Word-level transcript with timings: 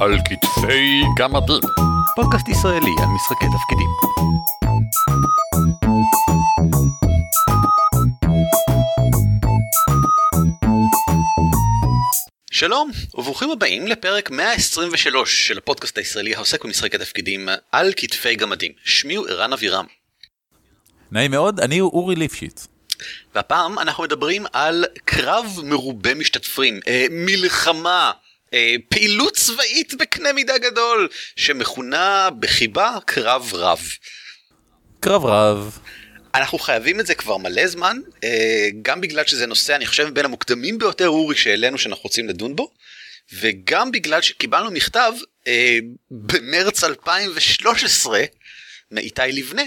על 0.00 0.18
כתפי 0.24 1.02
גמדים. 1.16 1.60
פודקאסט 2.16 2.48
ישראלי 2.48 2.90
על 3.02 3.08
משחקי 3.14 3.46
תפקידים. 3.46 3.88
שלום 12.50 12.90
וברוכים 13.14 13.50
הבאים 13.50 13.86
לפרק 13.86 14.30
123 14.30 15.46
של 15.48 15.58
הפודקאסט 15.58 15.98
הישראלי 15.98 16.34
העוסק 16.34 16.64
במשחקי 16.64 16.98
תפקידים 16.98 17.48
על 17.72 17.92
כתפי 17.96 18.34
גמדים. 18.34 18.72
שמי 18.84 19.14
הוא 19.14 19.28
ערן 19.28 19.52
אבירם. 19.52 19.84
נעים 21.12 21.30
מאוד, 21.30 21.60
אני 21.60 21.80
אורי 21.80 22.16
ליפשיץ. 22.16 22.66
והפעם 23.34 23.78
אנחנו 23.78 24.04
מדברים 24.04 24.44
על 24.52 24.84
קרב 25.04 25.46
מרובה 25.64 26.14
משתתפים, 26.14 26.80
אה, 26.86 27.06
מלחמה, 27.10 28.12
פעילות 28.88 29.36
צבאית 29.36 29.94
בקנה 29.94 30.32
מידה 30.32 30.58
גדול, 30.58 31.08
שמכונה 31.36 32.28
בחיבה 32.38 32.98
קרב 33.06 33.50
רב. 33.54 33.88
קרב 35.00 35.24
רב. 35.24 35.78
אנחנו 36.34 36.58
חייבים 36.58 37.00
את 37.00 37.06
זה 37.06 37.14
כבר 37.14 37.36
מלא 37.36 37.66
זמן, 37.66 37.98
אה, 38.24 38.68
גם 38.82 39.00
בגלל 39.00 39.24
שזה 39.26 39.46
נושא, 39.46 39.74
אני 39.76 39.86
חושב, 39.86 40.08
בין 40.08 40.24
המוקדמים 40.24 40.78
ביותר, 40.78 41.08
אורי, 41.08 41.36
שהעלינו 41.36 41.78
שאנחנו 41.78 42.02
רוצים 42.02 42.28
לדון 42.28 42.56
בו, 42.56 42.70
וגם 43.32 43.92
בגלל 43.92 44.22
שקיבלנו 44.22 44.70
מכתב 44.70 45.12
אה, 45.46 45.78
במרץ 46.10 46.84
2013 46.84 48.24
מאיתי 48.90 49.22
לבנה, 49.32 49.62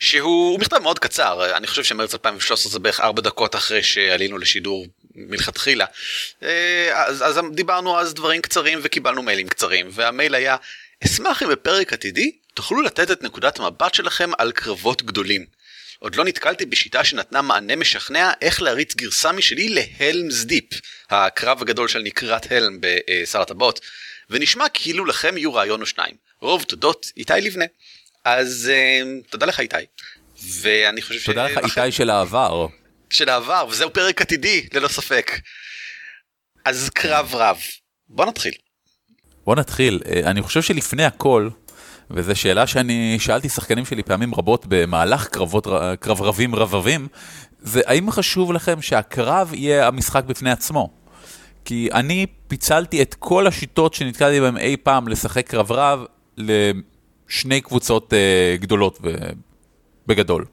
שהוא 0.00 0.60
מכתב 0.60 0.78
מאוד 0.78 0.98
קצר, 0.98 1.56
אני 1.56 1.66
חושב 1.66 1.84
שמרץ 1.84 2.14
2013 2.14 2.72
זה 2.72 2.78
בערך 2.78 3.00
4 3.00 3.22
דקות 3.22 3.54
אחרי 3.54 3.82
שעלינו 3.82 4.38
לשידור 4.38 4.86
מלכתחילה. 5.16 5.86
אה, 6.42 7.04
אז, 7.06 7.22
אז 7.22 7.40
דיברנו 7.52 8.00
אז 8.00 8.14
דברים 8.14 8.40
קצרים 8.42 8.78
וקיבלנו 8.82 9.22
מיילים 9.22 9.48
קצרים, 9.48 9.88
והמייל 9.92 10.34
היה, 10.34 10.56
אשמח 11.04 11.42
אם 11.42 11.48
בפרק 11.48 11.92
עתידי 11.92 12.32
תוכלו 12.54 12.82
לתת 12.82 13.10
את 13.10 13.22
נקודת 13.22 13.58
המבט 13.58 13.94
שלכם 13.94 14.30
על 14.38 14.52
קרבות 14.52 15.02
גדולים. 15.02 15.46
עוד 15.98 16.14
לא 16.14 16.24
נתקלתי 16.24 16.66
בשיטה 16.66 17.04
שנתנה 17.04 17.42
מענה 17.42 17.76
משכנע 17.76 18.30
איך 18.40 18.62
להריץ 18.62 18.94
גרסה 18.94 19.32
משלי 19.32 19.68
להלמס 19.68 20.44
דיפ, 20.44 20.64
הקרב 21.10 21.62
הגדול 21.62 21.88
של 21.88 21.98
נקרת 21.98 22.52
הלם 22.52 22.78
בשר 22.80 23.40
הטבעות, 23.40 23.80
ונשמע 24.30 24.68
כאילו 24.68 25.04
לכם 25.04 25.36
יהיו 25.36 25.54
רעיון 25.54 25.80
או 25.80 25.86
שניים. 25.86 26.14
רוב 26.40 26.62
תודות 26.62 27.06
איתי 27.16 27.32
לבנה. 27.40 27.64
אז 28.24 28.70
uh, 28.72 29.30
תודה 29.30 29.46
לך 29.46 29.60
איתי. 29.60 29.76
ואני 30.60 31.02
חושב 31.02 31.24
תודה 31.24 31.48
ש... 31.48 31.52
תודה 31.54 31.66
לך 31.66 31.78
איתי 31.78 31.92
של 31.92 32.10
העבר. 32.10 32.66
של 33.12 33.28
העבר, 33.28 33.66
וזהו 33.70 33.92
פרק 33.92 34.20
עתידי, 34.20 34.66
ללא 34.72 34.88
ספק. 34.88 35.30
אז 36.64 36.90
קרב 36.94 37.34
רב. 37.34 37.58
בוא 38.08 38.26
נתחיל. 38.26 38.52
בוא 39.44 39.56
נתחיל. 39.56 40.00
אה, 40.06 40.30
אני 40.30 40.42
חושב 40.42 40.62
שלפני 40.62 41.04
הכל, 41.04 41.48
וזו 42.10 42.36
שאלה 42.36 42.66
שאני 42.66 43.16
שאלתי 43.20 43.48
שחקנים 43.48 43.84
שלי 43.84 44.02
פעמים 44.02 44.34
רבות 44.34 44.66
במהלך 44.68 45.28
קרבות, 45.28 45.66
קרב 46.00 46.22
רבים 46.22 46.54
רבבים, 46.54 47.08
זה 47.58 47.80
האם 47.86 48.10
חשוב 48.10 48.52
לכם 48.52 48.82
שהקרב 48.82 49.54
יהיה 49.54 49.86
המשחק 49.86 50.24
בפני 50.24 50.50
עצמו? 50.50 50.90
כי 51.64 51.88
אני 51.92 52.26
פיצלתי 52.48 53.02
את 53.02 53.14
כל 53.18 53.46
השיטות 53.46 53.94
שנתקלתי 53.94 54.40
בהן 54.40 54.56
אי 54.56 54.76
פעם 54.76 55.08
לשחק 55.08 55.48
קרב 55.48 55.72
רב 55.72 56.04
לשני 56.36 57.60
קבוצות 57.60 58.12
uh, 58.12 58.62
גדולות 58.62 58.98
בגדול. 60.06 60.44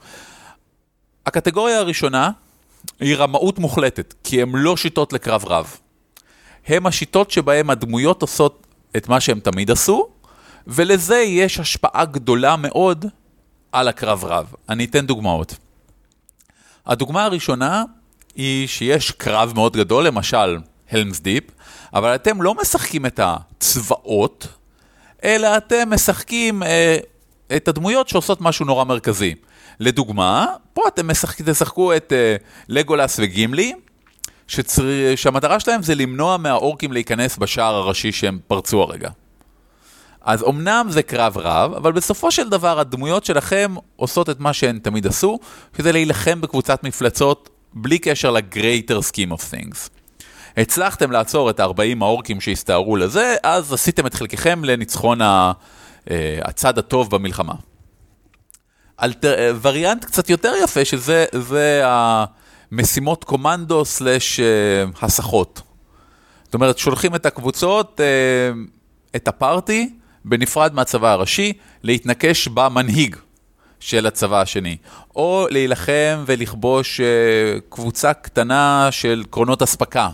הקטגוריה 1.25 1.79
הראשונה 1.79 2.31
היא 2.99 3.15
רמאות 3.15 3.59
מוחלטת, 3.59 4.13
כי 4.23 4.41
הן 4.41 4.49
לא 4.53 4.77
שיטות 4.77 5.13
לקרב 5.13 5.45
רב. 5.45 5.77
הן 6.67 6.85
השיטות 6.85 7.31
שבהן 7.31 7.69
הדמויות 7.69 8.21
עושות 8.21 8.67
את 8.97 9.09
מה 9.09 9.19
שהן 9.19 9.39
תמיד 9.39 9.71
עשו, 9.71 10.07
ולזה 10.67 11.17
יש 11.17 11.59
השפעה 11.59 12.05
גדולה 12.05 12.55
מאוד 12.55 13.05
על 13.71 13.87
הקרב 13.87 14.25
רב. 14.25 14.53
אני 14.69 14.85
אתן 14.85 15.05
דוגמאות. 15.05 15.55
הדוגמה 16.85 17.23
הראשונה 17.23 17.83
היא 18.35 18.67
שיש 18.67 19.11
קרב 19.11 19.51
מאוד 19.55 19.77
גדול, 19.77 20.07
למשל 20.07 20.57
הלמס 20.91 21.19
דיפ, 21.19 21.43
אבל 21.93 22.15
אתם 22.15 22.41
לא 22.41 22.55
משחקים 22.61 23.05
את 23.05 23.19
הצבאות, 23.23 24.47
אלא 25.23 25.57
אתם 25.57 25.89
משחקים 25.93 26.63
אה, 26.63 26.97
את 27.55 27.67
הדמויות 27.67 28.09
שעושות 28.09 28.41
משהו 28.41 28.65
נורא 28.65 28.83
מרכזי. 28.83 29.35
לדוגמה, 29.79 30.47
פה 30.73 30.81
אתם 30.87 31.11
משחק, 31.11 31.41
תשחקו 31.41 31.95
את 31.95 32.13
אה, 32.13 32.35
לגולס 32.69 33.19
וגימלי, 33.21 33.73
שצר... 34.47 34.83
שהמטרה 35.15 35.59
שלהם 35.59 35.83
זה 35.83 35.95
למנוע 35.95 36.37
מהאורקים 36.37 36.93
להיכנס 36.93 37.37
בשער 37.37 37.75
הראשי 37.75 38.11
שהם 38.11 38.39
פרצו 38.47 38.81
הרגע. 38.81 39.09
אז 40.21 40.43
אמנם 40.43 40.87
זה 40.89 41.03
קרב 41.03 41.37
רב, 41.37 41.73
אבל 41.73 41.91
בסופו 41.91 42.31
של 42.31 42.49
דבר 42.49 42.79
הדמויות 42.79 43.25
שלכם 43.25 43.75
עושות 43.95 44.29
את 44.29 44.39
מה 44.39 44.53
שהן 44.53 44.79
תמיד 44.79 45.07
עשו, 45.07 45.39
כדי 45.73 45.93
להילחם 45.93 46.41
בקבוצת 46.41 46.83
מפלצות 46.83 47.49
בלי 47.73 47.99
קשר 47.99 48.31
ל-greater 48.31 49.11
scheme 49.11 49.33
of 49.33 49.53
things. 49.53 49.89
הצלחתם 50.57 51.11
לעצור 51.11 51.49
את 51.49 51.59
40 51.59 52.03
האורקים 52.03 52.41
שהסתערו 52.41 52.95
לזה, 52.95 53.35
אז 53.43 53.73
עשיתם 53.73 54.05
את 54.05 54.13
חלקכם 54.13 54.63
לניצחון 54.63 55.21
ה... 55.21 55.51
אה, 56.11 56.39
הצד 56.41 56.77
הטוב 56.77 57.11
במלחמה. 57.11 57.53
אלטר... 59.03 59.33
אה, 59.33 59.51
וריאנט 59.61 60.05
קצת 60.05 60.29
יותר 60.29 60.53
יפה, 60.63 60.85
שזה 60.85 61.25
המשימות 61.83 63.23
קומנדו 63.23 63.85
סלאש 63.85 64.39
אה, 64.39 64.45
הסחות. 65.01 65.61
זאת 66.43 66.53
אומרת, 66.53 66.77
שולחים 66.77 67.15
את 67.15 67.25
הקבוצות, 67.25 68.01
את 69.15 69.27
הפארטי, 69.27 69.93
בנפרד 70.25 70.73
מהצבא 70.73 71.11
הראשי, 71.11 71.53
להתנקש 71.83 72.47
במנהיג 72.47 73.15
של 73.79 74.07
הצבא 74.07 74.41
השני, 74.41 74.77
או 75.15 75.47
להילחם 75.49 76.23
ולכבוש 76.25 77.01
קבוצה 77.69 78.13
קטנה 78.13 78.87
של 78.91 79.23
קרונות 79.29 79.61
אספקה, 79.61 80.09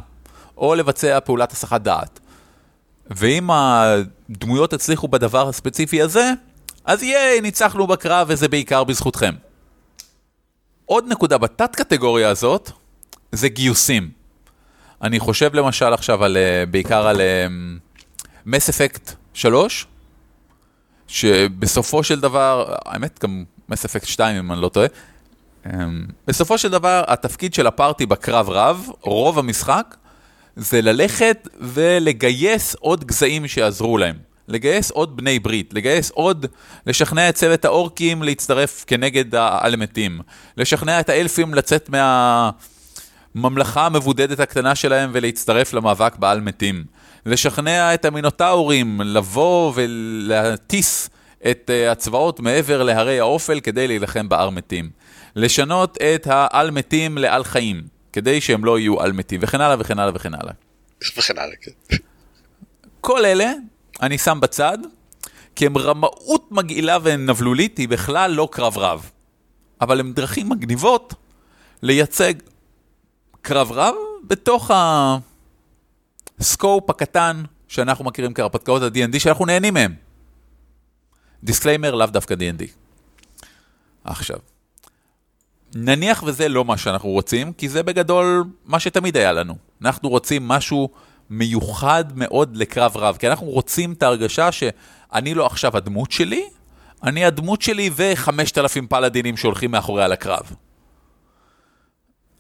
או 0.58 0.76
לבצע 0.76 1.20
פעולת 1.20 1.52
הסחת 1.52 1.82
דעת. 1.82 2.20
ואם 3.10 3.50
הדמויות 3.52 4.74
הצליחו 4.74 5.08
בדבר 5.08 5.50
הספציפי 5.50 6.02
הזה, 6.02 6.32
אז 6.86 7.04
ייי, 7.04 7.42
ניצחנו 7.42 7.88
בקרב 7.88 8.28
וזה 8.30 8.48
בעיקר 8.48 8.84
בזכותכם. 8.84 9.34
עוד 10.86 11.06
נקודה 11.08 11.38
בתת 11.38 11.76
קטגוריה 11.76 12.30
הזאת, 12.30 12.72
זה 13.32 13.50
גיוסים. 13.50 14.10
אני 15.02 15.20
חושב 15.20 15.56
למשל 15.56 15.94
עכשיו 15.94 16.24
על, 16.24 16.38
uh, 16.38 16.70
בעיקר 16.70 17.08
על 17.08 17.22
מס 18.46 18.70
אפקט 18.70 19.12
3, 19.34 19.88
שבסופו 21.08 22.04
של 22.04 22.20
דבר, 22.20 22.76
האמת 22.86 23.20
גם 23.24 23.44
מס 23.70 23.86
אפקט 23.86 24.08
2 24.08 24.38
אם 24.38 24.52
אני 24.52 24.62
לא 24.62 24.70
טועה, 24.70 24.88
אמ, 25.66 26.06
בסופו 26.28 26.58
של 26.58 26.72
דבר 26.72 27.04
התפקיד 27.08 27.54
של 27.54 27.68
הפארטי 27.68 28.06
בקרב 28.06 28.50
רב, 28.50 28.90
רוב 29.02 29.40
המשחק, 29.40 29.96
זה 30.56 30.82
ללכת 30.82 31.48
ולגייס 31.60 32.76
עוד 32.76 33.04
גזעים 33.04 33.48
שיעזרו 33.48 33.98
להם. 33.98 34.25
לגייס 34.48 34.92
עוד 34.92 35.18
בני 35.18 35.40
ברית, 35.40 35.74
לגייס 35.74 36.12
עוד, 36.12 36.46
לשכנע 36.88 37.30
את 37.30 37.36
צוות 37.36 37.66
האורקים 37.66 38.24
להצטרף 38.24 38.84
כנגד 38.88 39.36
האלמתים, 39.36 40.20
לשכנע 40.58 41.00
את 41.00 41.10
האלפים 41.10 41.54
לצאת 41.54 41.90
מהממלכה 43.36 43.86
המבודדת 43.86 44.40
הקטנה 44.40 44.76
שלהם 44.76 45.10
ולהצטרף 45.14 45.74
למאבק 45.74 46.16
בעל 46.16 46.42
מתים. 46.42 46.84
לשכנע 47.26 47.94
את 47.94 48.06
המינוטאורים 48.06 49.02
לבוא 49.02 49.72
ולהטיס 49.76 51.10
את 51.52 51.70
אה, 51.74 51.92
הצבאות 51.92 52.40
מעבר 52.40 52.84
להרי 52.84 53.20
האופל 53.20 53.60
כדי 53.60 53.88
להילחם 53.88 54.30
באר 54.30 54.50
מתים. 54.50 54.90
לשנות 55.36 55.98
את 56.02 56.28
העל 56.28 56.72
מתים 56.72 57.18
לעל 57.18 57.44
חיים, 57.44 57.84
כדי 58.14 58.42
שהם 58.42 58.66
לא 58.66 58.80
יהיו 58.80 59.02
על 59.02 59.12
מתים, 59.12 59.40
וכן 59.44 59.62
הלאה 59.62 59.76
וכן 59.80 60.00
הלאה 60.00 60.12
וכן 60.16 60.34
הלאה. 60.34 60.54
וכן 61.18 61.38
הלאה, 61.38 61.56
כן. 61.62 61.98
כל 63.02 63.26
אלה 63.26 63.54
אני 64.02 64.18
שם 64.18 64.40
בצד, 64.42 64.78
כי 65.56 65.66
הם 65.66 65.78
רמאות 65.78 66.52
מגעילה 66.52 66.98
ונבלולית, 67.04 67.78
היא 67.78 67.90
בכלל 67.90 68.32
לא 68.32 68.50
קרב 68.52 68.78
רב. 68.78 69.10
אבל 69.82 70.00
הם 70.00 70.14
דרכים 70.14 70.50
מגניבות 70.50 71.14
לייצג 71.82 72.34
קרב 73.42 73.72
רב 73.72 73.96
בתוך. 74.28 74.72
הסקופ 76.40 76.90
הקטן 76.90 77.44
שאנחנו 77.68 78.06
מכירים 78.06 78.34
כהרפתקאות 78.34 78.82
ה-D&D 78.82 79.20
שאנחנו 79.20 79.46
נהנים 79.46 79.74
מהם. 79.74 79.96
disclaimer, 81.44 81.96
לאו 81.96 82.08
דווקא 82.08 82.34
D&D. 82.34 82.64
עכשיו, 84.04 84.38
נניח 85.76 86.24
וזה 86.24 86.50
לא 86.50 86.66
מה 86.66 86.78
שאנחנו 86.78 87.10
רוצים, 87.10 87.54
כי 87.54 87.70
זה 87.70 87.84
בגדול 87.84 88.44
מה 88.66 88.80
שתמיד 88.80 89.18
היה 89.18 89.32
לנו. 89.32 89.56
אנחנו 89.82 90.10
רוצים 90.10 90.48
משהו 90.48 90.90
מיוחד 91.30 92.06
מאוד 92.16 92.58
לקרב 92.58 92.98
רב, 92.98 93.18
כי 93.18 93.28
אנחנו 93.28 93.48
רוצים 93.48 93.94
את 93.94 94.04
ההרגשה 94.04 94.52
שאני 94.52 95.34
לא 95.34 95.46
עכשיו 95.46 95.78
הדמות 95.78 96.12
שלי, 96.12 96.44
אני 97.04 97.26
הדמות 97.26 97.62
שלי 97.62 97.90
ו-5,000 97.96 98.88
פלאדינים 98.90 99.38
שהולכים 99.38 99.72
מאחורי 99.72 100.04
על 100.04 100.12
הקרב. 100.12 100.56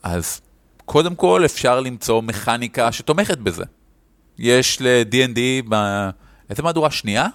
אז 0.04 0.42
קודם 0.86 1.16
כל 1.16 1.42
אפשר 1.46 1.80
למצוא 1.80 2.22
מכניקה 2.22 2.92
שתומכת 2.92 3.38
בזה. 3.38 3.64
יש 4.38 4.82
ל-D&D 4.82 5.74
איזה 6.50 6.64
מהדורה 6.64 6.92
שנייה? 6.92 7.28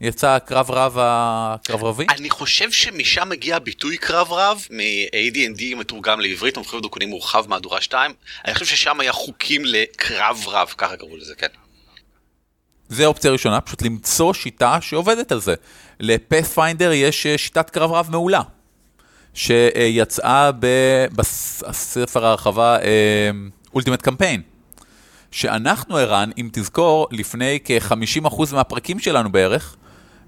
יצא 0.00 0.38
קרב 0.38 0.70
רב 0.70 0.96
הקרברבי? 1.00 2.06
אני 2.10 2.30
חושב 2.30 2.70
שמשם 2.70 3.28
מגיע 3.28 3.56
הביטוי 3.56 3.96
קרב 3.96 4.32
רב, 4.32 4.66
מ-AD&D 4.70 5.76
מתורגם 5.76 6.20
לעברית, 6.20 6.56
מומחים 6.56 6.80
דוקונים 6.80 7.08
מורחב 7.08 7.44
מהדורה 7.48 7.80
2, 7.80 8.12
אני 8.44 8.54
חושב 8.54 8.66
ששם 8.66 9.00
היה 9.00 9.12
חוקים 9.12 9.62
לקרב 9.64 10.44
רב, 10.46 10.74
ככה 10.78 10.96
קראו 10.96 11.16
לזה, 11.16 11.34
כן. 11.34 11.46
זה 12.88 13.06
אופציה 13.06 13.30
ראשונה, 13.30 13.60
פשוט 13.60 13.82
למצוא 13.82 14.32
שיטה 14.32 14.78
שעובדת 14.80 15.32
על 15.32 15.40
זה. 15.40 15.54
לפאת'פיינדר 16.00 16.92
יש 16.92 17.26
אה, 17.26 17.38
שיטת 17.38 17.70
קרב 17.70 17.92
רב 17.92 18.08
מעולה, 18.10 18.42
שיצאה 19.34 20.50
בספר 21.12 22.26
ההרחבה 22.26 22.78
אולטימט 23.74 24.02
קמפיין. 24.02 24.42
שאנחנו, 25.30 25.96
ערן, 25.96 26.30
אם 26.38 26.48
תזכור, 26.52 27.08
לפני 27.10 27.58
כ-50% 27.64 28.42
מהפרקים 28.52 28.98
שלנו 28.98 29.32
בערך, 29.32 29.76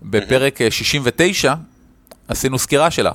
בפרק 0.03 0.59
69, 0.71 1.55
עשינו 2.29 2.59
סקירה 2.59 2.91
שלה. 2.91 3.13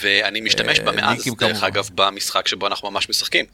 ואני 0.00 0.40
משתמש 0.40 0.80
בה 0.80 0.92
מאז, 0.92 1.24
דרך 1.38 1.62
אגב, 1.62 1.88
במשחק 1.94 2.48
שבו 2.48 2.66
אנחנו 2.66 2.90
ממש 2.90 3.08
משחקים. 3.08 3.44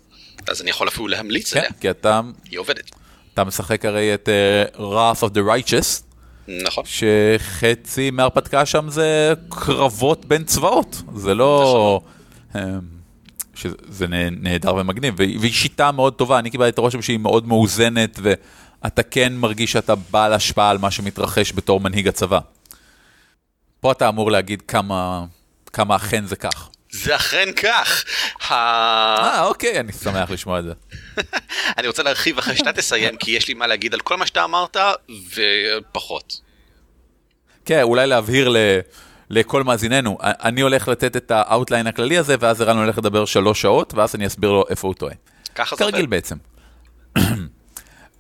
אז 0.48 0.62
אני 0.62 0.70
יכול 0.70 0.88
אפילו 0.88 1.08
להמליץ 1.08 1.56
עליה. 1.56 1.68
כן, 1.68 1.74
כי 1.80 1.90
אתה... 1.90 2.20
היא 2.50 2.58
עובדת. 2.58 2.90
אתה 3.34 3.44
משחק 3.44 3.84
הרי 3.84 4.14
את 4.14 4.28
uh, 4.72 4.76
Wrath 4.76 5.22
of 5.22 5.34
the 5.34 5.38
Righteous. 5.38 6.02
נכון. 6.48 6.84
שחצי 6.86 8.10
מהרפתקה 8.10 8.66
שם 8.66 8.90
זה 8.90 9.34
קרבות 9.48 10.24
בין 10.24 10.44
צבאות. 10.44 11.02
זה 11.16 11.34
לא... 11.34 12.00
נכון. 12.54 12.80
שזה 13.54 14.06
נהדר 14.30 14.74
ומגניב, 14.74 15.14
והיא 15.16 15.52
שיטה 15.52 15.92
מאוד 15.92 16.14
טובה, 16.14 16.38
אני 16.38 16.50
קיבלתי 16.50 16.70
את 16.70 16.78
הרושם 16.78 17.02
שהיא 17.02 17.18
מאוד 17.18 17.46
מאוזנת, 17.46 18.18
ואתה 18.84 19.02
כן 19.02 19.32
מרגיש 19.32 19.72
שאתה 19.72 19.94
בעל 19.94 20.32
השפעה 20.32 20.70
על 20.70 20.78
מה 20.78 20.90
שמתרחש 20.90 21.52
בתור 21.52 21.80
מנהיג 21.80 22.08
הצבא. 22.08 22.38
פה 23.80 23.92
אתה 23.92 24.08
אמור 24.08 24.30
להגיד 24.30 24.62
כמה, 24.62 25.24
כמה 25.72 25.96
אכן 25.96 26.26
זה 26.26 26.36
כך. 26.36 26.68
זה 26.90 27.16
אכן 27.16 27.48
כך. 27.52 28.04
אה, 28.50 29.44
אוקיי, 29.44 29.80
אני 29.80 29.92
שמח 29.92 30.30
לשמוע 30.30 30.58
את 30.58 30.64
זה. 30.64 30.72
אני 31.78 31.86
רוצה 31.86 32.02
להרחיב 32.02 32.38
אחרי 32.38 32.56
שאתה 32.56 32.72
תסיים, 32.72 33.16
כי 33.16 33.30
יש 33.30 33.48
לי 33.48 33.54
מה 33.54 33.66
להגיד 33.66 33.94
על 33.94 34.00
כל 34.00 34.16
מה 34.16 34.26
שאתה 34.26 34.44
אמרת, 34.44 34.76
ופחות. 35.34 36.40
כן, 37.64 37.82
אולי 37.82 38.06
להבהיר 38.06 38.48
ל... 38.48 38.56
לכל 39.30 39.62
מאזיננו, 39.62 40.18
אני 40.22 40.60
הולך 40.60 40.88
לתת 40.88 41.16
את 41.16 41.30
ה 41.30 41.37
outline 41.37 41.86
הכללי 41.86 42.18
הזה, 42.18 42.36
ואז 42.40 42.60
ערן 42.60 42.76
הולך 42.76 42.98
לדבר 42.98 43.24
שלוש 43.24 43.62
שעות, 43.62 43.94
ואז 43.94 44.14
אני 44.14 44.26
אסביר 44.26 44.50
לו 44.50 44.64
איפה 44.70 44.88
הוא 44.88 44.94
טועה. 44.94 45.14
ככה 45.54 45.76
זה 45.76 45.84
כרגיל 45.84 46.06
בעצם. 46.06 46.36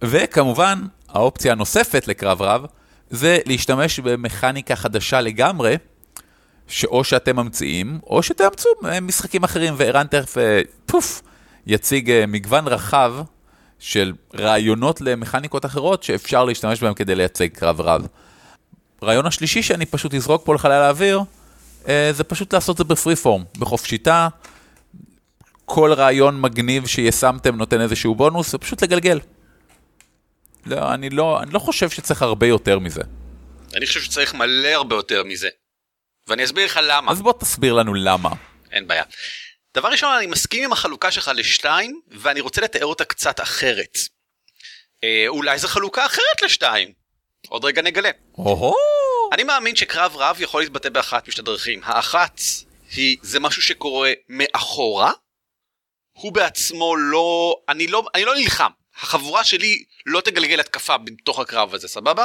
וכמובן, 0.02 0.82
האופציה 1.08 1.52
הנוספת 1.52 2.08
לקרב 2.08 2.42
רב, 2.42 2.66
זה 3.10 3.38
להשתמש 3.46 4.00
במכניקה 4.00 4.76
חדשה 4.76 5.20
לגמרי, 5.20 5.76
שאו 6.68 7.04
שאתם 7.04 7.36
ממציאים, 7.36 7.98
או 8.06 8.22
שתאמצו 8.22 8.68
משחקים 9.02 9.44
אחרים, 9.44 9.74
וערן 9.76 10.06
תכף, 10.06 10.38
אה, 10.38 10.60
פוף, 10.86 11.22
יציג 11.66 12.10
אה, 12.10 12.24
מגוון 12.26 12.68
רחב 12.68 13.14
של 13.78 14.12
רעיונות 14.34 15.00
למכניקות 15.00 15.64
אחרות 15.64 16.02
שאפשר 16.02 16.44
להשתמש 16.44 16.80
בהם 16.82 16.94
כדי 16.94 17.14
לייצג 17.14 17.48
קרב 17.48 17.80
רב. 17.80 18.06
הרעיון 19.02 19.26
השלישי 19.26 19.62
שאני 19.62 19.86
פשוט 19.86 20.14
אזרוק 20.14 20.44
פה 20.44 20.54
לחלל 20.54 20.72
האוויר, 20.72 21.20
אה, 21.88 22.10
זה 22.12 22.24
פשוט 22.24 22.54
לעשות 22.54 22.76
זה 22.76 22.84
בפרי 22.84 23.16
פורם, 23.16 23.44
בחופשיתה. 23.58 24.28
כל 25.64 25.92
רעיון 25.92 26.40
מגניב 26.40 26.86
שישמתם 26.86 27.56
נותן 27.56 27.80
איזשהו 27.80 28.14
בונוס, 28.14 28.54
ופשוט 28.54 28.82
לגלגל. 28.82 29.18
לא, 30.66 30.94
אני 30.94 31.10
לא, 31.10 31.42
אני 31.42 31.50
לא 31.52 31.58
חושב 31.58 31.90
שצריך 31.90 32.22
הרבה 32.22 32.46
יותר 32.46 32.78
מזה. 32.78 33.02
אני 33.74 33.86
חושב 33.86 34.00
שצריך 34.02 34.34
מלא 34.34 34.68
הרבה 34.68 34.96
יותר 34.96 35.24
מזה. 35.24 35.48
ואני 36.28 36.44
אסביר 36.44 36.64
לך 36.64 36.80
למה. 36.82 37.12
אז 37.12 37.22
בוא 37.22 37.32
תסביר 37.40 37.72
לנו 37.72 37.94
למה. 37.94 38.30
אין 38.72 38.86
בעיה. 38.86 39.02
דבר 39.74 39.88
ראשון, 39.88 40.16
אני 40.16 40.26
מסכים 40.26 40.64
עם 40.64 40.72
החלוקה 40.72 41.10
שלך 41.10 41.30
לשתיים, 41.34 42.00
ואני 42.10 42.40
רוצה 42.40 42.60
לתאר 42.60 42.86
אותה 42.86 43.04
קצת 43.04 43.40
אחרת. 43.40 43.98
אה, 45.04 45.24
אולי 45.28 45.58
זו 45.58 45.68
חלוקה 45.68 46.06
אחרת 46.06 46.42
לשתיים. 46.42 46.92
עוד 47.48 47.64
רגע 47.64 47.82
נגלה. 47.82 48.10
או-הו! 48.38 48.74
אני 49.32 49.44
מאמין 49.44 49.76
שקרב 49.76 50.16
רב 50.16 50.36
יכול 50.40 50.62
להתבטא 50.62 50.88
באחת 50.88 51.28
משתי 51.28 51.42
דרכים. 51.42 51.80
האחת 51.84 52.40
היא, 52.92 53.16
זה 53.22 53.40
משהו 53.40 53.62
שקורה 53.62 54.12
מאחורה. 54.28 55.12
הוא 56.12 56.32
בעצמו 56.32 56.96
לא, 56.96 57.56
אני 57.68 57.86
לא, 57.86 58.02
אני 58.14 58.24
לא 58.24 58.34
נלחם. 58.34 58.70
החבורה 59.02 59.44
שלי 59.44 59.84
לא 60.06 60.20
תגלגל 60.20 60.60
התקפה 60.60 60.98
בתוך 60.98 61.38
הקרב 61.38 61.74
הזה, 61.74 61.88
סבבה? 61.88 62.24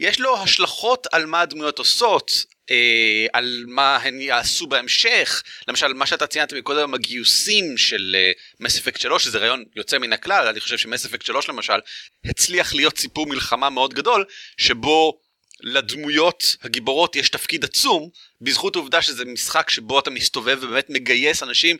יש 0.00 0.20
לו 0.20 0.38
השלכות 0.42 1.06
על 1.12 1.26
מה 1.26 1.40
הדמויות 1.40 1.78
עושות, 1.78 2.30
אה, 2.70 3.26
על 3.32 3.64
מה 3.66 3.96
הן 3.96 4.20
יעשו 4.20 4.66
בהמשך, 4.66 5.42
למשל 5.68 5.92
מה 5.92 6.06
שאתה 6.06 6.26
ציינת 6.26 6.52
מקודם 6.52 6.94
הגיוסים 6.94 7.78
של 7.78 8.16
מס 8.60 8.76
uh, 8.76 8.80
אפקט 8.80 9.00
3 9.00 9.24
שזה 9.24 9.38
רעיון 9.38 9.64
יוצא 9.76 9.98
מן 9.98 10.12
הכלל, 10.12 10.46
אני 10.46 10.60
חושב 10.60 10.78
שמס 10.78 11.06
אפקט 11.06 11.26
3 11.26 11.48
למשל 11.48 11.78
הצליח 12.24 12.74
להיות 12.74 12.98
סיפור 12.98 13.26
מלחמה 13.26 13.70
מאוד 13.70 13.94
גדול 13.94 14.24
שבו 14.56 15.20
לדמויות 15.60 16.44
הגיבורות 16.62 17.16
יש 17.16 17.28
תפקיד 17.28 17.64
עצום 17.64 18.10
בזכות 18.40 18.76
העובדה 18.76 19.02
שזה 19.02 19.24
משחק 19.24 19.70
שבו 19.70 19.98
אתה 19.98 20.10
מסתובב 20.10 20.58
ובאמת 20.62 20.90
מגייס 20.90 21.42
אנשים 21.42 21.76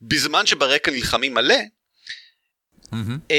בזמן 0.00 0.46
שברקע 0.46 0.90
נלחמים 0.90 1.34
מלא. 1.34 1.56
Mm-hmm. 2.92 3.34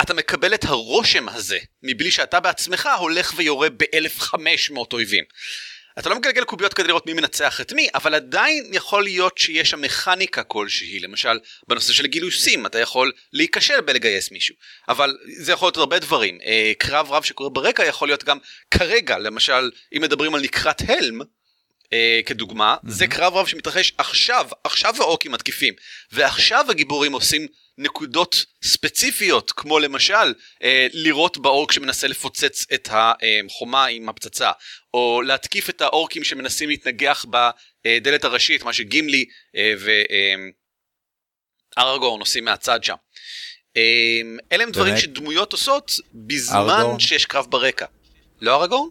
אתה 0.00 0.14
מקבל 0.14 0.54
את 0.54 0.64
הרושם 0.64 1.28
הזה 1.28 1.58
מבלי 1.82 2.10
שאתה 2.10 2.40
בעצמך 2.40 2.88
הולך 2.98 3.32
ויורה 3.36 3.68
ב-1500 3.70 4.76
אויבים. 4.92 5.24
אתה 5.98 6.08
לא 6.08 6.16
מגלגל 6.16 6.44
קוביות 6.44 6.74
כדי 6.74 6.88
לראות 6.88 7.06
מי 7.06 7.12
מנצח 7.12 7.60
את 7.60 7.72
מי, 7.72 7.88
אבל 7.94 8.14
עדיין 8.14 8.64
יכול 8.72 9.02
להיות 9.02 9.38
שיש 9.38 9.70
שם 9.70 9.80
מכניקה 9.80 10.42
כלשהי, 10.42 11.00
למשל 11.00 11.38
בנושא 11.68 11.92
של 11.92 12.06
גילוסים 12.06 12.66
אתה 12.66 12.78
יכול 12.78 13.12
להיכשל 13.32 13.80
בלגייס 13.80 14.30
מישהו, 14.30 14.54
אבל 14.88 15.16
זה 15.38 15.52
יכול 15.52 15.66
להיות 15.66 15.76
הרבה 15.76 15.98
דברים, 15.98 16.38
אה, 16.44 16.72
קרב 16.78 17.12
רב 17.12 17.22
שקורה 17.22 17.50
ברקע 17.50 17.84
יכול 17.84 18.08
להיות 18.08 18.24
גם 18.24 18.38
כרגע, 18.70 19.18
למשל 19.18 19.70
אם 19.96 20.02
מדברים 20.02 20.34
על 20.34 20.40
נקרת 20.40 20.82
הלם, 20.88 21.20
אה, 21.92 22.20
כדוגמה, 22.26 22.74
mm-hmm. 22.74 22.90
זה 22.90 23.06
קרב 23.06 23.34
רב 23.34 23.46
שמתרחש 23.46 23.92
עכשיו, 23.98 24.48
עכשיו 24.64 24.94
האוקים 24.98 25.32
מתקיפים, 25.32 25.74
ועכשיו 26.12 26.66
הגיבורים 26.70 27.12
עושים 27.12 27.46
נקודות 27.78 28.44
ספציפיות, 28.64 29.52
כמו 29.52 29.78
למשל 29.78 30.34
אה, 30.62 30.86
לירות 30.92 31.38
באורק 31.38 31.72
שמנסה 31.72 32.06
לפוצץ 32.06 32.66
את 32.74 32.88
החומה 32.92 33.86
עם 33.86 34.08
הפצצה, 34.08 34.50
או 34.94 35.22
להתקיף 35.22 35.70
את 35.70 35.80
האורקים 35.80 36.24
שמנסים 36.24 36.68
להתנגח 36.68 37.26
בדלת 37.30 38.24
הראשית, 38.24 38.62
מה 38.62 38.72
שגימלי 38.72 39.24
אה, 39.56 39.74
וארגורן 41.76 42.20
עושים 42.20 42.44
מהצד 42.44 42.84
שם. 42.84 42.94
אה, 43.76 44.20
אלה 44.52 44.62
הם 44.62 44.70
דברים 44.70 44.96
שדמויות 44.96 45.52
עושות 45.52 45.92
בזמן 46.14 46.58
ארגורן. 46.58 47.00
שיש 47.00 47.26
קרב 47.26 47.46
ברקע. 47.50 47.86
לא 48.40 48.62
ארגורן? 48.62 48.88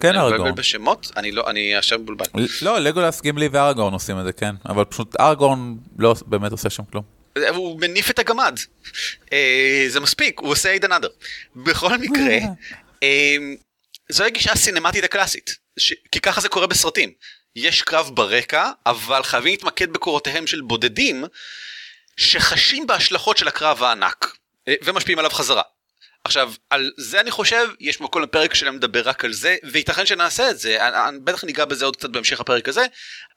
כן 0.00 0.16
ארגורן. 0.16 0.54
בשמות? 0.54 1.10
אני 1.16 1.32
לא, 1.32 1.50
אני 1.50 1.76
עכשיו 1.76 1.98
מבולבל. 1.98 2.26
לא, 2.62 2.78
לגולס, 2.78 3.20
גימלי 3.20 3.48
וארגורן 3.52 3.92
עושים 3.92 4.18
את 4.18 4.24
זה, 4.24 4.32
כן. 4.32 4.54
אבל 4.68 4.84
פשוט 4.84 5.20
ארגורן 5.20 5.74
לא 5.98 6.14
באמת 6.26 6.52
עושה 6.52 6.70
שם 6.70 6.84
כלום. 6.84 7.19
הוא 7.48 7.80
מניף 7.80 8.10
את 8.10 8.18
הגמד. 8.18 8.58
אה, 9.32 9.84
זה 9.88 10.00
מספיק, 10.00 10.40
הוא 10.40 10.50
עושה 10.50 10.70
עיד 10.70 10.84
אנדר. 10.84 11.08
בכל 11.56 11.98
מקרה, 11.98 12.38
אה, 13.02 13.36
זו 14.08 14.24
הגישה 14.24 14.52
הסינמטית 14.52 15.04
הקלאסית, 15.04 15.56
כי 16.12 16.20
ככה 16.20 16.40
זה 16.40 16.48
קורה 16.48 16.66
בסרטים. 16.66 17.12
יש 17.56 17.82
קרב 17.82 18.10
ברקע, 18.14 18.70
אבל 18.86 19.22
חייבים 19.22 19.50
להתמקד 19.50 19.92
בקורותיהם 19.92 20.46
של 20.46 20.60
בודדים, 20.60 21.24
שחשים 22.16 22.86
בהשלכות 22.86 23.36
של 23.36 23.48
הקרב 23.48 23.82
הענק, 23.82 24.36
אה, 24.68 24.74
ומשפיעים 24.84 25.18
עליו 25.18 25.30
חזרה. 25.30 25.62
עכשיו, 26.30 26.52
על 26.70 26.90
זה 26.96 27.20
אני 27.20 27.30
חושב, 27.30 27.68
יש 27.80 28.00
מקום 28.00 28.22
לפרק 28.22 28.54
שלם 28.54 28.76
לדבר 28.76 29.08
רק 29.08 29.24
על 29.24 29.32
זה, 29.32 29.56
וייתכן 29.64 30.06
שנעשה 30.06 30.50
את 30.50 30.58
זה, 30.58 30.78
בטח 31.24 31.44
ניגע 31.44 31.64
בזה 31.64 31.84
עוד 31.84 31.96
קצת 31.96 32.10
בהמשך 32.10 32.40
הפרק 32.40 32.68
הזה, 32.68 32.86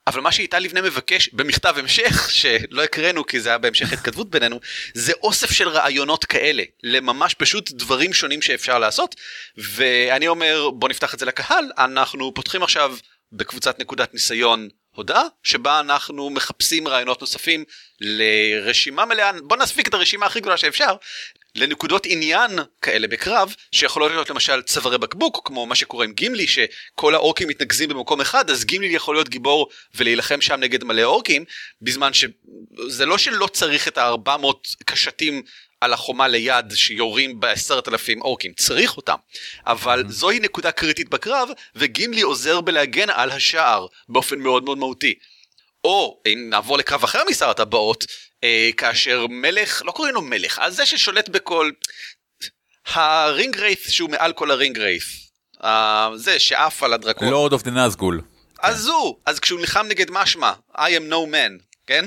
אבל 0.06 0.20
מה 0.20 0.32
שאיתי 0.32 0.56
לבנה 0.60 0.82
מבקש 0.82 1.28
במכתב 1.32 1.74
המשך, 1.78 2.30
שלא 2.40 2.82
הקראנו 2.82 3.26
כי 3.26 3.40
זה 3.40 3.48
היה 3.48 3.58
בהמשך 3.58 3.92
התכתבות 3.92 4.30
בינינו, 4.30 4.60
זה 4.94 5.12
אוסף 5.22 5.52
של 5.52 5.68
רעיונות 5.68 6.24
כאלה, 6.24 6.62
לממש 6.82 7.34
פשוט 7.34 7.70
דברים 7.72 8.12
שונים 8.12 8.42
שאפשר 8.42 8.78
לעשות, 8.78 9.14
ואני 9.56 10.28
אומר, 10.28 10.70
בוא 10.70 10.88
נפתח 10.88 11.14
את 11.14 11.18
זה 11.18 11.26
לקהל, 11.26 11.64
אנחנו 11.78 12.34
פותחים 12.34 12.62
עכשיו 12.62 12.96
בקבוצת 13.32 13.78
נקודת 13.78 14.14
ניסיון 14.14 14.68
הודעה, 14.90 15.24
שבה 15.42 15.80
אנחנו 15.80 16.30
מחפשים 16.30 16.88
רעיונות 16.88 17.20
נוספים 17.20 17.64
לרשימה 18.00 19.04
מלאה, 19.04 19.30
בוא 19.42 19.56
נספיק 19.56 19.88
את 19.88 19.94
הרשימה 19.94 20.26
הכי 20.26 20.40
גדולה 20.40 20.56
שאפשר, 20.56 20.96
לנקודות 21.56 22.06
עניין 22.06 22.50
כאלה 22.82 23.08
בקרב, 23.08 23.54
שיכולות 23.72 24.10
להיות 24.10 24.30
למשל 24.30 24.62
צווארי 24.62 24.98
בקבוק, 24.98 25.40
כמו 25.44 25.66
מה 25.66 25.74
שקורה 25.74 26.04
עם 26.04 26.12
גימלי, 26.12 26.46
שכל 26.46 27.14
האורקים 27.14 27.48
מתנקזים 27.48 27.88
במקום 27.88 28.20
אחד, 28.20 28.50
אז 28.50 28.64
גימלי 28.64 28.88
יכול 28.88 29.14
להיות 29.14 29.28
גיבור 29.28 29.68
ולהילחם 29.94 30.40
שם 30.40 30.54
נגד 30.54 30.84
מלא 30.84 31.02
אורקים, 31.02 31.44
בזמן 31.82 32.12
שזה 32.12 33.06
לא 33.06 33.18
שלא 33.18 33.46
צריך 33.46 33.88
את 33.88 33.98
ה-400 33.98 34.46
קשתים 34.84 35.42
על 35.80 35.92
החומה 35.92 36.28
ליד 36.28 36.72
שיורים 36.74 37.40
בעשרת 37.40 37.88
אלפים 37.88 38.22
אורקים, 38.22 38.52
צריך 38.56 38.96
אותם. 38.96 39.16
אבל 39.66 40.00
mm-hmm. 40.00 40.12
זוהי 40.12 40.40
נקודה 40.40 40.72
קריטית 40.72 41.08
בקרב, 41.08 41.48
וגימלי 41.74 42.20
עוזר 42.20 42.60
בלהגן 42.60 43.10
על 43.10 43.30
השער 43.30 43.86
באופן 44.08 44.38
מאוד 44.38 44.64
מאוד 44.64 44.78
מהותי. 44.78 45.14
או 45.84 46.20
אם 46.26 46.46
נעבור 46.50 46.78
לקרב 46.78 47.04
אחר 47.04 47.22
משר 47.30 47.50
הטבעות, 47.50 48.06
כאשר 48.76 49.26
מלך, 49.30 49.82
לא 49.84 49.92
קוראים 49.92 50.14
לו 50.14 50.22
מלך, 50.22 50.58
אז 50.58 50.76
זה 50.76 50.86
ששולט 50.86 51.28
בכל... 51.28 51.70
ה 52.92 53.56
ringwraiths 53.56 53.90
שהוא 53.90 54.10
מעל 54.10 54.32
כל 54.32 54.50
ה 54.50 54.78
ringwraiths. 54.78 55.30
אה, 55.64 56.10
זה 56.16 56.38
שעף 56.38 56.82
על 56.82 56.92
הדרקון. 56.92 57.28
Lord 57.28 57.52
of 57.52 57.62
the 57.62 57.70
Nazgûl. 57.70 58.20
אז 58.62 58.86
הוא, 58.86 59.16
אז 59.26 59.40
כשהוא 59.40 59.60
נלחם 59.60 59.86
נגד 59.88 60.10
משמע, 60.10 60.52
I 60.74 60.78
am 60.78 61.10
no 61.12 61.32
man, 61.32 61.62
כן? 61.86 62.04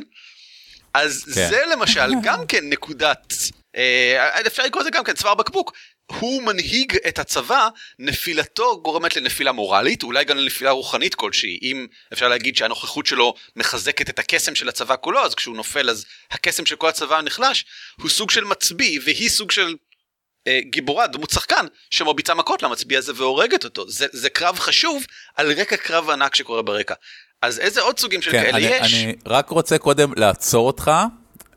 אז 0.94 1.24
כן. 1.26 1.50
זה 1.50 1.64
למשל 1.72 2.10
גם 2.24 2.46
כן 2.48 2.70
נקודת, 2.70 3.34
אה, 3.76 4.42
אפשר 4.48 4.64
לקרוא 4.64 4.82
לזה 4.82 4.90
גם 4.90 5.04
כן 5.04 5.14
צוואר 5.14 5.36
בקבוק. 5.36 5.74
הוא 6.12 6.44
מנהיג 6.44 6.98
את 7.08 7.20
הצבא, 7.20 7.70
נפילתו 8.00 8.82
גורמת 8.82 9.16
לנפילה 9.16 9.52
מורלית, 9.52 10.04
אולי 10.04 10.24
גם 10.26 10.38
לנפילה 10.38 10.72
רוחנית 10.72 11.16
כלשהי. 11.16 11.60
אם 11.62 11.88
אפשר 12.14 12.28
להגיד 12.28 12.58
שהנוכחות 12.58 13.06
שלו 13.06 13.34
מחזקת 13.56 14.10
את 14.10 14.20
הקסם 14.20 14.56
של 14.56 14.70
הצבא 14.70 14.96
כולו, 15.02 15.26
אז 15.26 15.36
כשהוא 15.36 15.56
נופל 15.56 15.90
אז 15.90 16.06
הקסם 16.32 16.66
של 16.66 16.76
כל 16.76 16.90
הצבא 16.90 17.22
נחלש, 17.22 17.66
הוא 18.02 18.10
סוג 18.10 18.32
של 18.32 18.44
מצביא, 18.44 19.00
והיא 19.04 19.30
סוג 19.30 19.52
של 19.52 19.76
אה, 20.48 20.60
גיבורה, 20.64 21.08
דמות 21.08 21.30
שחקן, 21.30 21.66
שמרביצה 21.92 22.34
מכות 22.34 22.64
למצביא 22.64 22.98
הזה 22.98 23.12
והורגת 23.16 23.64
אותו. 23.64 23.90
זה, 23.90 24.06
זה 24.12 24.30
קרב 24.30 24.60
חשוב 24.60 25.06
על 25.36 25.52
רקע 25.52 25.78
קרב 25.78 26.10
ענק 26.10 26.36
שקורה 26.36 26.62
ברקע. 26.62 26.94
אז 27.42 27.60
איזה 27.60 27.82
עוד 27.82 28.00
סוגים 28.00 28.22
של 28.22 28.32
כן, 28.32 28.42
כאלה 28.42 28.58
אני, 28.58 28.66
יש? 28.66 28.94
אני 28.94 29.16
רק 29.26 29.50
רוצה 29.50 29.78
קודם 29.78 30.14
לעצור 30.18 30.68
אותך. 30.68 30.92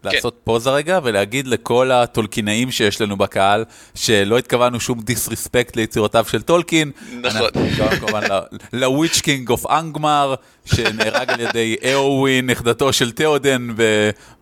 לעשות 0.04 0.34
כן. 0.34 0.40
פאוזה 0.44 0.70
רגע 0.70 1.00
ולהגיד 1.02 1.46
לכל 1.46 1.90
הטולקינאים 1.90 2.70
שיש 2.70 3.00
לנו 3.00 3.16
בקהל, 3.16 3.64
שלא 3.94 4.38
התכוונו 4.38 4.80
שום 4.80 5.00
disrespect 5.00 5.76
ליצירותיו 5.76 6.24
של 6.28 6.42
טולקין. 6.42 6.90
נכון. 7.20 7.40
אנחנו 7.42 7.98
כמובן 7.98 8.20
ל 8.72 9.20
Witch-king 9.20 9.50
of 9.50 9.66
Angmar, 9.66 10.34
שנהרג 10.64 11.30
על 11.30 11.40
ידי 11.40 11.76
אאווין, 11.84 12.50
נכדתו 12.50 12.92
של 12.92 13.10
תיאודן 13.10 13.68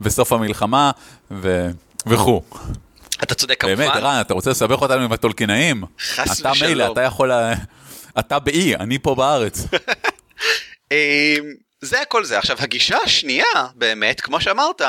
בסוף 0.01 0.33
המלחמה, 0.33 0.91
ו... 1.31 1.69
וכו'. 2.07 2.43
אתה 3.23 3.35
צודק 3.35 3.61
כמובן. 3.61 3.77
באמת, 3.77 3.97
ערן, 3.97 4.21
אתה 4.21 4.35
רוצה 4.35 4.51
לסבך 4.51 4.83
אותנו 4.83 5.03
עם 5.03 5.13
הטולקינאים? 5.13 5.85
חס 6.01 6.31
ושלום. 6.31 6.53
אתה 6.57 6.67
מילא, 6.67 6.93
אתה 6.93 7.03
יכול... 7.03 7.31
אתה 8.19 8.39
באי, 8.39 8.77
אני 8.77 8.99
פה 8.99 9.15
בארץ. 9.15 9.63
אמ, 10.93 10.97
זה 11.81 12.01
הכל 12.01 12.25
זה. 12.25 12.39
עכשיו, 12.39 12.57
הגישה 12.61 12.97
השנייה, 13.05 13.45
באמת, 13.75 14.21
כמו 14.21 14.41
שאמרת, 14.41 14.83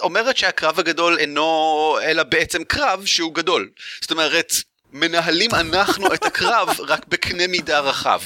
אומרת 0.00 0.36
שהקרב 0.36 0.78
הגדול 0.78 1.18
אינו 1.18 1.98
אלא 2.02 2.22
בעצם 2.22 2.64
קרב 2.64 3.06
שהוא 3.06 3.34
גדול. 3.34 3.70
זאת 4.00 4.10
אומרת, 4.10 4.52
מנהלים 4.92 5.50
אנחנו 5.54 6.14
את 6.14 6.24
הקרב 6.24 6.68
רק 6.88 7.06
בקנה 7.08 7.46
מידה 7.46 7.80
רחב. 7.80 8.20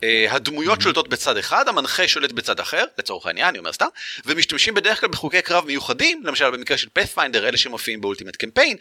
Uh, 0.00 0.04
הדמויות. 0.30 0.80
שולטות 0.80 1.08
בצד 1.08 1.36
אחד, 1.36 1.68
המנחה 1.68 2.08
שולט 2.08 2.32
בצד 2.32 2.60
אחר, 2.60 2.84
לצורך 2.98 3.26
העניין, 3.26 3.48
אני 3.48 3.58
אומר 3.58 3.72
סתם, 3.72 3.86
ומשתמשים 4.26 4.74
בדרך 4.74 5.00
כלל 5.00 5.08
בחוקי 5.08 5.42
קרב 5.42 5.66
מיוחדים, 5.66 6.22
למשל 6.24 6.50
במקרה 6.50 6.76
של 6.76 6.88
פאת'פיינדר, 6.92 7.48
אלה 7.48 7.56
שמופיעים 7.56 8.00
באולטימט 8.00 8.36
קמפיין, 8.36 8.76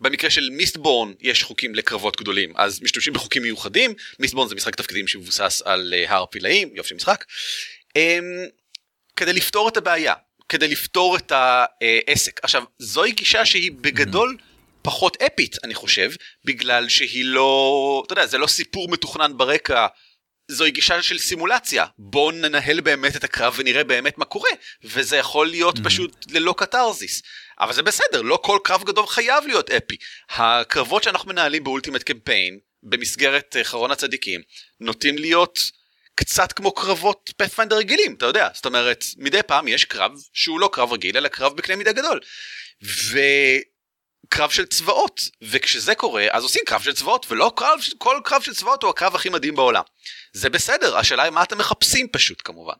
במקרה 0.00 0.30
של 0.30 0.48
מיסטבורן 0.50 1.12
יש 1.20 1.42
חוקים 1.42 1.74
לקרבות 1.74 2.20
גדולים, 2.20 2.52
אז 2.56 2.82
משתמשים 2.82 3.12
בחוקים 3.12 3.42
מיוחדים, 3.42 3.94
מיסטבורן 4.18 4.48
זה 4.48 4.54
משחק 4.54 4.74
תפקידים 4.74 5.08
שמבוסס 5.08 5.62
על 5.64 5.94
uh, 5.96 6.10
הר 6.10 6.26
פילאים, 6.26 6.70
יופי 6.74 6.94
משחק, 6.94 7.24
um, 7.98 8.00
כדי 9.16 9.32
לפתור 9.32 9.68
את 9.68 9.76
הבעיה. 9.76 10.14
כדי 10.48 10.68
לפתור 10.68 11.16
את 11.16 11.32
העסק. 11.32 12.40
עכשיו, 12.42 12.64
זוהי 12.78 13.12
גישה 13.12 13.46
שהיא 13.46 13.72
בגדול 13.80 14.36
פחות 14.82 15.22
אפית, 15.22 15.56
אני 15.64 15.74
חושב, 15.74 16.10
בגלל 16.44 16.88
שהיא 16.88 17.24
לא, 17.24 18.02
אתה 18.06 18.12
יודע, 18.12 18.26
זה 18.26 18.38
לא 18.38 18.46
סיפור 18.46 18.88
מתוכנן 18.88 19.36
ברקע. 19.36 19.86
זוהי 20.50 20.70
גישה 20.70 21.02
של 21.02 21.18
סימולציה, 21.18 21.86
בואו 21.98 22.30
ננהל 22.30 22.80
באמת 22.80 23.16
את 23.16 23.24
הקרב 23.24 23.54
ונראה 23.56 23.84
באמת 23.84 24.18
מה 24.18 24.24
קורה, 24.24 24.50
וזה 24.84 25.16
יכול 25.16 25.46
להיות 25.46 25.78
פשוט 25.84 26.26
ללא 26.30 26.54
קתרזיס. 26.58 27.22
אבל 27.60 27.72
זה 27.72 27.82
בסדר, 27.82 28.22
לא 28.22 28.38
כל 28.42 28.58
קרב 28.64 28.84
גדול 28.84 29.06
חייב 29.06 29.46
להיות 29.46 29.70
אפי. 29.70 29.96
הקרבות 30.30 31.02
שאנחנו 31.02 31.28
מנהלים 31.28 31.64
באולטימט 31.64 32.02
קמפיין, 32.02 32.58
במסגרת 32.82 33.56
חרון 33.62 33.90
הצדיקים, 33.90 34.40
נוטים 34.80 35.18
להיות 35.18 35.58
קצת 36.18 36.52
כמו 36.52 36.72
קרבות 36.72 37.30
פאת'פיינדר 37.36 37.76
רגילים, 37.76 38.14
אתה 38.14 38.26
יודע, 38.26 38.48
זאת 38.54 38.66
אומרת, 38.66 39.04
מדי 39.16 39.42
פעם 39.42 39.68
יש 39.68 39.84
קרב 39.84 40.12
שהוא 40.32 40.60
לא 40.60 40.70
קרב 40.72 40.92
רגיל, 40.92 41.16
אלא 41.16 41.28
קרב 41.28 41.56
בקנה 41.56 41.76
מידה 41.76 41.92
גדול. 41.92 42.20
וקרב 42.82 44.50
של 44.50 44.66
צבאות, 44.66 45.20
וכשזה 45.42 45.94
קורה, 45.94 46.26
אז 46.30 46.42
עושים 46.42 46.62
קרב 46.66 46.80
של 46.80 46.92
צבאות, 46.92 47.26
ולא 47.30 47.52
קרב, 47.56 47.80
כל 47.98 48.20
קרב 48.24 48.42
של 48.42 48.54
צבאות 48.54 48.82
הוא 48.82 48.90
הקרב 48.90 49.14
הכי 49.14 49.28
מדהים 49.28 49.56
בעולם. 49.56 49.82
זה 50.32 50.50
בסדר, 50.50 50.96
השאלה 50.96 51.22
היא 51.22 51.32
מה 51.32 51.42
אתם 51.42 51.58
מחפשים 51.58 52.08
פשוט 52.12 52.42
כמובן. 52.44 52.74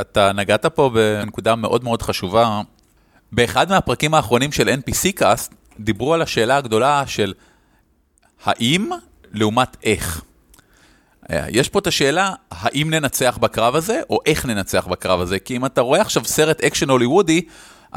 אתה 0.00 0.32
נגעת 0.32 0.66
פה 0.66 0.90
בנקודה 0.94 1.56
מאוד 1.56 1.84
מאוד 1.84 2.02
חשובה. 2.02 2.60
באחד 3.32 3.70
מהפרקים 3.70 4.14
האחרונים 4.14 4.52
של 4.52 4.68
NPC 4.68 5.12
Cast, 5.14 5.52
דיברו 5.80 6.14
על 6.14 6.22
השאלה 6.22 6.56
הגדולה 6.56 7.04
של 7.06 7.34
האם 8.44 8.90
לעומת 9.32 9.76
איך. 9.82 10.22
אה, 11.30 11.46
יש 11.50 11.68
פה 11.68 11.78
את 11.78 11.86
השאלה, 11.86 12.32
האם 12.50 12.90
ננצח 12.90 13.38
בקרב 13.40 13.76
הזה, 13.76 14.00
או 14.10 14.20
איך 14.26 14.46
ננצח 14.46 14.86
בקרב 14.86 15.20
הזה, 15.20 15.38
כי 15.38 15.56
אם 15.56 15.66
אתה 15.66 15.80
רואה 15.80 16.00
עכשיו 16.00 16.24
סרט 16.24 16.60
אקשן 16.60 16.90
הוליוודי, 16.90 17.42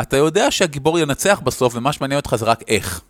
אתה 0.01 0.17
יודע 0.17 0.51
שהגיבור 0.51 0.99
ינצח 0.99 1.41
בסוף, 1.43 1.75
ומה 1.75 1.93
שמעניין 1.93 2.19
אותך 2.19 2.35
זה 2.35 2.45
רק 2.45 2.63
איך. 2.67 3.01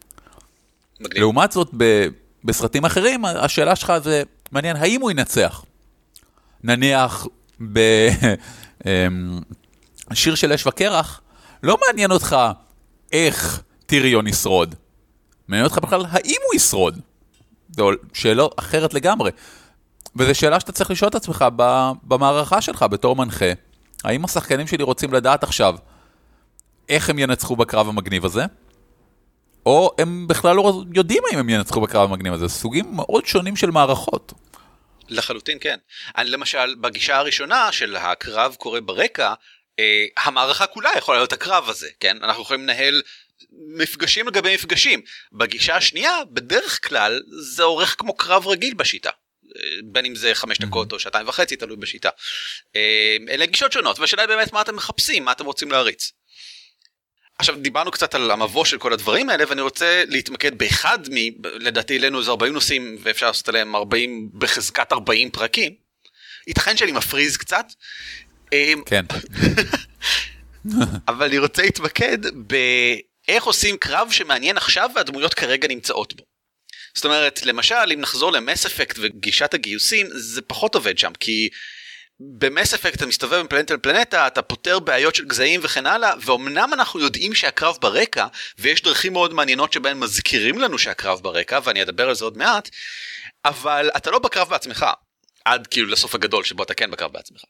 מגניב. 1.00 1.20
לעומת 1.22 1.52
זאת, 1.52 1.70
ב- 1.78 2.08
בסרטים 2.44 2.86
אחרים, 2.86 3.26
השאלה 3.26 3.76
שלך 3.76 3.94
זה, 4.04 4.24
מעניין, 4.52 4.76
האם 4.76 5.02
הוא 5.02 5.12
ינצח? 5.12 5.66
נניח, 6.64 7.28
בשיר 10.12 10.36
של 10.36 10.54
אש 10.54 10.68
וקרח, 10.68 11.22
לא 11.64 11.78
מעניין 11.88 12.12
אותך 12.12 12.38
איך 13.12 13.62
טיריון 13.86 14.28
ישרוד. 14.28 14.76
מעניין 15.48 15.66
אותך 15.66 15.78
בכלל, 15.78 16.06
האם 16.10 16.40
הוא 16.48 16.56
ישרוד? 16.56 17.00
זו 17.76 17.90
שאלה 18.14 18.44
אחרת 18.56 18.94
לגמרי. 18.94 19.32
וזו 20.18 20.36
שאלה 20.36 20.60
שאתה 20.60 20.72
צריך 20.72 20.92
לשאול 20.92 21.10
את 21.10 21.16
עצמך 21.16 21.46
במערכה 22.04 22.62
שלך 22.62 22.86
בתור 22.92 23.16
מנחה. 23.16 23.52
האם 24.04 24.26
השחקנים 24.26 24.68
שלי 24.68 24.84
רוצים 24.84 25.14
לדעת 25.14 25.44
עכשיו 25.44 25.76
איך 26.90 27.10
הם 27.10 27.20
ינצחו 27.20 27.56
בקרב 27.56 27.90
המגניב 27.90 28.26
הזה? 28.26 28.44
או 29.66 29.92
הם 29.98 30.28
בכלל 30.28 30.56
לא 30.56 30.82
יודעים 30.96 31.24
האם 31.32 31.40
הם 31.40 31.50
ינצחו 31.50 31.82
בקרב 31.82 32.10
המגניב 32.10 32.34
הזה, 32.34 32.48
סוגים 32.48 32.86
מאוד 32.96 33.26
שונים 33.26 33.56
של 33.56 33.72
מערכות. 33.72 34.34
לחלוטין 35.10 35.58
כן. 35.62 35.78
אני 36.18 36.30
למשל, 36.30 36.76
בגישה 36.76 37.18
הראשונה 37.18 37.72
של 37.72 37.96
הקרב 37.96 38.56
קורה 38.60 38.82
ברקע, 38.82 39.34
אה, 39.80 40.06
המערכה 40.18 40.68
כולה 40.68 40.90
יכולה 40.98 41.18
להיות 41.18 41.34
הקרב 41.34 41.70
הזה, 41.70 41.88
כן? 42.00 42.18
אנחנו 42.24 42.42
יכולים 42.44 42.64
לנהל 42.64 43.02
מפגשים 43.78 44.28
לגבי 44.28 44.56
מפגשים. 44.56 45.02
בגישה 45.32 45.76
השנייה, 45.76 46.12
בדרך 46.32 46.88
כלל, 46.88 47.22
זה 47.28 47.64
עורך 47.64 47.96
כמו 47.98 48.14
קרב 48.14 48.48
רגיל 48.48 48.74
בשיטה. 48.74 49.10
בין 49.84 50.06
אם 50.06 50.16
זה 50.16 50.36
חמש 50.36 50.58
דקות 50.58 50.94
או 50.94 51.00
שעתיים 51.00 51.28
וחצי 51.28 51.56
תלוי 51.56 51.78
בשיטה. 51.78 52.10
אה, 52.76 53.18
אלה 53.30 53.46
גישות 53.46 53.72
שונות 53.72 54.00
והשאלה 54.00 54.22
היא 54.22 54.28
באמת 54.28 54.54
מה 54.54 54.62
אתם 54.62 54.76
מחפשים 54.76 55.26
מה 55.26 55.32
אתם 55.32 55.46
רוצים 55.46 55.72
להריץ. 55.72 56.12
עכשיו 57.40 57.56
דיברנו 57.56 57.92
קצת 57.92 58.16
על 58.16 58.32
המבוא 58.32 58.66
של 58.66 58.78
כל 58.78 58.94
הדברים 58.94 59.30
האלה 59.30 59.44
ואני 59.48 59.62
רוצה 59.62 60.04
להתמקד 60.08 60.58
באחד 60.58 61.00
מ... 61.12 61.16
לדעתי 61.46 61.98
אלינו 61.98 62.20
איזה 62.20 62.32
40 62.32 62.54
נושאים 62.54 62.98
ואפשר 63.00 63.28
לעשות 63.28 63.50
עליהם 63.50 63.76
40 63.76 64.30
בחזקת 64.34 64.94
40 64.94 65.32
פרקים. 65.32 65.76
ייתכן 66.48 66.78
שאני 66.78 66.92
מפריז 66.92 67.38
קצת. 67.38 67.66
אה, 68.54 68.74
כן. 68.86 69.06
אבל 71.08 71.26
אני 71.26 71.38
רוצה 71.38 71.62
להתמקד 71.62 72.18
באיך 72.34 73.44
עושים 73.44 73.78
קרב 73.78 74.12
שמעניין 74.12 74.58
עכשיו 74.58 74.90
והדמויות 74.96 75.34
כרגע 75.34 75.68
נמצאות 75.68 76.14
בו. 76.14 76.24
זאת 76.98 77.06
אומרת, 77.06 77.46
למשל, 77.46 77.76
אם 77.94 78.02
נחזור 78.02 78.32
למס 78.32 78.66
אפקט 78.66 78.96
וגישת 79.02 79.54
הגיוסים, 79.54 80.08
זה 80.14 80.42
פחות 80.42 80.76
עובד 80.76 80.98
שם, 80.98 81.12
כי 81.20 81.50
במס 82.20 82.74
אפקט 82.74 82.96
אתה 82.96 83.06
מסתובב 83.06 83.42
מפלנטה 83.42 83.74
לפלנטה, 83.74 84.28
אתה 84.28 84.42
פותר 84.42 84.80
בעיות 84.80 85.16
של 85.16 85.26
גזעים 85.26 85.60
וכן 85.64 85.86
הלאה, 85.86 86.14
ואומנם 86.22 86.70
אנחנו 86.74 87.00
יודעים 87.00 87.36
שהקרב 87.36 87.78
ברקע, 87.82 88.28
ויש 88.60 88.82
דרכים 88.82 89.14
מאוד 89.14 89.34
מעניינות 89.34 89.74
שבהן 89.74 90.00
מזכירים 90.00 90.60
לנו 90.60 90.78
שהקרב 90.78 91.20
ברקע, 91.24 91.60
ואני 91.64 91.82
אדבר 91.82 92.10
על 92.10 92.16
זה 92.16 92.26
עוד 92.26 92.38
מעט, 92.38 92.70
אבל 93.46 93.90
אתה 93.98 94.12
לא 94.12 94.20
בקרב 94.20 94.50
בעצמך, 94.50 94.86
עד 95.46 95.68
כאילו 95.68 95.88
לסוף 95.88 96.16
הגדול 96.16 96.44
שבו 96.44 96.64
אתה 96.64 96.74
כן 96.74 96.92
בקרב 96.92 97.14
בעצמך. 97.14 97.42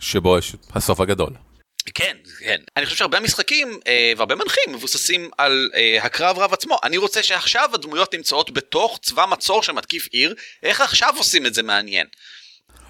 שבו 0.00 0.38
יש 0.38 0.52
הסוף 0.74 1.00
הגדול. 1.00 1.47
כן, 1.94 2.16
כן. 2.38 2.56
אני 2.76 2.84
חושב 2.84 2.96
שהרבה 2.96 3.20
משחקים 3.20 3.80
אה, 3.86 4.12
והרבה 4.16 4.34
מנחים 4.34 4.72
מבוססים 4.72 5.30
על 5.38 5.70
אה, 5.74 5.98
הקרב 6.02 6.38
רב 6.38 6.52
עצמו. 6.52 6.78
אני 6.84 6.96
רוצה 6.96 7.22
שעכשיו 7.22 7.70
הדמויות 7.74 8.14
נמצאות 8.14 8.50
בתוך 8.50 8.98
צבא 9.02 9.26
מצור 9.26 9.62
שמתקיף 9.62 10.08
עיר, 10.12 10.34
איך 10.62 10.80
עכשיו 10.80 11.14
עושים 11.16 11.46
את 11.46 11.54
זה 11.54 11.62
מעניין? 11.62 12.06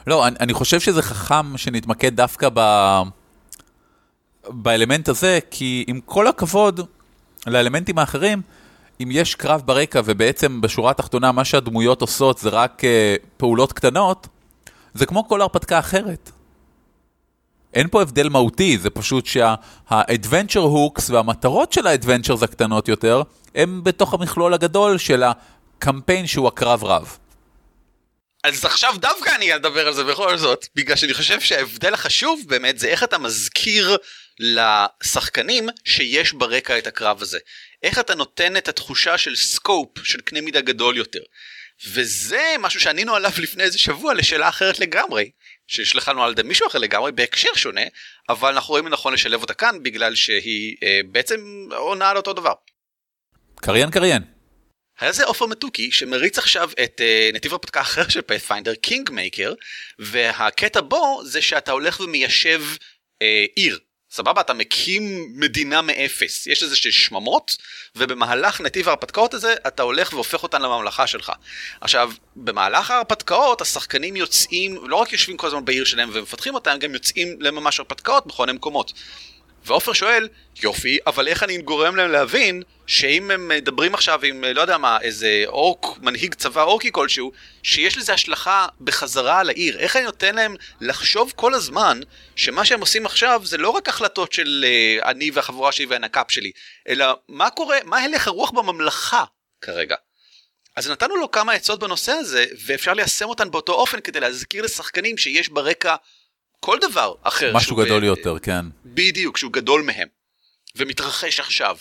לא, 0.07 0.27
אני, 0.27 0.37
אני 0.41 0.55
חושב 0.55 0.81
שזה 0.81 1.03
חכם 1.03 1.59
שנתמקד 1.59 2.17
דווקא 2.17 2.49
ב... 2.55 2.61
באלמנט 4.49 5.09
הזה, 5.09 5.39
כי 5.51 5.85
עם 5.89 6.01
כל 6.05 6.27
הכבוד 6.27 6.81
לאלמנטים 7.47 7.99
האחרים, 7.99 8.43
אם 9.03 9.09
יש 9.13 9.35
קרב 9.35 9.63
ברקע 9.65 10.01
ובעצם 10.05 10.61
בשורה 10.61 10.91
התחתונה 10.91 11.33
מה 11.33 11.45
שהדמויות 11.45 12.01
עושות 12.01 12.39
זה 12.39 12.49
רק 12.49 12.83
uh, 12.85 13.27
פעולות 13.37 13.73
קטנות, 13.73 14.27
זה 14.95 15.07
כמו 15.07 15.29
כל 15.29 15.41
הרפתקה 15.41 15.79
אחרת. 15.79 16.31
אין 17.75 17.89
פה 17.89 18.03
הבדל 18.03 18.29
מהותי, 18.29 18.79
זה 18.79 18.91
פשוט 18.91 19.27
שה-adventure 19.27 20.55
hooks 20.55 21.13
והמטרות 21.13 21.73
של 21.73 21.87
ה-adventures 21.87 22.45
הקטנות 22.45 22.89
יותר, 22.89 23.23
הם 23.55 23.85
בתוך 23.85 24.15
המכלול 24.15 24.55
הגדול 24.55 24.99
של 24.99 25.23
הקמפיין 25.23 26.27
שהוא 26.27 26.49
הקרב 26.49 26.85
רב. 26.85 27.19
אז 28.45 28.65
עכשיו 28.65 28.95
דווקא 28.99 29.35
אני 29.35 29.55
אדבר 29.55 29.87
על 29.87 29.95
זה 29.95 30.05
בכל 30.05 30.37
זאת, 30.37 30.67
בגלל 30.75 30.97
שאני 30.97 31.15
חושב 31.15 31.41
שההבדל 31.41 31.95
החשוב 31.95 32.41
באמת 32.47 32.79
זה 32.79 32.89
איך 32.89 33.05
אתה 33.05 33.19
מזכיר 33.19 33.97
לשחקנים 34.39 35.69
שיש 35.85 36.33
ברקע 36.33 36.79
את 36.79 36.87
הקרב 36.87 37.23
הזה. 37.23 37.39
איך 37.83 37.99
אתה 37.99 38.15
נותן 38.15 38.57
את 38.57 38.69
התחושה 38.69 39.19
של 39.19 39.37
scope, 39.37 39.89
של 40.03 40.21
קנה 40.21 40.41
מידה 40.41 40.61
גדול 40.61 40.97
יותר. 40.97 41.21
וזה 41.93 42.55
משהו 42.59 42.81
שענינו 42.81 43.15
עליו 43.15 43.33
לפני 43.39 43.63
איזה 43.63 43.79
שבוע 43.79 44.15
לשאלה 44.15 44.49
אחרת 44.49 44.79
לגמרי, 44.79 45.31
שנשלחה 45.69 46.09
לנו 46.09 46.25
על 46.25 46.33
ידי 46.33 46.43
מישהו 46.43 46.67
אחר 46.67 46.79
לגמרי 46.79 47.13
בהקשר 47.13 47.55
שונה, 47.55 47.85
אבל 48.29 48.53
אנחנו 48.53 48.73
רואים 48.73 48.87
לנכון 48.87 49.13
לשלב 49.13 49.41
אותה 49.43 49.55
כאן 49.55 49.83
בגלל 49.83 50.15
שהיא 50.15 50.77
אה, 50.83 51.01
בעצם 51.11 51.69
עונה 51.77 52.11
על 52.11 52.17
אותו 52.17 52.33
דבר. 52.33 52.53
קריין 53.55 53.91
קריין. 53.91 54.23
היה 55.01 55.13
זה 55.13 55.25
עופר 55.25 55.47
מתוקי 55.47 55.93
שמריץ 55.93 56.39
עכשיו 56.39 56.71
את 56.85 57.01
uh, 57.01 57.37
נתיב 57.37 57.53
הרפתקה 57.53 57.81
אחר 57.81 58.09
של 58.09 58.23
Pathfinder, 58.23 58.75
Kingmaker, 58.75 59.55
והקטע 59.99 60.81
בו 60.81 61.21
זה 61.25 61.43
שאתה 61.43 61.73
הולך 61.73 62.01
ומיישב 62.01 62.63
uh, 62.65 63.27
עיר. 63.57 63.79
סבבה? 64.11 64.41
אתה 64.41 64.53
מקים 64.53 65.33
מדינה 65.35 65.83
מאפס. 65.83 66.47
יש 66.47 66.63
איזה 66.63 66.77
שממות, 66.77 67.57
ובמהלך 67.97 68.61
נתיב 68.61 68.89
ההרפתקאות 68.89 69.35
הזה, 69.35 69.55
אתה 69.67 69.83
הולך 69.83 70.13
והופך 70.13 70.43
אותן 70.43 70.63
לממלכה 70.63 71.07
שלך. 71.07 71.33
עכשיו, 71.81 72.13
במהלך 72.37 72.91
ההרפתקאות, 72.91 73.61
השחקנים 73.61 74.17
יוצאים, 74.17 74.89
לא 74.89 74.97
רק 74.97 75.13
יושבים 75.13 75.37
כל 75.37 75.47
הזמן 75.47 75.65
בעיר 75.65 75.85
שלהם 75.85 76.11
ומפתחים 76.13 76.55
אותה, 76.55 76.73
הם 76.73 76.79
גם 76.79 76.95
יוצאים 76.95 77.37
לממש 77.41 77.79
הרפתקאות 77.79 78.27
בכל 78.27 78.47
מיני 78.47 78.57
מקומות. 78.57 78.93
ועופר 79.69 79.93
שואל, 79.93 80.29
יופי, 80.63 80.99
אבל 81.07 81.29
איך 81.29 81.43
אני 81.43 81.59
גורם 81.59 81.97
להם 81.97 82.11
להבין 82.11 82.63
שאם 82.87 83.31
הם 83.31 83.49
מדברים 83.49 83.95
עכשיו 83.95 84.25
עם, 84.25 84.45
לא 84.45 84.61
יודע 84.61 84.79
מה, 84.79 84.99
איזה 85.01 85.43
אורק, 85.47 85.99
מנהיג 86.03 86.35
צבא 86.35 86.63
אורקי 86.63 86.93
כלשהו, 86.93 87.33
שיש 87.63 87.99
לזה 87.99 88.13
השלכה 88.13 88.67
בחזרה 88.81 89.41
על 89.41 89.49
העיר. 89.49 89.79
איך 89.79 89.97
אני 89.97 90.05
נותן 90.05 90.35
להם 90.35 90.57
לחשוב 90.81 91.33
כל 91.37 91.55
הזמן 91.55 92.01
שמה 92.37 92.65
שהם 92.65 92.81
עושים 92.81 93.07
עכשיו 93.07 93.43
זה 93.45 93.57
לא 93.57 93.71
רק 93.71 93.89
החלטות 93.89 94.33
של 94.33 94.65
uh, 94.65 95.05
אני 95.05 95.31
והחבורה 95.31 95.73
שלי 95.73 95.87
והנקאפ 95.87 96.31
שלי, 96.31 96.51
אלא 96.89 97.07
מה 97.29 97.51
קורה, 97.51 97.79
מה 97.85 97.99
הלך 97.99 98.29
הרוח 98.29 98.51
בממלכה 98.51 99.25
כרגע. 99.61 99.97
אז 100.77 100.91
נתנו 100.91 101.17
לו 101.17 101.31
כמה 101.31 101.53
עצות 101.53 101.81
בנושא 101.81 102.13
הזה, 102.13 102.45
ואפשר 102.67 102.95
ליישם 102.95 103.29
אותן 103.29 103.51
באותו 103.51 103.73
אופן 103.73 104.01
כדי 104.01 104.21
להזכיר 104.21 104.65
לשחקנים 104.65 105.19
שיש 105.19 105.49
ברקע 105.49 105.97
כל 106.61 106.79
דבר 106.81 107.15
אחר. 107.23 107.53
משהו 107.55 107.77
גדול 107.77 108.01
ב... 108.01 108.05
יותר, 108.05 108.39
כן. 108.39 108.65
בדיוק, 108.85 109.37
שהוא 109.37 109.53
גדול 109.53 109.83
מהם, 109.83 110.09
ומתרחש 110.77 111.41
עכשיו. 111.41 111.77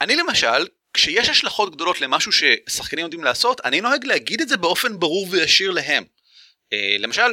אני 0.00 0.16
למשל, 0.16 0.66
כשיש 0.94 1.28
השלכות 1.28 1.74
גדולות 1.74 2.00
למשהו 2.00 2.32
ששחקנים 2.32 3.04
יודעים 3.04 3.24
לעשות, 3.24 3.60
אני 3.64 3.80
נוהג 3.80 4.04
להגיד 4.04 4.40
את 4.40 4.48
זה 4.48 4.56
באופן 4.56 4.98
ברור 4.98 5.26
וישיר 5.30 5.70
להם. 5.70 6.04
אה, 6.72 6.96
למשל, 6.98 7.32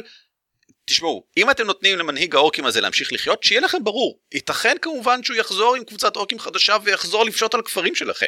תשמעו, 0.84 1.24
אם 1.36 1.50
אתם 1.50 1.66
נותנים 1.66 1.98
למנהיג 1.98 2.34
האורקים 2.34 2.64
הזה 2.64 2.80
להמשיך 2.80 3.12
לחיות, 3.12 3.44
שיהיה 3.44 3.60
לכם 3.60 3.84
ברור. 3.84 4.18
ייתכן 4.34 4.76
כמובן 4.82 5.22
שהוא 5.22 5.36
יחזור 5.36 5.76
עם 5.76 5.84
קבוצת 5.84 6.16
אורקים 6.16 6.38
חדשה 6.38 6.76
ויחזור 6.82 7.24
לפשוט 7.24 7.54
על 7.54 7.62
כפרים 7.62 7.94
שלכם. 7.94 8.26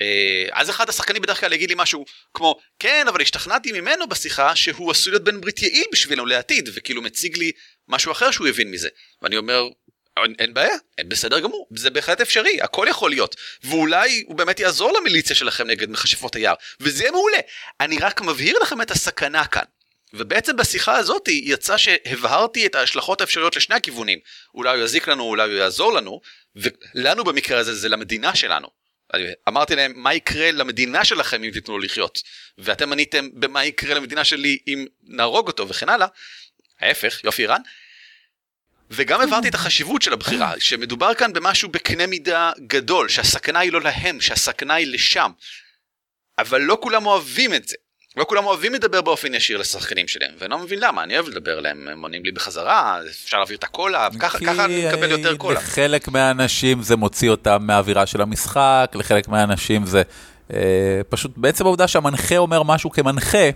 אה, 0.00 0.46
אז 0.52 0.70
אחד 0.70 0.88
השחקנים 0.88 1.22
בדרך 1.22 1.40
כלל 1.40 1.52
יגיד 1.52 1.68
לי 1.68 1.74
משהו 1.78 2.04
כמו 2.34 2.60
כן 2.78 3.04
אבל 3.08 3.22
השתכנעתי 3.22 3.72
ממנו 3.72 4.06
בשיחה 4.06 4.56
שהוא 4.56 4.90
עשוי 4.90 5.10
להיות 5.10 5.24
בן 5.24 5.40
ברית 5.40 5.62
יעיל 5.62 5.84
בשבילנו 5.92 6.26
לעתיד 6.26 6.68
וכאילו 6.74 7.02
מציג 7.02 7.38
לי 7.38 7.52
משהו 7.88 8.12
אחר 8.12 8.30
שהוא 8.30 8.48
הבין 8.48 8.70
מזה 8.70 8.88
ואני 9.22 9.36
אומר 9.36 9.68
אין, 10.16 10.34
אין 10.38 10.54
בעיה, 10.54 10.76
אין 10.98 11.08
בסדר 11.08 11.40
גמור, 11.40 11.68
זה 11.76 11.90
בהחלט 11.90 12.20
אפשרי, 12.20 12.62
הכל 12.62 12.86
יכול 12.90 13.10
להיות. 13.10 13.36
ואולי 13.64 14.24
הוא 14.26 14.36
באמת 14.36 14.60
יעזור 14.60 14.92
למיליציה 14.92 15.36
שלכם 15.36 15.66
נגד 15.66 15.90
מכשפות 15.90 16.36
היער, 16.36 16.54
וזה 16.80 17.02
יהיה 17.02 17.12
מעולה. 17.12 17.38
אני 17.80 17.98
רק 17.98 18.20
מבהיר 18.20 18.58
לכם 18.58 18.82
את 18.82 18.90
הסכנה 18.90 19.46
כאן. 19.46 19.64
ובעצם 20.12 20.56
בשיחה 20.56 20.96
הזאת 20.96 21.28
יצא 21.28 21.76
שהבהרתי 21.76 22.66
את 22.66 22.74
ההשלכות 22.74 23.20
האפשריות 23.20 23.56
לשני 23.56 23.74
הכיוונים. 23.74 24.18
אולי 24.54 24.76
הוא 24.76 24.84
יזיק 24.84 25.08
לנו, 25.08 25.22
אולי 25.24 25.42
הוא 25.42 25.58
יעזור 25.58 25.92
לנו, 25.92 26.20
ולנו 26.56 27.24
במקרה 27.24 27.58
הזה 27.58 27.74
זה 27.74 27.88
למדינה 27.88 28.36
שלנו. 28.36 28.68
אמרתי 29.48 29.76
להם 29.76 29.92
מה 29.96 30.14
יקרה 30.14 30.50
למדינה 30.50 31.04
שלכם 31.04 31.44
אם 31.44 31.50
תיתנו 31.50 31.78
לו 31.78 31.84
לחיות 31.84 32.22
ואתם 32.58 32.92
עניתם 32.92 33.28
במה 33.32 33.64
יקרה 33.64 33.94
למדינה 33.94 34.24
שלי 34.24 34.58
אם 34.66 34.86
נהרוג 35.02 35.46
אותו 35.46 35.68
וכן 35.68 35.88
הלאה. 35.88 36.06
ההפך 36.80 37.24
יופי 37.24 37.46
רן. 37.46 37.60
וגם 38.90 39.20
הבנתי 39.20 39.48
את 39.48 39.54
החשיבות 39.54 40.02
של 40.02 40.12
הבחירה 40.12 40.60
שמדובר 40.60 41.14
כאן 41.14 41.32
במשהו 41.32 41.68
בקנה 41.68 42.06
מידה 42.06 42.52
גדול 42.66 43.08
שהסכנה 43.08 43.58
היא 43.58 43.72
לא 43.72 43.80
להם 43.80 44.20
שהסכנה 44.20 44.74
היא 44.74 44.86
לשם. 44.86 45.30
אבל 46.38 46.60
לא 46.60 46.78
כולם 46.82 47.06
אוהבים 47.06 47.54
את 47.54 47.68
זה. 47.68 47.76
לא 48.16 48.24
כולם 48.28 48.46
אוהבים 48.46 48.74
לדבר 48.74 49.00
באופן 49.00 49.34
ישיר 49.34 49.58
לשחקנים 49.58 50.08
שלהם, 50.08 50.30
ואני 50.38 50.50
לא 50.50 50.58
מבין 50.58 50.78
למה, 50.80 51.02
אני 51.02 51.14
אוהב 51.14 51.28
לדבר 51.28 51.58
אליהם, 51.58 51.88
הם 51.88 52.02
עונים 52.02 52.24
לי 52.24 52.32
בחזרה, 52.32 53.00
אפשר 53.10 53.36
להעביר 53.36 53.56
את 53.56 53.64
הקולה, 53.64 54.08
ככה, 54.20 54.38
ככה 54.38 54.64
אני 54.64 54.88
מקבל 54.88 55.10
יותר 55.10 55.36
קולה. 55.36 55.58
לחלק 55.58 56.08
מהאנשים 56.08 56.82
זה 56.82 56.96
מוציא 56.96 57.30
אותם 57.30 57.58
מהאווירה 57.60 58.06
של 58.06 58.20
המשחק, 58.20 58.92
לחלק 58.94 59.28
מהאנשים 59.28 59.86
זה 59.86 60.02
אה, 60.52 61.00
פשוט 61.08 61.32
בעצם 61.36 61.66
העובדה 61.66 61.88
שהמנחה 61.88 62.36
אומר 62.36 62.62
משהו 62.62 62.90
כמנחה, 62.90 63.48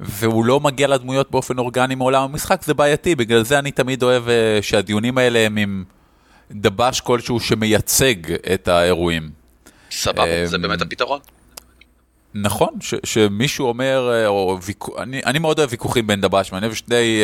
והוא 0.00 0.44
לא 0.44 0.60
מגיע 0.60 0.88
לדמויות 0.88 1.30
באופן 1.30 1.58
אורגני 1.58 1.94
מעולם 1.94 2.22
המשחק, 2.22 2.62
זה 2.62 2.74
בעייתי, 2.74 3.14
בגלל 3.14 3.44
זה 3.44 3.58
אני 3.58 3.70
תמיד 3.70 4.02
אוהב 4.02 4.28
אה, 4.28 4.58
שהדיונים 4.62 5.18
האלה 5.18 5.38
הם 5.38 5.56
עם 5.56 5.84
דבש 6.50 7.00
כלשהו 7.00 7.40
שמייצג 7.40 8.14
את 8.54 8.68
האירועים. 8.68 9.30
סבבה, 9.90 10.26
אה, 10.26 10.46
זה 10.46 10.58
באמת 10.58 10.82
הפתרון. 10.82 11.20
נכון, 12.34 12.68
ש, 12.80 12.94
שמישהו 13.04 13.66
אומר, 13.68 14.10
אה, 14.12 14.26
או 14.26 14.58
ויכוח, 14.62 14.98
אני, 14.98 15.20
אני 15.26 15.38
מאוד 15.38 15.58
אוהב 15.58 15.70
ויכוחים 15.70 16.06
בין 16.06 16.20
דבש, 16.20 16.52
ואני 16.52 16.66
אוהב 16.66 16.74
שני 16.76 17.22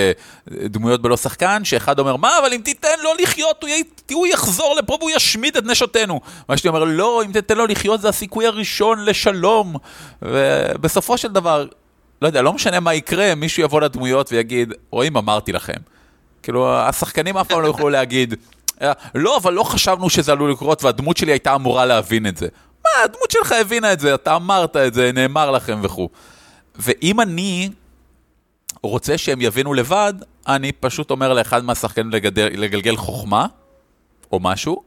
uh, 0.51 0.53
דמויות 0.69 1.03
בלא 1.03 1.17
שחקן, 1.17 1.65
שאחד 1.65 1.99
אומר, 1.99 2.17
מה, 2.17 2.39
אבל 2.43 2.53
אם 2.53 2.61
תיתן 2.65 2.99
לו 3.03 3.11
לחיות, 3.23 3.63
הוא, 3.63 3.71
י, 3.71 3.83
הוא 4.13 4.27
יחזור 4.27 4.77
לפה 4.79 4.97
והוא 5.01 5.11
ישמיד 5.11 5.57
את 5.57 5.65
נשותינו. 5.65 6.21
מה 6.49 6.57
שאני 6.57 6.69
אומר, 6.69 6.85
לא, 6.85 7.23
אם 7.27 7.33
תיתן 7.33 7.57
לו 7.57 7.67
לחיות 7.67 8.01
זה 8.01 8.09
הסיכוי 8.09 8.47
הראשון 8.47 9.05
לשלום. 9.05 9.77
ובסופו 10.23 11.19
של 11.19 11.29
דבר, 11.29 11.67
לא 12.23 12.27
יודע, 12.27 12.43
לא 12.43 12.53
משנה 12.53 12.81
מה 12.81 12.95
יקרה, 12.95 13.35
מישהו 13.35 13.63
יבוא 13.63 13.81
לדמויות 13.81 14.33
ויגיד, 14.33 14.75
רואים, 14.91 15.17
אמרתי 15.17 15.53
לכם. 15.53 15.79
כאילו, 16.43 16.79
השחקנים 16.79 17.37
אף 17.37 17.49
פעם 17.49 17.63
לא 17.63 17.67
יוכלו 17.67 17.89
להגיד, 17.89 18.35
אה, 18.83 18.93
לא, 19.15 19.37
אבל 19.37 19.53
לא 19.53 19.63
חשבנו 19.63 20.11
שזה 20.11 20.33
עלול 20.33 20.53
לקרות, 20.53 20.85
והדמות 20.85 21.17
שלי 21.17 21.33
הייתה 21.33 21.55
אמורה 21.55 21.87
להבין 21.87 22.27
את 22.27 22.37
זה. 22.37 22.49
מה, 22.97 23.05
הדמות 23.05 23.31
שלך 23.31 23.53
הבינה 23.53 23.93
את 23.93 24.01
זה, 24.01 24.15
אתה 24.15 24.37
אמרת 24.37 24.77
את 24.77 24.95
זה, 24.95 25.11
נאמר 25.13 25.51
לכם 25.51 25.81
וכו'. 25.83 26.09
ואם 26.77 27.21
אני 27.21 27.71
רוצה 28.83 29.19
שהם 29.19 29.41
יבינו 29.41 29.75
לבד, 29.75 30.15
אני 30.47 30.73
פשוט 30.73 31.11
אומר 31.11 31.33
לאחד 31.35 31.65
מהשחקנים 31.65 32.11
לגדל, 32.11 32.49
לגלגל 32.53 32.97
חוכמה, 32.97 33.47
או 34.33 34.41
משהו, 34.41 34.83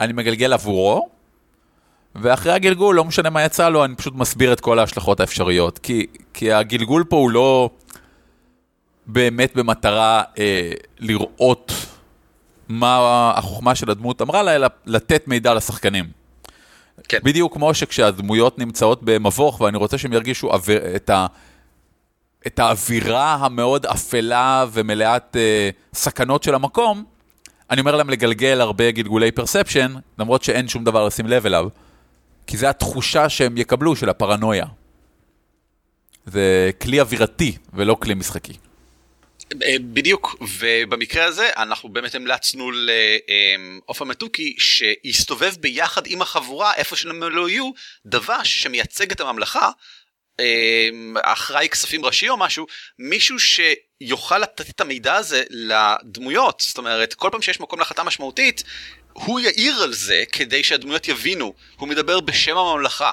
אני 0.00 0.12
מגלגל 0.12 0.52
עבורו, 0.52 1.08
ואחרי 2.14 2.52
הגלגול, 2.52 2.96
לא 2.96 3.04
משנה 3.04 3.30
מה 3.30 3.44
יצא 3.44 3.68
לו, 3.68 3.84
אני 3.84 3.94
פשוט 3.94 4.14
מסביר 4.14 4.52
את 4.52 4.60
כל 4.60 4.78
ההשלכות 4.78 5.20
האפשריות. 5.20 5.78
כי, 5.78 6.06
כי 6.34 6.52
הגלגול 6.52 7.04
פה 7.04 7.16
הוא 7.16 7.30
לא 7.30 7.70
באמת 9.06 9.56
במטרה 9.56 10.22
אה, 10.38 10.72
לראות 10.98 11.72
מה 12.68 13.32
החוכמה 13.36 13.74
של 13.74 13.90
הדמות 13.90 14.22
אמרה 14.22 14.42
לה, 14.42 14.54
אלא 14.54 14.68
לתת 14.86 15.28
מידע 15.28 15.54
לשחקנים. 15.54 16.19
כן. 17.08 17.18
בדיוק 17.22 17.54
כמו 17.54 17.74
שכשהדמויות 17.74 18.58
נמצאות 18.58 19.02
במבוך 19.02 19.60
ואני 19.60 19.76
רוצה 19.76 19.98
שהם 19.98 20.12
ירגישו 20.12 20.52
אוויר, 20.52 20.96
את, 20.96 21.10
ה, 21.10 21.26
את 22.46 22.58
האווירה 22.58 23.34
המאוד 23.34 23.86
אפלה 23.86 24.66
ומלאת 24.72 25.36
אה, 25.36 25.70
סכנות 25.94 26.42
של 26.42 26.54
המקום, 26.54 27.04
אני 27.70 27.80
אומר 27.80 27.96
להם 27.96 28.10
לגלגל 28.10 28.60
הרבה 28.60 28.90
גלגולי 28.90 29.32
פרספשן, 29.32 29.94
למרות 30.18 30.42
שאין 30.42 30.68
שום 30.68 30.84
דבר 30.84 31.06
לשים 31.06 31.26
לב 31.26 31.46
אליו, 31.46 31.68
כי 32.46 32.56
זה 32.56 32.70
התחושה 32.70 33.28
שהם 33.28 33.58
יקבלו 33.58 33.96
של 33.96 34.08
הפרנויה. 34.08 34.66
זה 36.26 36.70
כלי 36.82 37.00
אווירתי 37.00 37.56
ולא 37.74 37.96
כלי 38.00 38.14
משחקי. 38.14 38.52
אה, 39.62 39.76
בדיוק 39.80 40.36
ובמקרה 40.40 41.24
הזה 41.24 41.50
אנחנו 41.56 41.88
באמת 41.88 42.14
המלצנו 42.14 42.70
לעופר 42.70 44.04
מתוקי 44.04 44.56
שיסתובב 44.58 45.54
ביחד 45.60 46.02
עם 46.06 46.22
החבורה 46.22 46.74
איפה 46.74 46.96
שהם 46.96 47.22
לא 47.22 47.48
יהיו 47.48 47.70
דבש 48.06 48.62
שמייצג 48.62 49.10
את 49.10 49.20
הממלכה 49.20 49.70
אחראי 51.22 51.68
כספים 51.68 52.04
ראשי 52.04 52.28
או 52.28 52.36
משהו 52.36 52.66
מישהו 52.98 53.36
שיוכל 53.38 54.38
לתת 54.38 54.70
את 54.70 54.80
המידע 54.80 55.14
הזה 55.14 55.42
לדמויות. 55.50 56.62
זאת 56.66 56.78
אומרת 56.78 57.14
כל 57.14 57.28
פעם 57.32 57.42
שיש 57.42 57.60
מקום 57.60 57.78
להחלטה 57.78 58.02
משמעותית 58.02 58.62
הוא 59.12 59.40
יעיר 59.40 59.82
על 59.82 59.92
זה 59.92 60.24
כדי 60.32 60.64
שהדמויות 60.64 61.08
יבינו. 61.08 61.54
הוא 61.76 61.88
מדבר 61.88 62.20
בשם 62.20 62.56
הממלכה 62.56 63.10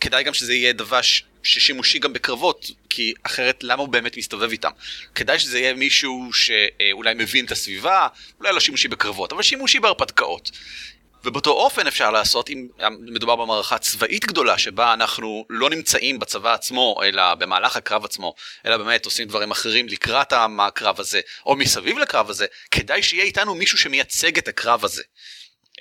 כדאי 0.00 0.24
גם 0.24 0.34
שזה 0.34 0.54
יהיה 0.54 0.72
דבש 0.72 1.24
ששימושי 1.42 1.98
גם 1.98 2.12
בקרבות, 2.12 2.70
כי 2.90 3.14
אחרת 3.22 3.64
למה 3.64 3.82
הוא 3.82 3.88
באמת 3.88 4.16
מסתובב 4.16 4.50
איתם? 4.50 4.70
כדאי 5.14 5.38
שזה 5.38 5.58
יהיה 5.58 5.74
מישהו 5.74 6.30
שאולי 6.32 7.14
מבין 7.14 7.44
את 7.44 7.52
הסביבה, 7.52 8.08
אולי 8.40 8.52
לא 8.52 8.60
שימושי 8.60 8.88
בקרבות, 8.88 9.32
אבל 9.32 9.42
שימושי 9.42 9.80
בהרפתקאות. 9.80 10.50
ובאותו 11.24 11.50
אופן 11.50 11.86
אפשר 11.86 12.10
לעשות 12.10 12.50
אם 12.50 12.68
מדובר 13.00 13.36
במערכה 13.36 13.78
צבאית 13.78 14.24
גדולה 14.24 14.58
שבה 14.58 14.92
אנחנו 14.92 15.44
לא 15.50 15.70
נמצאים 15.70 16.18
בצבא 16.18 16.54
עצמו 16.54 17.00
אלא 17.04 17.34
במהלך 17.34 17.76
הקרב 17.76 18.04
עצמו 18.04 18.34
אלא 18.66 18.76
באמת 18.76 19.04
עושים 19.04 19.28
דברים 19.28 19.50
אחרים 19.50 19.88
לקראת 19.88 20.32
הקרב 20.58 21.00
הזה 21.00 21.20
או 21.46 21.56
מסביב 21.56 21.98
לקרב 21.98 22.30
הזה 22.30 22.46
כדאי 22.70 23.02
שיהיה 23.02 23.24
איתנו 23.24 23.54
מישהו 23.54 23.78
שמייצג 23.78 24.38
את 24.38 24.48
הקרב 24.48 24.84
הזה. 24.84 25.02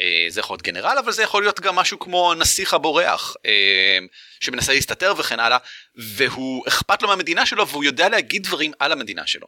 אה, 0.01 0.25
זה 0.29 0.39
יכול 0.39 0.53
להיות 0.53 0.62
גנרל 0.62 0.97
אבל 0.97 1.12
זה 1.12 1.23
יכול 1.23 1.43
להיות 1.43 1.60
גם 1.60 1.75
משהו 1.75 1.99
כמו 1.99 2.34
נסיך 2.34 2.73
הבורח 2.73 3.36
אה, 3.45 3.97
שמנסה 4.39 4.73
להסתתר 4.73 5.13
וכן 5.17 5.39
הלאה 5.39 5.58
והוא 5.95 6.67
אכפת 6.67 7.01
לו 7.01 7.08
מהמדינה 7.08 7.45
שלו 7.45 7.67
והוא 7.67 7.84
יודע 7.84 8.10
להגיד 8.10 8.43
דברים 8.43 8.71
על 8.79 8.91
המדינה 8.91 9.27
שלו. 9.27 9.47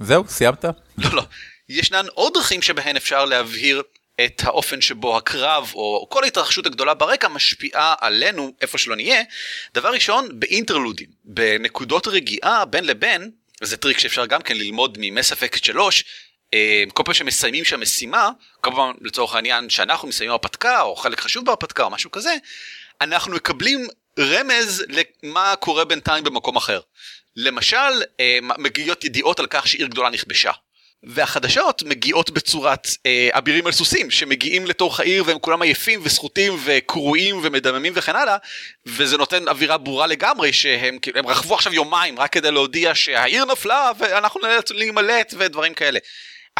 זהו 0.00 0.24
סיימת? 0.28 0.64
לא 0.64 1.10
לא 1.12 1.22
ישנן 1.68 2.06
עוד 2.14 2.34
דרכים 2.34 2.62
שבהן 2.62 2.96
אפשר 2.96 3.24
להבהיר 3.24 3.82
את 4.24 4.42
האופן 4.44 4.80
שבו 4.80 5.16
הקרב 5.16 5.70
או 5.74 6.06
כל 6.10 6.24
ההתרחשות 6.24 6.66
הגדולה 6.66 6.94
ברקע 6.94 7.28
משפיעה 7.28 7.94
עלינו 8.00 8.52
איפה 8.60 8.78
שלא 8.78 8.96
נהיה. 8.96 9.22
דבר 9.74 9.88
ראשון 9.92 10.28
באינטרלודים 10.40 11.08
בנקודות 11.24 12.06
רגיעה 12.08 12.64
בין 12.64 12.84
לבין 12.84 13.30
זה 13.62 13.76
טריק 13.76 13.98
שאפשר 13.98 14.26
גם 14.26 14.42
כן 14.42 14.56
ללמוד 14.56 14.98
מ 15.00 15.06
Mass 15.06 15.32
Effect 15.32 15.64
3 15.64 16.04
אה, 16.04 16.08
כל 16.94 17.02
פעם 17.02 17.14
שמסיימים 17.14 17.64
שם 17.64 17.80
משימה, 17.80 18.30
פעם 18.60 18.94
לצורך 19.00 19.34
העניין 19.34 19.70
שאנחנו 19.70 20.08
מסיימים 20.08 20.32
הרפתקה 20.32 20.82
או 20.82 20.96
חלק 20.96 21.20
חשוב 21.20 21.44
בהרפתקה 21.44 21.82
או 21.82 21.90
משהו 21.90 22.10
כזה, 22.10 22.34
אנחנו 23.00 23.34
מקבלים 23.34 23.86
רמז 24.18 24.84
למה 24.88 25.54
קורה 25.56 25.84
בינתיים 25.84 26.24
במקום 26.24 26.56
אחר. 26.56 26.80
למשל, 27.36 28.02
אה, 28.20 28.38
מגיעות 28.42 29.04
ידיעות 29.04 29.40
על 29.40 29.46
כך 29.46 29.68
שעיר 29.68 29.86
גדולה 29.86 30.10
נכבשה. 30.10 30.52
והחדשות 31.02 31.82
מגיעות 31.82 32.30
בצורת 32.30 32.88
אה, 33.06 33.28
אבירים 33.32 33.66
על 33.66 33.72
סוסים 33.72 34.10
שמגיעים 34.10 34.66
לתוך 34.66 35.00
העיר 35.00 35.24
והם 35.26 35.38
כולם 35.38 35.62
עייפים 35.62 36.00
וסחוטים 36.02 36.56
וקרועים 36.64 37.40
ומדממים 37.42 37.92
וכן 37.96 38.16
הלאה 38.16 38.36
וזה 38.86 39.16
נותן 39.16 39.48
אווירה 39.48 39.78
ברורה 39.78 40.06
לגמרי 40.06 40.52
שהם 40.52 40.98
הם 41.14 41.26
רכבו 41.26 41.54
עכשיו 41.54 41.74
יומיים 41.74 42.18
רק 42.18 42.32
כדי 42.32 42.50
להודיע 42.50 42.94
שהעיר 42.94 43.44
נפלה 43.44 43.92
ואנחנו 43.98 44.40
נאלצנו 44.40 44.78
להימלט 44.78 45.34
ודברים 45.38 45.74
כאלה. 45.74 45.98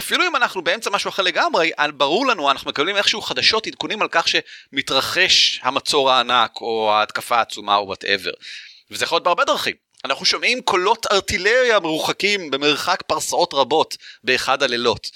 אפילו 0.00 0.26
אם 0.26 0.36
אנחנו 0.36 0.64
באמצע 0.64 0.90
משהו 0.90 1.08
אחר 1.08 1.22
לגמרי, 1.22 1.70
ברור 1.94 2.26
לנו, 2.26 2.50
אנחנו 2.50 2.70
מקבלים 2.70 2.96
איכשהו 2.96 3.22
חדשות, 3.22 3.66
עדכונים 3.66 4.02
על 4.02 4.08
כך 4.10 4.26
שמתרחש 4.28 5.60
המצור 5.62 6.10
הענק, 6.10 6.50
או 6.60 6.92
ההתקפה 6.92 7.36
העצומה, 7.36 7.76
או 7.76 7.86
וואטאבר. 7.86 8.30
וזה 8.90 9.04
יכול 9.04 9.16
להיות 9.16 9.24
בהרבה 9.24 9.44
דרכים. 9.44 9.74
אנחנו 10.04 10.24
שומעים 10.24 10.62
קולות 10.62 11.06
ארטילריה 11.12 11.80
מרוחקים 11.80 12.50
במרחק 12.50 13.02
פרסאות 13.06 13.54
רבות 13.54 13.96
באחד 14.24 14.62
הלילות. 14.62 15.10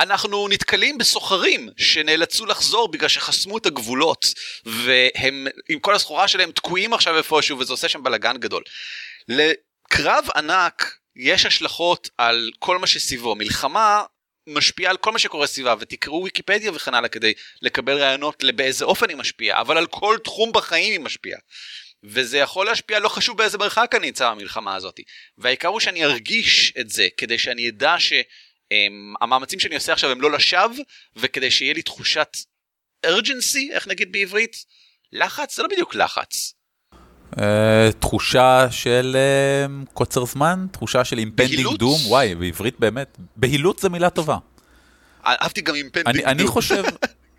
אנחנו 0.00 0.48
נתקלים 0.48 0.98
בסוחרים 0.98 1.68
שנאלצו 1.76 2.46
לחזור 2.46 2.90
בגלל 2.90 3.08
שחסמו 3.08 3.58
את 3.58 3.66
הגבולות 3.66 4.26
והם 4.64 5.46
עם 5.68 5.78
כל 5.78 5.94
הסחורה 5.94 6.28
שלהם 6.28 6.52
תקועים 6.52 6.94
עכשיו 6.94 7.16
איפשהו 7.16 7.58
וזה 7.58 7.72
עושה 7.72 7.88
שם 7.88 8.02
בלאגן 8.02 8.36
גדול. 8.36 8.62
לקרב 9.28 10.24
ענק 10.36 10.96
יש 11.16 11.46
השלכות 11.46 12.10
על 12.18 12.50
כל 12.58 12.78
מה 12.78 12.86
שסביבו 12.86 13.34
מלחמה 13.34 14.02
משפיעה 14.46 14.90
על 14.90 14.96
כל 14.96 15.12
מה 15.12 15.18
שקורה 15.18 15.46
סביבה 15.46 15.74
ותקראו 15.80 16.24
ויקיפדיה 16.24 16.72
וכן 16.72 16.94
הלאה 16.94 17.08
כדי 17.08 17.32
לקבל 17.62 17.98
רעיונות 17.98 18.42
לבאיזה 18.42 18.84
אופן 18.84 19.08
היא 19.08 19.16
משפיעה 19.16 19.60
אבל 19.60 19.78
על 19.78 19.86
כל 19.86 20.18
תחום 20.24 20.52
בחיים 20.52 20.92
היא 20.92 21.00
משפיעה. 21.00 21.40
וזה 22.04 22.38
יכול 22.38 22.66
להשפיע 22.66 22.98
לא 22.98 23.08
חשוב 23.08 23.38
באיזה 23.38 23.58
מרחק 23.58 23.94
אני 23.94 24.08
אמצא 24.08 24.30
במלחמה 24.30 24.74
הזאת. 24.74 25.00
והעיקר 25.38 25.68
הוא 25.68 25.80
שאני 25.80 26.04
ארגיש 26.04 26.72
את 26.80 26.90
זה 26.90 27.08
כדי 27.16 27.38
שאני 27.38 27.68
אדע 27.68 27.96
שהמאמצים 27.98 29.60
שאני 29.60 29.74
עושה 29.74 29.92
עכשיו 29.92 30.10
הם 30.10 30.20
לא 30.20 30.30
לשווא 30.30 30.84
וכדי 31.16 31.50
שיהיה 31.50 31.74
לי 31.74 31.82
תחושת 31.82 32.36
urgency 33.06 33.72
איך 33.72 33.88
נגיד 33.88 34.12
בעברית? 34.12 34.56
לחץ? 35.12 35.56
זה 35.56 35.62
לא 35.62 35.68
בדיוק 35.68 35.94
לחץ 35.94 36.54
תחושה 37.98 38.66
של 38.70 39.16
uh, 39.16 39.90
קוצר 39.94 40.24
זמן, 40.24 40.66
תחושה 40.70 41.04
של 41.04 41.18
impending 41.18 41.76
doom, 41.76 41.98
וואי, 42.06 42.34
בעברית 42.34 42.80
באמת, 42.80 43.18
בהילות 43.36 43.78
זה 43.78 43.88
מילה 43.88 44.10
טובה. 44.10 44.36
אהבתי 45.26 45.60
גם 45.60 45.74
אימפנדינג 45.74 46.16
דום. 46.16 46.28
אני 46.28 46.46
חושב, 46.46 46.82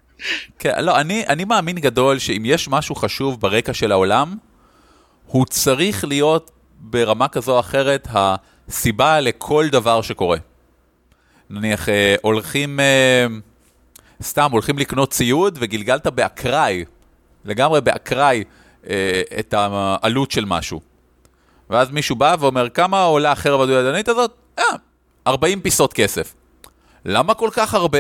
כן, 0.59 0.83
לא, 0.83 0.99
אני, 0.99 1.27
אני 1.27 1.45
מאמין 1.45 1.79
גדול 1.79 2.19
שאם 2.19 2.43
יש 2.45 2.67
משהו 2.67 2.95
חשוב 2.95 3.41
ברקע 3.41 3.73
של 3.73 3.91
העולם, 3.91 4.35
הוא 5.25 5.45
צריך 5.45 6.05
להיות 6.05 6.51
ברמה 6.79 7.27
כזו 7.27 7.51
או 7.51 7.59
אחרת 7.59 8.07
הסיבה 8.11 9.19
לכל 9.19 9.67
דבר 9.71 10.01
שקורה. 10.01 10.37
נניח, 11.49 11.89
הולכים, 12.21 12.79
סתם, 14.21 14.51
הולכים 14.51 14.77
לקנות 14.77 15.11
ציוד 15.11 15.57
וגלגלת 15.61 16.07
באקראי, 16.07 16.85
לגמרי 17.45 17.81
באקראי, 17.81 18.37
אה, 18.37 18.62
את 19.39 19.53
העלות 19.53 20.31
של 20.31 20.45
משהו. 20.45 20.81
ואז 21.69 21.91
מישהו 21.91 22.15
בא 22.15 22.35
ואומר, 22.39 22.69
כמה 22.69 23.03
עולה 23.03 23.31
החרב 23.31 23.61
הדו-ידנית 23.61 24.09
הזאת? 24.09 24.31
אה, 24.59 24.63
40 25.27 25.61
פיסות 25.61 25.93
כסף. 25.93 26.33
למה 27.05 27.33
כל 27.33 27.49
כך 27.53 27.73
הרבה? 27.73 27.99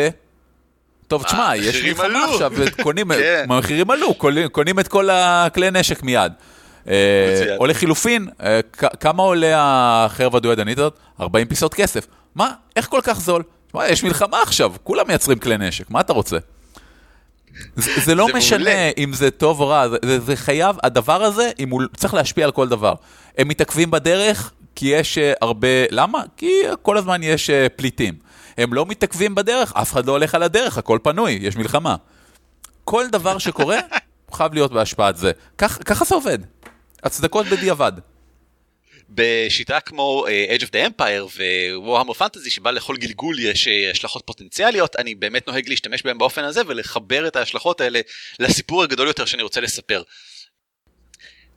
טוב, 1.07 1.23
תשמע, 1.23 1.49
אה, 1.49 1.55
יש 1.55 1.83
מלחמה 1.83 2.25
עכשיו, 2.25 2.51
קונים, 2.83 3.13
כן. 3.13 3.45
המחירים 3.49 3.91
עלו, 3.91 4.13
קונים 4.51 4.79
את 4.79 4.87
כל 4.87 5.09
הכלי 5.09 5.71
נשק 5.71 6.03
מיד. 6.03 6.31
אה, 6.87 7.55
או 7.57 7.67
לחילופין, 7.67 8.27
כמה 8.99 9.23
עולה 9.23 9.53
החרב 9.57 10.35
הדו-ידנית 10.35 10.77
הזאת? 10.77 10.99
40 11.19 11.47
פיסות 11.47 11.73
כסף. 11.73 12.07
מה? 12.35 12.51
איך 12.75 12.87
כל 12.87 12.99
כך 13.03 13.19
זול? 13.19 13.43
תשמע, 13.67 13.87
יש 13.87 14.03
מלחמה 14.03 14.41
עכשיו, 14.41 14.73
כולם 14.83 15.07
מייצרים 15.07 15.39
כלי 15.39 15.57
נשק, 15.57 15.89
מה 15.89 15.99
אתה 15.99 16.13
רוצה? 16.13 16.37
זה, 17.75 17.91
זה 18.05 18.15
לא 18.15 18.27
זה 18.27 18.37
משנה 18.37 18.57
מעולה. 18.57 18.91
אם 18.97 19.13
זה 19.13 19.31
טוב 19.31 19.59
או 19.59 19.67
רע, 19.67 19.87
זה, 19.89 20.19
זה 20.19 20.35
חייב, 20.35 20.75
הדבר 20.83 21.23
הזה, 21.23 21.51
אם 21.59 21.69
הוא 21.69 21.81
צריך 21.97 22.13
להשפיע 22.13 22.45
על 22.45 22.51
כל 22.51 22.67
דבר. 22.67 22.93
הם 23.37 23.47
מתעכבים 23.47 23.91
בדרך 23.91 24.51
כי 24.75 24.87
יש 24.87 25.17
uh, 25.17 25.37
הרבה, 25.41 25.67
למה? 25.91 26.21
כי 26.37 26.51
כל 26.81 26.97
הזמן 26.97 27.23
יש 27.23 27.49
uh, 27.49 27.53
פליטים. 27.75 28.13
הם 28.57 28.73
לא 28.73 28.85
מתעכבים 28.85 29.35
בדרך, 29.35 29.73
אף 29.75 29.93
אחד 29.93 30.05
לא 30.05 30.11
הולך 30.11 30.35
על 30.35 30.43
הדרך, 30.43 30.77
הכל 30.77 30.99
פנוי, 31.03 31.39
יש 31.41 31.55
מלחמה. 31.55 31.95
כל 32.83 33.07
דבר 33.11 33.37
שקורה, 33.37 33.79
חייב 34.33 34.53
להיות 34.53 34.71
בהשפעת 34.71 35.17
זה. 35.17 35.31
כך, 35.57 35.79
ככה 35.85 36.05
זה 36.05 36.15
עובד. 36.15 36.39
הצדקות 37.03 37.45
בדיעבד. 37.45 37.91
בשיטה 39.15 39.79
כמו 39.79 40.25
uh, 40.27 40.59
Age 40.59 40.63
of 40.63 40.67
the 40.67 40.89
Empire 40.89 41.37
ו-Warhammer 41.37 42.17
Fantasy 42.19 42.49
שבה 42.49 42.71
לכל 42.71 42.97
גלגול 42.97 43.39
יש 43.39 43.67
uh, 43.67 43.91
השלכות 43.91 44.23
פוטנציאליות 44.25 44.95
אני 44.95 45.15
באמת 45.15 45.47
נוהג 45.47 45.69
להשתמש 45.69 46.03
בהם 46.03 46.17
באופן 46.17 46.43
הזה 46.43 46.61
ולחבר 46.67 47.27
את 47.27 47.35
ההשלכות 47.35 47.81
האלה 47.81 48.01
לסיפור 48.39 48.83
הגדול 48.83 49.07
יותר 49.07 49.25
שאני 49.25 49.43
רוצה 49.43 49.61
לספר. 49.61 50.03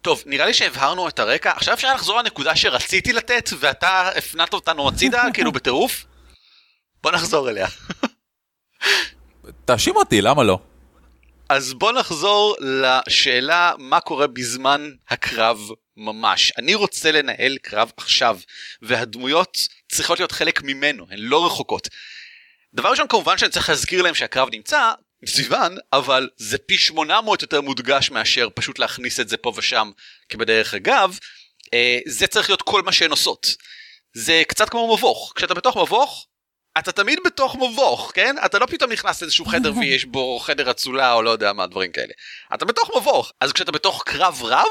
טוב 0.03 0.23
נראה 0.27 0.47
לי 0.47 0.55
שהבהרנו 0.55 1.09
את 1.09 1.19
הרקע 1.19 1.53
עכשיו 1.57 1.75
אפשר 1.75 1.95
לחזור 1.95 2.19
לנקודה 2.19 2.57
שרציתי 2.57 3.13
לתת 3.13 3.51
ואתה 3.59 4.09
הפנת 4.09 4.55
אותנו 4.55 4.89
הצידה 4.89 5.25
כאילו 5.35 5.53
בטירוף? 5.53 6.05
בוא 7.03 7.13
נחזור 7.13 7.51
אליה. 7.51 7.67
תאשים 9.65 9.97
אותי 9.97 10.21
למה 10.21 10.45
לא? 10.45 10.59
אז 11.49 11.75
בוא 11.75 11.93
נחזור 11.93 12.57
לשאלה 12.61 13.73
מה 13.79 14.01
קורה 14.01 14.27
בזמן 14.27 14.91
הקרב 15.09 15.61
ממש. 15.97 16.53
אני 16.59 16.75
רוצה 16.75 17.13
לנהל 17.13 17.59
קרב 17.63 17.93
עכשיו, 17.97 18.39
והדמויות 18.83 19.59
צריכות 19.89 20.19
להיות 20.19 20.33
חלק 20.33 20.63
ממנו, 20.63 21.07
הן 21.11 21.19
לא 21.19 21.47
רחוקות. 21.47 21.89
דבר 22.75 22.91
ראשון 22.91 23.09
כמובן 23.09 23.39
שאני 23.39 23.51
צריך 23.51 23.69
להזכיר 23.69 24.03
להם 24.03 24.15
שהקרב 24.15 24.49
נמצא 24.53 24.93
מסביבן, 25.23 25.75
אבל 25.93 26.29
זה 26.37 26.59
פי 26.59 26.79
800 26.79 27.43
יותר 27.43 27.61
מודגש 27.61 28.11
מאשר 28.11 28.49
פשוט 28.55 28.79
להכניס 28.79 29.21
את 29.21 29.29
זה 29.29 29.37
פה 29.37 29.53
ושם 29.57 29.91
כבדרך 30.29 30.75
אגב. 30.75 31.19
אה, 31.75 31.99
זה 32.07 32.27
צריך 32.27 32.51
להיות 32.51 32.63
כל 32.63 32.83
מה 32.83 32.93
שהן 32.93 33.11
עושות. 33.11 33.47
זה 34.13 34.43
קצת 34.49 34.69
כמו 34.69 34.97
מבוך, 34.97 35.33
כשאתה 35.37 35.55
בתוך 35.55 35.77
מבוך, 35.77 36.27
אתה 36.79 36.93
תמיד 36.93 37.19
בתוך 37.25 37.57
מבוך, 37.57 38.13
כן? 38.15 38.37
אתה 38.45 38.59
לא 38.59 38.67
פתאום 38.67 38.93
נכנס 38.93 39.23
לאיזשהו 39.23 39.45
חדר 39.45 39.73
ויש 39.79 40.05
בו 40.05 40.39
חדר 40.39 40.71
אצולה 40.71 41.13
או 41.13 41.23
לא 41.23 41.31
יודע 41.31 41.53
מה, 41.53 41.67
דברים 41.67 41.93
כאלה. 41.93 42.13
אתה 42.55 42.65
בתוך 42.65 42.91
מבוך. 42.97 43.33
אז 43.41 43.53
כשאתה 43.53 43.73
בתוך 43.73 44.03
קרב 44.07 44.43
רב, 44.43 44.67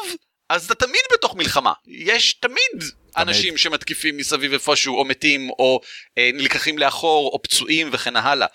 אז 0.49 0.65
אתה 0.65 0.75
תמיד 0.75 1.01
בתוך 1.13 1.35
מלחמה. 1.35 1.73
יש 1.87 2.33
תמיד 2.33 2.83
אנשים 3.17 3.57
שמתקיפים 3.57 4.17
מסביב 4.17 4.53
איפשהו 4.53 4.97
או 4.97 5.05
מתים 5.05 5.49
או 5.49 5.79
אה, 6.17 6.29
נלקחים 6.33 6.77
לאחור 6.77 7.29
או 7.33 7.41
פצועים 7.41 7.89
וכן 7.91 8.15
הלאה. 8.15 8.47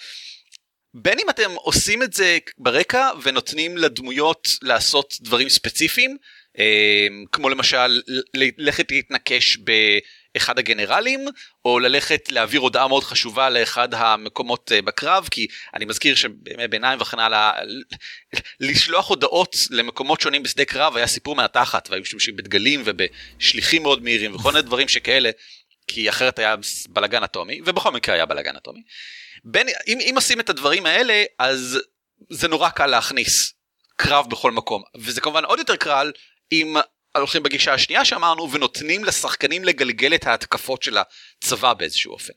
בין 0.94 1.18
אם 1.18 1.30
אתם 1.30 1.50
עושים 1.54 2.02
את 2.02 2.12
זה 2.12 2.38
ברקע 2.58 3.10
ונותנים 3.22 3.78
לדמויות 3.78 4.48
לעשות 4.62 5.14
דברים 5.20 5.48
ספציפיים, 5.48 6.16
אה, 6.58 7.06
כמו 7.32 7.48
למשל 7.48 8.00
ללכת 8.34 8.90
להתנקש 8.90 9.56
באחד 10.34 10.58
הגנרלים, 10.58 11.26
או 11.64 11.78
ללכת 11.78 12.32
להעביר 12.32 12.60
הודעה 12.60 12.88
מאוד 12.88 13.04
חשובה 13.04 13.50
לאחד 13.50 13.94
המקומות 13.94 14.72
אה, 14.72 14.82
בקרב, 14.82 15.28
כי 15.30 15.46
אני 15.74 15.84
מזכיר 15.84 16.14
שבימי 16.14 16.68
ביניים 16.68 17.00
וכן 17.00 17.18
הלאה, 17.18 17.52
לשלוח 18.60 19.08
הודעות 19.08 19.56
למקומות 19.70 20.20
שונים 20.20 20.42
בשדה 20.42 20.64
קרב 20.64 20.96
היה 20.96 21.06
סיפור 21.06 21.36
מהתחת, 21.36 21.88
והיו 21.90 22.02
משתמשים 22.02 22.36
בדגלים 22.36 22.82
ובשליחים 22.84 23.82
מאוד 23.82 24.02
מהירים 24.02 24.34
וכל 24.34 24.52
מיני 24.52 24.62
דברים 24.62 24.88
שכאלה, 24.88 25.30
כי 25.86 26.08
אחרת 26.08 26.38
היה 26.38 26.54
בלאגן 26.88 27.22
אטומי, 27.22 27.60
ובכל 27.66 27.90
מקרה 27.90 28.14
היה 28.14 28.26
בלאגן 28.26 28.56
אטומי. 28.56 28.82
בין, 29.44 29.66
אם, 29.86 29.98
אם 30.00 30.12
עושים 30.16 30.40
את 30.40 30.50
הדברים 30.50 30.86
האלה, 30.86 31.24
אז 31.38 31.78
זה 32.30 32.48
נורא 32.48 32.68
קל 32.68 32.86
להכניס 32.86 33.54
קרב 33.96 34.30
בכל 34.30 34.50
מקום, 34.50 34.82
וזה 34.96 35.20
כמובן 35.20 35.44
עוד 35.44 35.58
יותר 35.58 35.76
קל 35.76 36.12
אם 36.52 36.76
הולכים 37.18 37.42
בגישה 37.42 37.74
השנייה 37.74 38.04
שאמרנו 38.04 38.52
ונותנים 38.52 39.04
לשחקנים 39.04 39.64
לגלגל 39.64 40.14
את 40.14 40.26
ההתקפות 40.26 40.82
של 40.82 40.96
הצבא 40.98 41.72
באיזשהו 41.74 42.12
אופן. 42.12 42.32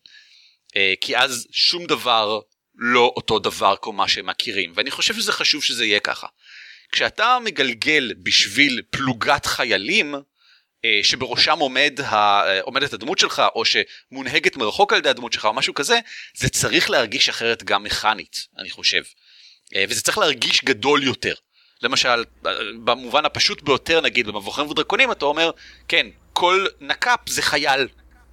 אה, 0.75 0.93
כי 1.01 1.17
אז 1.17 1.47
שום 1.51 1.85
דבר 1.85 2.39
לא 2.75 3.13
אותו 3.15 3.39
דבר 3.39 3.75
כמו 3.81 3.93
מה 3.93 4.07
שהם 4.07 4.25
מכירים, 4.25 4.73
ואני 4.75 4.91
חושב 4.91 5.13
שזה 5.15 5.31
חשוב 5.31 5.63
שזה 5.63 5.85
יהיה 5.85 5.99
ככה. 5.99 6.27
כשאתה 6.91 7.37
מגלגל 7.43 8.13
בשביל 8.23 8.81
פלוגת 8.89 9.45
חיילים, 9.45 10.15
אה, 10.85 10.99
שבראשם 11.03 11.59
עומד 11.59 11.99
ה... 12.01 12.13
אה, 12.13 12.61
עומדת 12.61 12.93
הדמות 12.93 13.19
שלך 13.19 13.41
או 13.55 13.63
שמונהגת 13.65 14.57
מרחוק 14.57 14.93
על 14.93 14.99
ידי 14.99 15.09
הדמות 15.09 15.33
שלך 15.33 15.45
או 15.45 15.53
משהו 15.53 15.73
כזה 15.73 15.99
זה 16.37 16.49
צריך 16.49 16.89
להרגיש 16.89 17.29
אחרת 17.29 17.63
גם 17.63 17.83
מכנית 17.83 18.47
אני 18.57 18.69
חושב 18.69 19.03
וזה 19.89 20.01
צריך 20.01 20.17
להרגיש 20.17 20.63
גדול 20.63 21.03
יותר. 21.03 21.33
למשל 21.83 22.23
במובן 22.83 23.25
הפשוט 23.25 23.61
ביותר 23.61 24.01
נגיד 24.01 24.27
במבוכים 24.27 24.69
ודרקונים 24.69 25.11
אתה 25.11 25.25
אומר 25.25 25.51
כן 25.87 26.07
כל 26.33 26.65
נקאפ 26.81 27.19
זה 27.29 27.41
חייל 27.41 27.87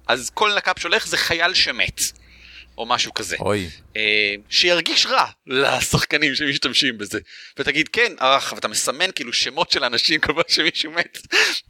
אז 0.07 0.29
כל 0.33 0.55
נקאפ 0.57 0.79
שהולך 0.79 1.07
זה 1.07 1.17
חייל 1.17 1.53
שמת. 1.53 2.01
או 2.77 2.85
משהו 2.85 3.13
כזה. 3.13 3.35
אוי. 3.39 3.69
אה, 3.95 4.35
שירגיש 4.49 5.05
רע 5.05 5.25
לשחקנים 5.47 6.35
שמשתמשים 6.35 6.97
בזה. 6.97 7.19
ותגיד 7.59 7.87
כן, 7.87 8.13
אך, 8.19 8.53
ואתה 8.55 8.67
מסמן 8.67 9.11
כאילו 9.15 9.33
שמות 9.33 9.71
של 9.71 9.83
אנשים 9.83 10.19
כל 10.19 10.33
פעם 10.33 10.43
שמישהו 10.47 10.91
מת. 10.91 11.17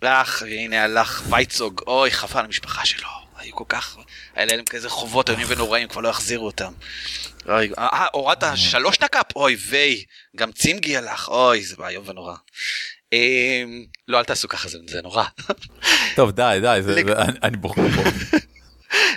אך, 0.01 0.43
הנה 0.43 0.83
הלך 0.83 1.23
וייצוג, 1.29 1.81
אוי, 1.87 2.11
חבל 2.11 2.45
המשפחה 2.45 2.85
שלו. 2.85 3.07
היו 3.37 3.55
כל 3.55 3.63
כך, 3.69 3.97
היה 4.35 4.45
להם 4.45 4.65
כזה 4.65 4.89
חובות 4.89 5.29
איומים 5.29 5.47
ונוראים, 5.49 5.87
כבר 5.87 6.01
לא 6.01 6.09
יחזירו 6.09 6.45
אותם. 6.45 6.73
אוי, 7.49 7.69
אה, 7.77 8.05
הורדת 8.13 8.57
שלוש 8.57 8.99
נקאפ? 8.99 9.35
אוי 9.35 9.57
ויי, 9.69 10.03
גם 10.35 10.51
צימגי 10.51 10.97
הלך, 10.97 11.29
אוי, 11.29 11.63
זה 11.63 11.75
איום 11.87 12.09
ונורא. 12.09 12.35
אה, 13.13 13.63
לא, 14.07 14.19
אל 14.19 14.23
תעשו 14.23 14.47
ככה, 14.47 14.69
זה 14.69 15.01
נורא. 15.03 15.23
טוב, 16.15 16.31
די, 16.31 16.57
די, 16.61 16.79
אני 17.43 17.57
בוחר 17.57 17.81
פה. 17.89 18.09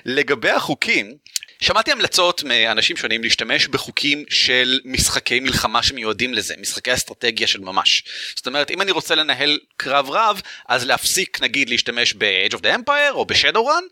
לגבי 0.04 0.50
החוקים, 0.50 1.16
שמעתי 1.60 1.92
המלצות 1.92 2.42
מאנשים 2.42 2.96
שונים 2.96 3.22
להשתמש 3.22 3.66
בחוקים 3.66 4.24
של 4.30 4.80
משחקי 4.84 5.40
מלחמה 5.40 5.82
שמיועדים 5.82 6.34
לזה, 6.34 6.54
משחקי 6.60 6.94
אסטרטגיה 6.94 7.46
של 7.46 7.60
ממש. 7.60 8.04
זאת 8.36 8.46
אומרת, 8.46 8.70
אם 8.70 8.82
אני 8.82 8.90
רוצה 8.90 9.14
לנהל 9.14 9.58
קרב 9.76 10.10
רב, 10.10 10.42
אז 10.68 10.86
להפסיק 10.86 11.40
נגיד 11.40 11.70
להשתמש 11.70 12.14
ב-Age 12.14 12.52
of 12.54 12.58
the 12.58 12.78
Empire 12.78 13.10
או 13.10 13.24
ב-Shadowrun, 13.24 13.84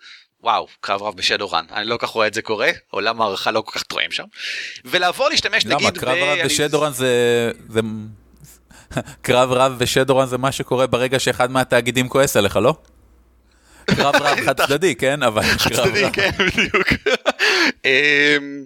וואו, 0.42 0.66
קרב 0.80 1.02
רב 1.02 1.16
בשדורן, 1.16 1.64
אני 1.72 1.86
לא 1.86 1.96
כל 1.96 2.06
כך 2.06 2.12
רואה 2.12 2.26
את 2.26 2.34
זה 2.34 2.42
קורה, 2.42 2.70
עולם 2.90 3.22
הערכה 3.22 3.50
לא 3.50 3.60
כל 3.60 3.78
כך 3.78 3.82
טועם 3.82 4.10
שם, 4.10 4.24
ולעבור 4.84 5.28
להשתמש 5.28 5.66
למה, 5.66 5.74
נגיד... 5.74 5.86
למה, 5.88 6.00
קרב 6.00 6.18
רב 6.22 6.38
בשדורן 6.44 6.92
זה... 6.92 7.50
זה... 7.68 7.80
קרב 9.22 9.52
רב 9.52 9.78
בשדורן 9.78 10.26
זה 10.26 10.38
מה 10.38 10.52
שקורה 10.52 10.86
ברגע 10.86 11.18
שאחד 11.18 11.50
מהתאגידים 11.50 12.08
כועס 12.08 12.36
עליך, 12.36 12.56
לא? 12.56 12.74
קרב 13.86 14.14
רב 14.14 14.38
חד 14.46 14.60
צדדי, 14.60 14.94
כן? 14.94 15.22
אבל 15.22 15.42
חד 15.42 15.72
צדדי, 15.72 16.04
כן, 16.12 16.30
בדיוק. 16.38 16.88
אמ, 17.84 18.64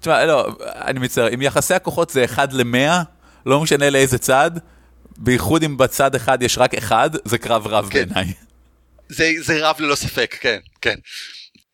תשמע, 0.00 0.24
לא, 0.24 0.48
אני 0.64 1.00
מצטער, 1.00 1.34
אם 1.34 1.42
יחסי 1.42 1.74
הכוחות 1.74 2.10
זה 2.10 2.24
1 2.24 2.52
ל-100, 2.52 3.04
לא 3.46 3.60
משנה 3.60 3.90
לאיזה 3.90 4.18
צד, 4.18 4.50
בייחוד 5.16 5.62
אם 5.62 5.76
בצד 5.76 6.14
אחד 6.14 6.42
יש 6.42 6.58
רק 6.58 6.74
אחד, 6.74 7.10
זה 7.24 7.38
קרב 7.38 7.66
רב 7.66 7.88
כן. 7.90 8.08
בעיניי. 8.08 8.32
זה, 9.08 9.32
זה 9.38 9.68
רב 9.68 9.80
ללא 9.80 9.94
ספק, 9.94 10.36
כן, 10.40 10.58
כן. 10.80 10.94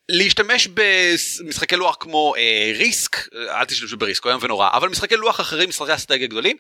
להשתמש 0.08 0.68
במשחקי 0.68 1.76
לוח 1.76 1.96
כמו 2.00 2.34
אה, 2.36 2.72
ריסק, 2.78 3.16
אל 3.34 3.64
תשתמשו 3.64 3.96
בריסק, 3.96 4.24
הוא 4.24 4.30
איום 4.30 4.42
ונורא, 4.44 4.68
אבל 4.72 4.88
משחקי 4.88 5.16
לוח 5.16 5.40
אחרים, 5.40 5.68
משחקי 5.68 5.94
אסטרטגיה 5.94 6.26
גדולים, 6.26 6.56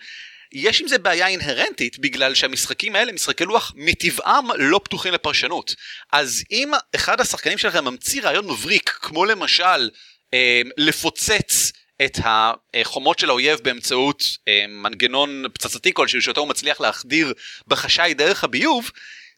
יש 0.52 0.80
עם 0.80 0.88
זה 0.88 0.98
בעיה 0.98 1.26
אינהרנטית 1.26 1.98
בגלל 1.98 2.34
שהמשחקים 2.34 2.96
האלה 2.96 3.12
משחקי 3.12 3.44
לוח 3.44 3.72
מטבעם 3.76 4.48
לא 4.58 4.80
פתוחים 4.84 5.12
לפרשנות 5.12 5.74
אז 6.12 6.44
אם 6.50 6.72
אחד 6.94 7.20
השחקנים 7.20 7.58
שלכם 7.58 7.84
ממציא 7.84 8.22
רעיון 8.22 8.46
מבריק 8.46 8.90
כמו 9.02 9.24
למשל 9.24 9.90
אה, 10.34 10.62
לפוצץ 10.76 11.72
את 12.04 12.18
החומות 12.24 13.18
של 13.18 13.30
האויב 13.30 13.60
באמצעות 13.62 14.24
אה, 14.48 14.64
מנגנון 14.68 15.44
פצצתי 15.52 15.94
כלשהו 15.94 16.22
שאותו 16.22 16.40
הוא 16.40 16.48
מצליח 16.48 16.80
להחדיר 16.80 17.32
בחשאי 17.66 18.14
דרך 18.14 18.44
הביוב 18.44 18.90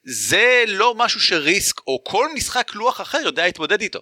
זה 0.04 0.64
לא 0.68 0.94
משהו 0.94 1.20
שריסק 1.20 1.80
או 1.86 2.04
כל 2.04 2.28
משחק 2.34 2.74
לוח 2.74 3.00
אחר 3.00 3.18
יודע 3.18 3.44
להתמודד 3.44 3.80
איתו. 3.80 4.00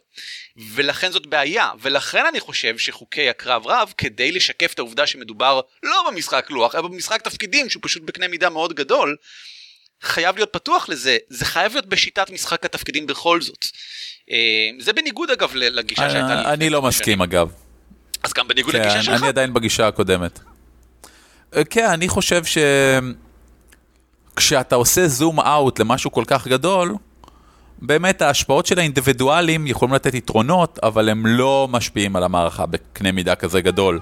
ולכן 0.75 1.13
זאת 1.13 1.27
בעיה, 1.27 1.71
ולכן 1.81 2.27
אני 2.27 2.41
חושב 2.41 2.79
שחוקי 2.79 3.29
הקרב 3.29 3.67
רב, 3.67 3.93
כדי 3.99 4.33
לשקף 4.33 4.73
את 4.75 4.79
העובדה 4.79 5.07
שמדובר 5.07 5.61
לא 5.83 6.05
במשחק 6.11 6.51
לוח, 6.51 6.75
אלא 6.75 6.83
במשחק 6.83 7.23
תפקידים 7.23 7.71
שהוא 7.71 7.83
פשוט 7.83 8.03
בקנה 8.03 8.29
מידה 8.29 8.51
מאוד 8.51 8.73
גדול, 8.73 9.17
חייב 10.03 10.37
להיות 10.37 10.53
פתוח 10.53 10.89
לזה, 10.89 11.17
זה 11.29 11.45
חייב 11.45 11.73
להיות 11.73 11.87
בשיטת 11.87 12.31
משחק 12.31 12.65
התפקידים 12.65 13.07
בכל 13.07 13.41
זאת. 13.41 13.67
אה, 14.31 14.37
זה 14.79 14.93
בניגוד 14.93 15.31
אגב 15.31 15.55
לגישה 15.55 16.11
שהייתה 16.11 16.35
לי. 16.35 16.55
אני 16.55 16.71
לא 16.71 16.83
מסכים 16.83 17.23
אגב. 17.23 17.53
אז 18.23 18.33
גם 18.33 18.49
בניגוד 18.49 18.75
לגישה 18.75 18.95
כן, 18.95 19.03
שלך? 19.03 19.21
אני 19.21 19.29
עדיין 19.29 19.55
בגישה 19.55 19.89
הקודמת. 19.89 20.41
אה, 21.57 21.65
כן, 21.65 21.87
אני 21.91 22.09
חושב 22.09 22.45
ש... 22.45 22.59
כשאתה 24.41 24.75
עושה 24.75 25.09
זום 25.09 25.41
אאוט 25.41 25.79
למשהו 25.79 26.13
כל 26.13 26.25
כך 26.27 26.49
גדול, 26.49 26.95
באמת 27.83 28.23
ההשפעות 28.23 28.67
של 28.67 28.79
האינדיבידואלים 28.79 29.67
יכולים 29.67 29.95
לתת 29.95 30.15
יתרונות, 30.15 30.79
אבל 30.83 31.09
הם 31.09 31.27
לא 31.27 31.69
משפיעים 31.71 32.17
על 32.17 32.25
המערכה 32.25 32.67
בקנה 32.67 33.13
מידה 33.13 33.35
כזה 33.35 33.61
גדול. 33.61 34.01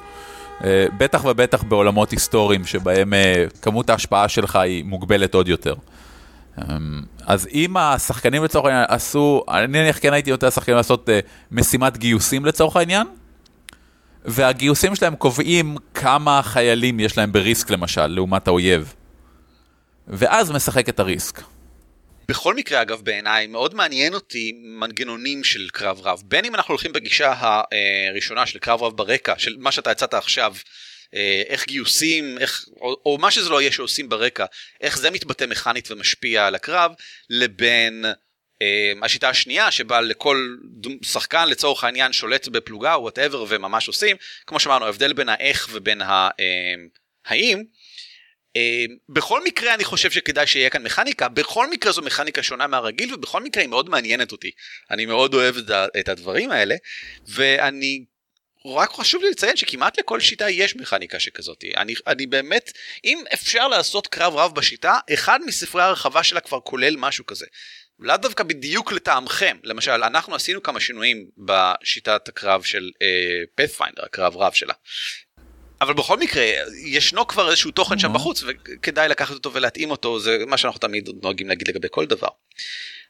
אה, 0.65 0.87
בטח 0.99 1.25
ובטח 1.25 1.63
בעולמות 1.63 2.11
היסטוריים 2.11 2.65
שבהם 2.65 3.15
אה, 3.15 3.45
כמות 3.63 3.91
ההשפעה 3.91 4.29
שלך 4.29 4.57
היא 4.57 4.85
מוגבלת 4.85 5.35
עוד 5.35 5.49
יותר. 5.49 5.75
אמ, 6.59 7.03
אז 7.27 7.49
אם 7.53 7.77
השחקנים 7.77 8.45
לצורך 8.45 8.67
העניין 8.67 8.85
עשו, 8.89 9.43
אני 9.49 9.67
נניח 9.67 9.99
כן 10.01 10.13
הייתי 10.13 10.31
נותן 10.31 10.47
לשחקנים 10.47 10.77
לעשות 10.77 11.09
אה, 11.09 11.21
משימת 11.53 11.99
גיוסים 11.99 12.45
לצורך 12.45 12.77
העניין, 12.77 13.07
והגיוסים 14.25 14.95
שלהם 14.95 15.17
קובעים 15.17 15.77
כמה 15.95 16.41
חיילים 16.43 17.01
יש 17.01 17.19
להם 17.19 17.33
בריסק 17.33 17.71
למשל, 17.71 18.07
לעומת 18.07 18.49
האויב. 18.49 18.95
ואז 20.09 20.51
משחק 20.51 20.89
את 20.89 21.01
הריסק. 21.01 21.41
בכל 22.29 22.55
מקרה 22.55 22.83
אגב 22.83 23.01
בעיניי 23.01 23.47
מאוד 23.47 23.75
מעניין 23.75 24.15
אותי 24.15 24.53
מנגנונים 24.63 25.45
של 25.45 25.69
קרב 25.73 26.01
רב 26.01 26.23
בין 26.25 26.45
אם 26.45 26.55
אנחנו 26.55 26.73
הולכים 26.73 26.93
בגישה 26.93 27.35
הראשונה 28.11 28.47
של 28.47 28.59
קרב 28.59 28.83
רב 28.83 28.97
ברקע 28.97 29.35
של 29.39 29.57
מה 29.59 29.73
שאתה 29.73 29.91
הצעת 29.91 30.15
עכשיו 30.15 30.55
אה, 31.15 31.43
איך 31.47 31.67
גיוסים 31.67 32.39
איך 32.39 32.65
או, 32.81 32.97
או 33.07 33.19
מה 33.19 33.31
שזה 33.31 33.51
לא 33.51 33.61
יהיה 33.61 33.73
שעושים 33.73 34.09
ברקע 34.09 34.45
איך 34.81 34.99
זה 34.99 35.11
מתבטא 35.11 35.45
מכנית 35.45 35.91
ומשפיע 35.91 36.47
על 36.47 36.55
הקרב 36.55 36.93
לבין 37.31 38.05
אה, 38.63 38.93
השיטה 39.03 39.29
השנייה 39.29 39.71
שבה 39.71 40.01
לכל 40.01 40.57
שחקן 41.03 41.49
לצורך 41.49 41.85
העניין 41.85 42.13
שולט 42.13 42.49
בפלוגה 42.49 42.95
או 42.95 43.03
whatever 43.03 43.45
וממש 43.49 43.89
עושים 43.89 44.17
כמו 44.47 44.61
שאמרנו 44.61 44.85
ההבדל 44.85 45.13
בין 45.13 45.29
האיך 45.29 45.69
ובין 45.73 46.03
האם. 47.27 47.65
אמ, 48.59 48.97
בכל 49.09 49.45
מקרה 49.45 49.75
אני 49.75 49.85
חושב 49.85 50.11
שכדאי 50.11 50.47
שיהיה 50.47 50.71
כאן 50.71 50.83
מכניקה, 50.83 51.29
בכל 51.29 51.71
מקרה 51.71 51.93
זו 51.93 52.03
מכניקה 52.03 52.43
שונה 52.43 52.67
מהרגיל 52.67 53.15
ובכל 53.15 53.43
מקרה 53.43 53.63
היא 53.63 53.71
מאוד 53.71 53.91
מעניינת 53.91 54.33
אותי. 54.33 54.51
אני 54.91 55.07
מאוד 55.07 55.35
אוהב 55.35 55.57
את 56.01 56.09
הדברים 56.09 56.51
האלה 56.51 56.77
ואני 57.29 58.05
רק 58.65 58.91
חשוב 58.91 59.23
לי 59.23 59.31
לציין 59.31 59.57
שכמעט 59.57 59.99
לכל 59.99 60.21
שיטה 60.21 60.51
יש 60.51 60.77
מכניקה 60.77 61.21
שכזאת. 61.21 61.65
אני, 61.77 61.95
אני 62.07 62.27
באמת, 62.27 62.73
אם 63.05 63.25
אפשר 63.35 63.69
לעשות 63.69 64.07
קרב 64.07 64.37
רב 64.37 64.55
בשיטה, 64.55 64.99
אחד 65.15 65.41
מספרי 65.47 65.83
הרחבה 65.83 66.23
שלה 66.23 66.41
כבר 66.41 66.61
כולל 66.61 66.97
משהו 66.97 67.27
כזה. 67.27 67.47
לאו 68.01 68.17
דווקא 68.17 68.45
בדיוק 68.45 68.93
לטעמכם, 68.93 69.57
למשל 69.65 69.91
אנחנו 69.91 70.35
עשינו 70.35 70.63
כמה 70.63 70.81
שינויים 70.81 71.27
בשיטת 71.39 72.29
הקרב 72.29 72.63
של 72.63 72.91
פאת'פיינדר, 73.55 74.03
uh, 74.03 74.07
הקרב 74.07 74.37
רב 74.37 74.53
שלה. 74.53 74.75
אבל 75.81 75.95
בכל 75.95 76.19
מקרה 76.19 76.45
ישנו 76.85 77.27
כבר 77.27 77.49
איזשהו 77.51 77.71
תוכן 77.71 77.99
שם 77.99 78.13
בחוץ 78.13 78.43
וכדאי 78.47 79.09
לקחת 79.09 79.35
אותו 79.35 79.53
ולהתאים 79.53 79.91
אותו 79.91 80.21
זה 80.21 80.39
מה 80.47 80.59
שאנחנו 80.59 80.81
תמיד 80.81 81.09
נוהגים 81.23 81.49
להגיד 81.49 81.69
לגבי 81.69 81.89
כל 81.91 82.07
דבר. 82.07 82.29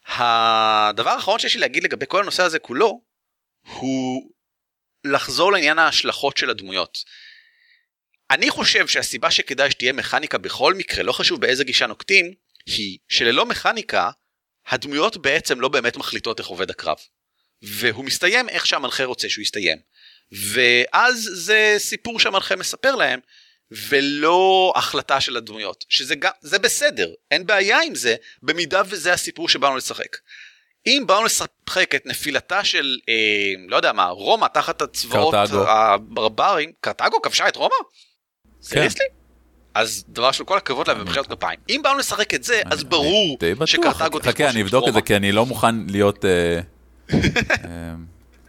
הדבר 0.07 1.11
האחרון 1.11 1.39
שיש 1.39 1.55
לי 1.55 1.61
להגיד 1.61 1.85
לגבי 1.85 2.07
כל 2.09 2.23
הנושא 2.23 2.43
הזה 2.43 2.59
כולו, 2.59 3.01
הוא 3.75 4.31
לחזור 5.05 5.53
לעניין 5.53 5.79
ההשלכות 5.79 6.37
של 6.37 6.51
הדמויות. 6.51 6.99
אני 8.31 8.51
חושב 8.51 8.89
שהסיבה 8.89 9.31
שכדאי 9.31 9.71
שתהיה 9.71 9.93
מכניקה 9.93 10.39
בכל 10.39 10.75
מקרה, 10.75 11.03
לא 11.03 11.13
חשוב 11.13 11.41
באיזה 11.41 11.65
גישה 11.65 11.87
נוקטים, 11.87 12.35
היא 12.67 12.99
שללא 13.09 13.47
מכניקה, 13.47 14.11
הדמויות 14.69 15.17
בעצם 15.17 15.61
לא 15.61 15.69
באמת 15.69 15.97
מחליטות 15.97 16.39
איך 16.39 16.49
עובד 16.49 16.71
הקרב. 16.71 16.97
והוא 17.63 18.05
מסתיים 18.05 18.49
איך 18.49 18.67
שהמנחה 18.67 19.05
רוצה 19.05 19.29
שהוא 19.29 19.43
יסתיים. 19.43 19.79
ואז 20.33 21.31
זה 21.33 21.75
סיפור 21.79 22.21
שהמנחה 22.21 22.57
מספר 22.57 22.95
להם, 22.95 23.21
ולא 23.71 24.73
החלטה 24.77 25.21
של 25.21 25.37
הדמויות. 25.37 25.85
שזה 25.89 26.15
גם, 26.15 26.31
זה 26.41 26.59
בסדר, 26.59 27.11
אין 27.31 27.47
בעיה 27.47 27.81
עם 27.81 27.95
זה, 27.95 28.15
במידה 28.43 28.83
וזה 28.89 29.13
הסיפור 29.13 29.49
שבאנו 29.49 29.77
לשחק. 29.77 30.17
אם 30.87 31.05
באנו 31.07 31.25
לשחק 31.25 31.95
את 31.95 32.07
נפילתה 32.07 32.65
של, 32.65 32.99
אה, 33.09 33.15
לא 33.69 33.77
יודע 33.77 33.93
מה, 33.93 34.09
רומא 34.09 34.47
תחת 34.47 34.83
הצבאות 34.83 35.35
הברברים, 35.69 36.73
קרטגו 36.81 37.23
כבשה 37.23 37.49
את 37.49 37.57
רומא? 37.57 37.75
כן. 38.71 38.89
אז 39.75 40.05
דבר 40.09 40.33
של 40.33 40.45
כל 40.45 40.57
הכבוד 40.57 40.89
להם 40.89 40.99
במחיאות 40.99 41.27
כפיים. 41.27 41.61
אם 41.69 41.81
באנו 41.85 41.99
לשחק 41.99 42.35
את 42.35 42.45
זה, 42.45 42.63
אז 42.71 42.85
ברור 42.85 43.39
שקרטגו 43.67 44.19
תכבוש 44.19 44.21
את 44.21 44.25
רומא. 44.25 44.33
חכה, 44.33 44.51
אני 44.51 44.63
אבדוק 44.63 44.89
את 44.89 44.95
זה, 44.95 45.01
כי 45.01 45.17
אני 45.17 45.33
לא 45.33 45.47
מוכן 45.47 45.75
להיות 45.89 46.25
אה, 46.25 46.61
אה, 47.15 47.95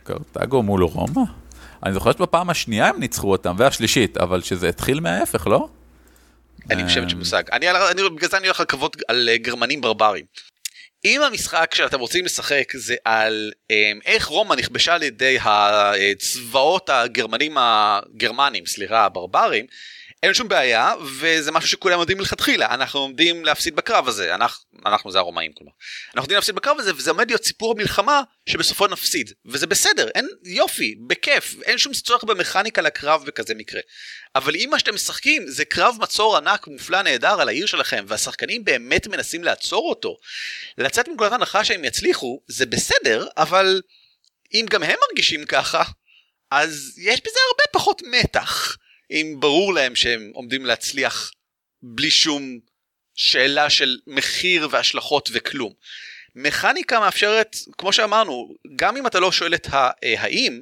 קרטגו 0.04 0.64
מול 0.64 0.84
רומא. 0.84 1.22
אני 1.84 1.94
זוכר 1.94 2.12
שבפעם 2.12 2.50
השנייה 2.50 2.88
הם 2.88 3.00
ניצחו 3.00 3.32
אותם, 3.32 3.56
והשלישית, 3.58 4.18
אבל 4.18 4.42
שזה 4.42 4.70
התחיל 4.70 5.00
מההפך, 5.00 5.48
לא? 5.48 5.68
אני 6.72 6.84
חושבת 6.84 7.04
אה, 7.04 7.10
שמושג. 7.10 7.44
בגלל 8.16 8.30
זה 8.30 8.38
אני 8.38 8.48
הולך 8.48 8.60
על 8.60 8.66
קרבות 8.66 8.98
על 9.08 9.30
גרמנים 9.36 9.82
ברברים. 9.82 10.26
אם 11.06 11.22
המשחק 11.22 11.76
שאתם 11.76 12.00
רוצים 12.00 12.26
לשחק 12.26 12.72
זה 12.76 12.96
על 13.06 13.52
איך 14.06 14.26
רומא 14.26 14.56
נכבשה 14.56 14.94
על 14.96 15.04
ידי 15.04 15.38
הצבאות 15.42 16.90
הגרמנים 16.90 17.58
הגרמנים 17.60 18.66
סליחה 18.66 19.06
הברברים 19.06 19.66
אין 20.24 20.34
שום 20.34 20.48
בעיה 20.48 20.94
וזה 21.20 21.52
משהו 21.52 21.70
שכולם 21.70 22.00
יודעים 22.00 22.18
מלכתחילה. 22.18 22.74
אנחנו 22.74 23.00
עומדים 23.00 23.46
להפסיד 23.46 23.76
בקרב 23.76 24.08
הזה. 24.08 24.36
אנחנו 24.36 24.66
אנחנו 24.86 25.12
זה 25.12 25.20
הרומאים 25.20 25.54
כלומר. 25.54 25.72
אנחנו 26.08 26.22
עומדים 26.22 26.36
להפסיד 26.36 26.56
בקרב 26.56 26.80
הזה 26.80 26.96
וזה 26.96 27.12
עומד 27.12 27.30
להיות 27.30 27.44
סיפור 27.44 27.72
המלחמה 27.72 28.22
שבסופו 28.50 28.88
נפסיד. 28.88 29.32
וזה 29.46 29.68
בסדר 29.68 30.10
אין 30.16 30.28
יופי 30.44 30.96
בכיף 31.08 31.56
אין 31.64 31.78
שום 31.78 31.94
צורך 31.94 32.24
במכניקה 32.24 32.82
לקרב 32.82 33.24
בכזה 33.26 33.54
מקרה. 33.56 33.82
אבל 34.36 34.56
אם 34.56 34.68
מה 34.72 34.80
שאתם 34.80 34.96
משחקים 34.96 35.48
זה 35.48 35.66
קרב 35.66 35.96
מצור 36.00 36.38
ענק 36.38 36.68
מופלא 36.68 37.02
נהדר 37.02 37.42
על 37.42 37.48
העיר 37.48 37.66
שלכם 37.66 38.06
והשחקנים 38.08 38.64
באמת 38.64 39.08
מנסים 39.08 39.44
לעצור 39.44 39.90
אותו 39.90 40.18
לצאת 40.78 41.08
מנקודת 41.08 41.32
הנחה 41.32 41.66
שהם 41.66 41.86
יצליחו 41.86 42.42
זה 42.48 42.66
בסדר 42.66 43.28
אבל 43.38 43.82
אם 44.54 44.66
גם 44.70 44.84
הם 44.84 44.96
מרגישים 45.10 45.46
ככה 45.46 45.84
אז 46.52 46.94
יש 46.98 47.20
בזה 47.22 47.40
הרבה 47.50 47.64
פחות 47.72 48.02
מתח. 48.12 48.78
אם 49.12 49.36
ברור 49.40 49.74
להם 49.74 49.96
שהם 49.96 50.32
עומדים 50.34 50.66
להצליח 50.66 51.32
בלי 51.82 52.12
שום 52.12 52.60
שאלה 53.16 53.70
של 53.70 54.00
מחיר 54.08 54.68
והשלכות 54.72 55.30
וכלום. 55.34 55.74
מכניקה 56.36 57.00
מאפשרת, 57.00 57.56
כמו 57.78 57.94
שאמרנו, 57.94 58.56
גם 58.76 58.98
אם 58.98 59.08
אתה 59.08 59.20
לא 59.20 59.32
שואל 59.32 59.54
את 59.54 59.68
האם, 60.18 60.62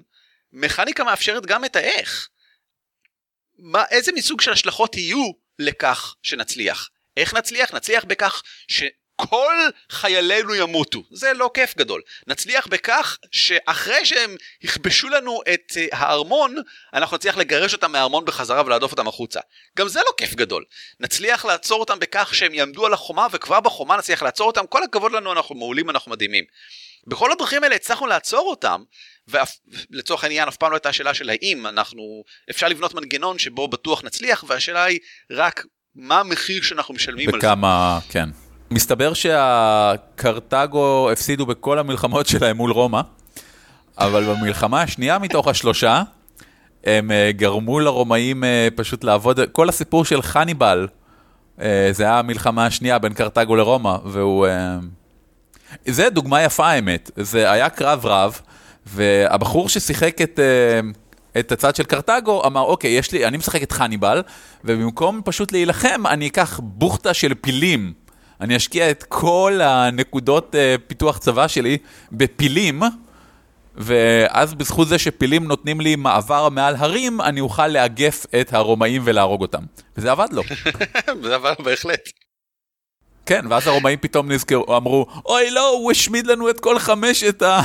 מכניקה 0.54 1.04
מאפשרת 1.04 1.46
גם 1.46 1.66
את 1.66 1.76
האיך. 1.76 2.30
מה, 3.58 3.84
איזה 3.92 4.12
מסוג 4.12 4.42
של 4.42 4.52
השלכות 4.52 4.98
יהיו 4.98 5.32
לכך 5.60 6.16
שנצליח? 6.24 6.90
איך 7.18 7.34
נצליח? 7.34 7.74
נצליח 7.74 8.04
בכך 8.04 8.44
ש... 8.68 8.84
כל 9.22 9.56
חיילינו 9.92 10.56
ימותו. 10.56 11.04
זה 11.12 11.34
לא 11.34 11.50
כיף 11.54 11.78
גדול. 11.78 12.02
נצליח 12.28 12.68
בכך 12.68 13.18
שאחרי 13.32 14.06
שהם 14.06 14.36
יכבשו 14.62 15.10
לנו 15.10 15.42
את 15.54 15.72
uh, 15.72 15.96
הארמון, 15.96 16.56
אנחנו 16.94 17.18
נצליח 17.18 17.38
לגרש 17.38 17.74
אותם 17.74 17.92
מהארמון 17.92 18.26
בחזרה 18.26 18.66
ולהדוף 18.66 18.92
אותם 18.92 19.08
החוצה. 19.08 19.40
גם 19.78 19.88
זה 19.88 20.00
לא 20.00 20.12
כיף 20.18 20.34
גדול. 20.36 20.64
נצליח 21.00 21.46
לעצור 21.46 21.80
אותם 21.80 22.00
בכך 22.00 22.36
שהם 22.36 22.54
יעמדו 22.54 22.86
על 22.86 22.94
החומה, 22.94 23.28
וכבר 23.32 23.60
בחומה 23.60 23.98
נצליח 23.98 24.24
לעצור 24.24 24.48
אותם. 24.48 24.66
כל 24.70 24.84
הכבוד 24.84 25.12
לנו, 25.12 25.32
אנחנו 25.32 25.56
מעולים, 25.56 25.90
אנחנו 25.90 26.12
מדהימים. 26.12 26.44
בכל 27.08 27.32
הדרכים 27.32 27.64
האלה 27.64 27.76
הצלחנו 27.76 28.08
לעצור 28.08 28.50
אותם, 28.50 28.84
ולצורך 29.28 30.24
העניין 30.24 30.48
אף 30.48 30.58
פעם 30.58 30.72
לא 30.72 30.76
הייתה 30.76 30.94
שאלה 30.94 31.14
של 31.14 31.30
האם 31.30 31.68
אנחנו, 31.68 32.24
אפשר 32.50 32.68
לבנות 32.68 32.94
מנגנון 32.94 33.40
שבו 33.40 33.68
בטוח 33.68 34.04
נצליח, 34.04 34.44
והשאלה 34.48 34.84
היא 34.84 35.00
רק 35.32 35.66
מה 35.96 36.20
המחיר 36.20 36.64
שאנחנו 36.64 36.94
משלמים 36.94 37.30
על 37.34 37.42
זה. 37.42 37.48
וכמה, 37.48 38.00
כן. 38.10 38.30
מסתבר 38.72 39.14
שהקרתגו 39.14 41.10
הפסידו 41.12 41.46
בכל 41.46 41.80
המלחמות 41.80 42.28
שלהם 42.28 42.58
מול 42.58 42.72
רומא, 42.72 43.02
אבל 43.98 44.24
במלחמה 44.24 44.82
השנייה 44.82 45.20
מתוך 45.20 45.48
השלושה, 45.48 46.04
הם 46.84 47.12
אה, 47.12 47.32
גרמו 47.32 47.80
לרומאים 47.80 48.44
אה, 48.44 48.68
פשוט 48.76 49.04
לעבוד, 49.04 49.40
כל 49.52 49.70
הסיפור 49.70 50.06
של 50.06 50.22
חניבל, 50.22 50.88
אה, 51.62 51.90
זה 51.92 52.04
היה 52.04 52.20
המלחמה 52.20 52.66
השנייה 52.66 53.00
בין 53.00 53.14
קרתגו 53.14 53.56
לרומא, 53.56 53.98
והוא... 54.06 54.48
זה 55.86 56.10
דוגמה 56.10 56.44
יפה 56.44 56.68
האמת, 56.68 57.12
זה 57.16 57.52
היה 57.52 57.70
קרב 57.70 58.06
רב, 58.06 58.42
והבחור 58.86 59.70
ששיחק 59.70 60.22
את... 60.22 60.40
את 61.40 61.52
הצד 61.52 61.76
של 61.76 61.84
קרתגו, 61.84 62.46
אמר, 62.46 62.62
אוקיי, 62.62 62.92
יש 62.92 63.12
לי, 63.12 63.26
אני 63.26 63.38
משחק 63.38 63.64
את 63.64 63.72
חניבל, 63.72 64.22
ובמקום 64.64 65.22
פשוט 65.26 65.52
להילחם, 65.52 66.08
אני 66.08 66.28
אקח 66.28 66.60
בוכטה 66.64 67.14
של 67.14 67.34
פילים. 67.34 67.94
אני 68.42 68.58
אשקיע 68.58 68.92
את 68.92 69.04
כל 69.04 69.60
הנקודות 69.64 70.56
uh, 70.56 70.82
פיתוח 70.88 71.18
צבא 71.18 71.48
שלי 71.48 71.78
בפילים, 72.12 72.82
ואז 73.76 74.54
בזכות 74.54 74.88
זה 74.88 74.98
שפילים 74.98 75.48
נותנים 75.48 75.82
לי 75.82 75.96
מעבר 75.96 76.50
מעל 76.50 76.76
הרים, 76.76 77.22
אני 77.22 77.40
אוכל 77.40 77.68
לאגף 77.68 78.26
את 78.42 78.54
הרומאים 78.54 79.02
ולהרוג 79.06 79.42
אותם. 79.42 79.64
וזה 79.98 80.12
עבד 80.12 80.28
לו. 80.32 80.44
זה 81.24 81.36
עבד 81.36 81.54
בהחלט. 81.60 82.10
כן, 83.26 83.46
ואז 83.50 83.68
הרומאים 83.68 84.00
פתאום 84.02 84.32
נזכרו, 84.32 84.78
אמרו, 84.78 85.06
אוי 85.26 85.52
לא, 85.52 85.70
הוא 85.70 85.92
השמיד 85.92 86.28
לנו 86.28 86.50
את 86.50 86.60
כל 86.60 86.80
חמשת, 86.80 87.42
ה... 87.42 87.62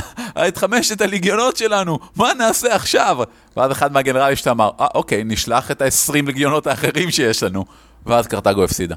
את 0.47 0.57
חמשת 0.57 1.01
הליגיונות 1.01 1.57
שלנו, 1.57 1.99
מה 2.15 2.33
נעשה 2.33 2.75
עכשיו? 2.75 3.17
ואז 3.57 3.71
אחד 3.71 3.91
מהגנרלים 3.91 4.35
שאתה 4.35 4.51
אמר, 4.51 4.69
אה, 4.79 4.87
אוקיי, 4.95 5.23
נשלח 5.23 5.71
את 5.71 5.81
ה-20 5.81 6.25
ליגיונות 6.25 6.67
האחרים 6.67 7.11
שיש 7.11 7.43
לנו. 7.43 7.65
ואז 8.05 8.27
קרתגו 8.27 8.63
הפסידה. 8.63 8.95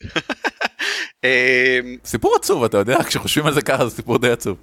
אמ, 1.24 1.96
סיפור 2.04 2.36
עצוב 2.36 2.64
אתה 2.64 2.78
יודע 2.78 2.98
כשחושבים 3.02 3.46
על 3.46 3.54
זה 3.54 3.62
ככה 3.62 3.88
זה 3.88 3.96
סיפור 3.96 4.18
די 4.18 4.30
עצוב. 4.30 4.58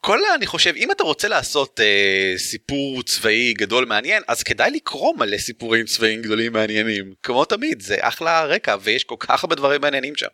כל 0.00 0.18
אני 0.36 0.46
חושב 0.46 0.72
אם 0.76 0.90
אתה 0.90 1.02
רוצה 1.02 1.28
לעשות 1.28 1.80
אה, 1.80 2.34
סיפור 2.36 3.02
צבאי 3.02 3.52
גדול 3.52 3.84
מעניין 3.84 4.22
אז 4.28 4.42
כדאי 4.42 4.70
לקרוא 4.70 5.14
מלא 5.18 5.38
סיפורים 5.38 5.86
צבאיים 5.86 6.22
גדולים 6.22 6.52
מעניינים 6.52 7.12
כמו 7.22 7.44
תמיד 7.44 7.82
זה 7.82 7.96
אחלה 8.00 8.44
רקע 8.44 8.76
ויש 8.82 9.04
כל 9.04 9.14
כך 9.18 9.44
הרבה 9.44 9.56
דברים 9.56 9.80
מעניינים 9.80 10.16
שם. 10.16 10.26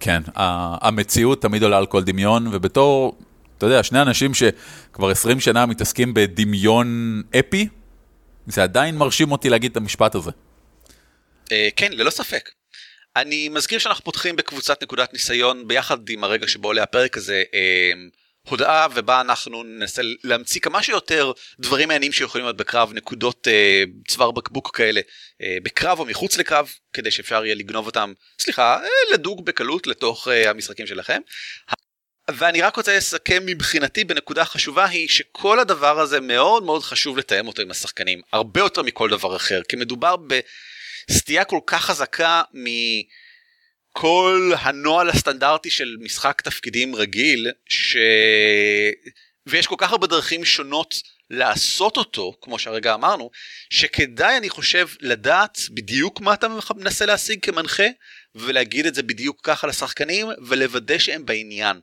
כן 0.00 0.22
המציאות 0.36 1.42
תמיד 1.42 1.62
עולה 1.62 1.78
על 1.78 1.86
כל 1.86 2.02
דמיון 2.02 2.46
ובתור 2.52 3.18
אתה 3.58 3.66
יודע 3.66 3.82
שני 3.82 4.02
אנשים 4.02 4.32
שכבר 4.34 5.10
20 5.10 5.40
שנה 5.40 5.66
מתעסקים 5.66 6.14
בדמיון 6.14 7.22
אפי 7.38 7.68
זה 8.46 8.62
עדיין 8.62 8.96
מרשים 8.96 9.32
אותי 9.32 9.50
להגיד 9.50 9.70
את 9.70 9.76
המשפט 9.76 10.14
הזה. 10.14 10.30
אה, 11.52 11.68
כן 11.76 11.92
ללא 11.92 12.10
ספק. 12.10 12.50
אני 13.16 13.48
מזכיר 13.48 13.78
שאנחנו 13.78 14.04
פותחים 14.04 14.36
בקבוצת 14.36 14.82
נקודת 14.82 15.12
ניסיון 15.12 15.68
ביחד 15.68 16.08
עם 16.08 16.24
הרגע 16.24 16.48
שבו 16.48 16.68
עולה 16.68 16.82
הפרק 16.82 17.16
הזה 17.16 17.42
אה, 17.54 17.92
הודעה 18.48 18.86
ובה 18.94 19.20
אנחנו 19.20 19.62
ננסה 19.62 20.02
להמציא 20.24 20.60
כמה 20.60 20.82
שיותר 20.82 21.32
דברים 21.58 21.88
מעניינים 21.88 22.12
שיכולים 22.12 22.44
להיות 22.44 22.56
בקרב 22.56 22.92
נקודות 22.92 23.48
אה, 23.48 23.82
צוואר 24.08 24.30
בקבוק 24.30 24.76
כאלה 24.76 25.00
אה, 25.42 25.56
בקרב 25.62 25.98
או 25.98 26.04
מחוץ 26.04 26.38
לקרב 26.38 26.72
כדי 26.92 27.10
שאפשר 27.10 27.44
יהיה 27.44 27.54
לגנוב 27.54 27.86
אותם 27.86 28.12
סליחה 28.40 28.78
אה, 28.82 29.14
לדוג 29.14 29.46
בקלות 29.46 29.86
לתוך 29.86 30.28
אה, 30.28 30.50
המשחקים 30.50 30.86
שלכם. 30.86 31.20
ואני 32.30 32.62
רק 32.62 32.76
רוצה 32.76 32.96
לסכם 32.96 33.46
מבחינתי 33.46 34.04
בנקודה 34.04 34.44
חשובה 34.44 34.84
היא 34.84 35.08
שכל 35.08 35.58
הדבר 35.60 36.00
הזה 36.00 36.20
מאוד 36.20 36.62
מאוד 36.62 36.82
חשוב 36.82 37.18
לתאם 37.18 37.46
אותו 37.46 37.62
עם 37.62 37.70
השחקנים 37.70 38.20
הרבה 38.32 38.60
יותר 38.60 38.82
מכל 38.82 39.10
דבר 39.10 39.36
אחר 39.36 39.62
כי 39.68 39.76
מדובר 39.76 40.16
ב... 40.16 40.40
סטייה 41.10 41.44
כל 41.44 41.60
כך 41.66 41.84
חזקה 41.84 42.42
מכל 43.94 44.52
הנוהל 44.58 45.10
הסטנדרטי 45.10 45.70
של 45.70 45.96
משחק 46.00 46.40
תפקידים 46.40 46.94
רגיל, 46.94 47.50
ש... 47.68 47.96
ויש 49.46 49.66
כל 49.66 49.74
כך 49.78 49.90
הרבה 49.90 50.06
דרכים 50.06 50.44
שונות 50.44 50.94
לעשות 51.30 51.96
אותו, 51.96 52.32
כמו 52.40 52.58
שהרגע 52.58 52.94
אמרנו, 52.94 53.30
שכדאי 53.70 54.36
אני 54.36 54.50
חושב 54.50 54.88
לדעת 55.00 55.58
בדיוק 55.70 56.20
מה 56.20 56.34
אתה 56.34 56.46
מנסה 56.76 57.06
להשיג 57.06 57.44
כמנחה, 57.44 57.86
ולהגיד 58.34 58.86
את 58.86 58.94
זה 58.94 59.02
בדיוק 59.02 59.40
ככה 59.42 59.66
לשחקנים, 59.66 60.26
ולוודא 60.46 60.98
שהם 60.98 61.26
בעניין. 61.26 61.80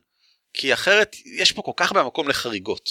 כי 0.54 0.74
אחרת 0.74 1.16
יש 1.38 1.52
פה 1.52 1.62
כל 1.62 1.72
כך 1.76 1.92
הרבה 1.92 2.02
מקום 2.02 2.28
לחריגות. 2.28 2.90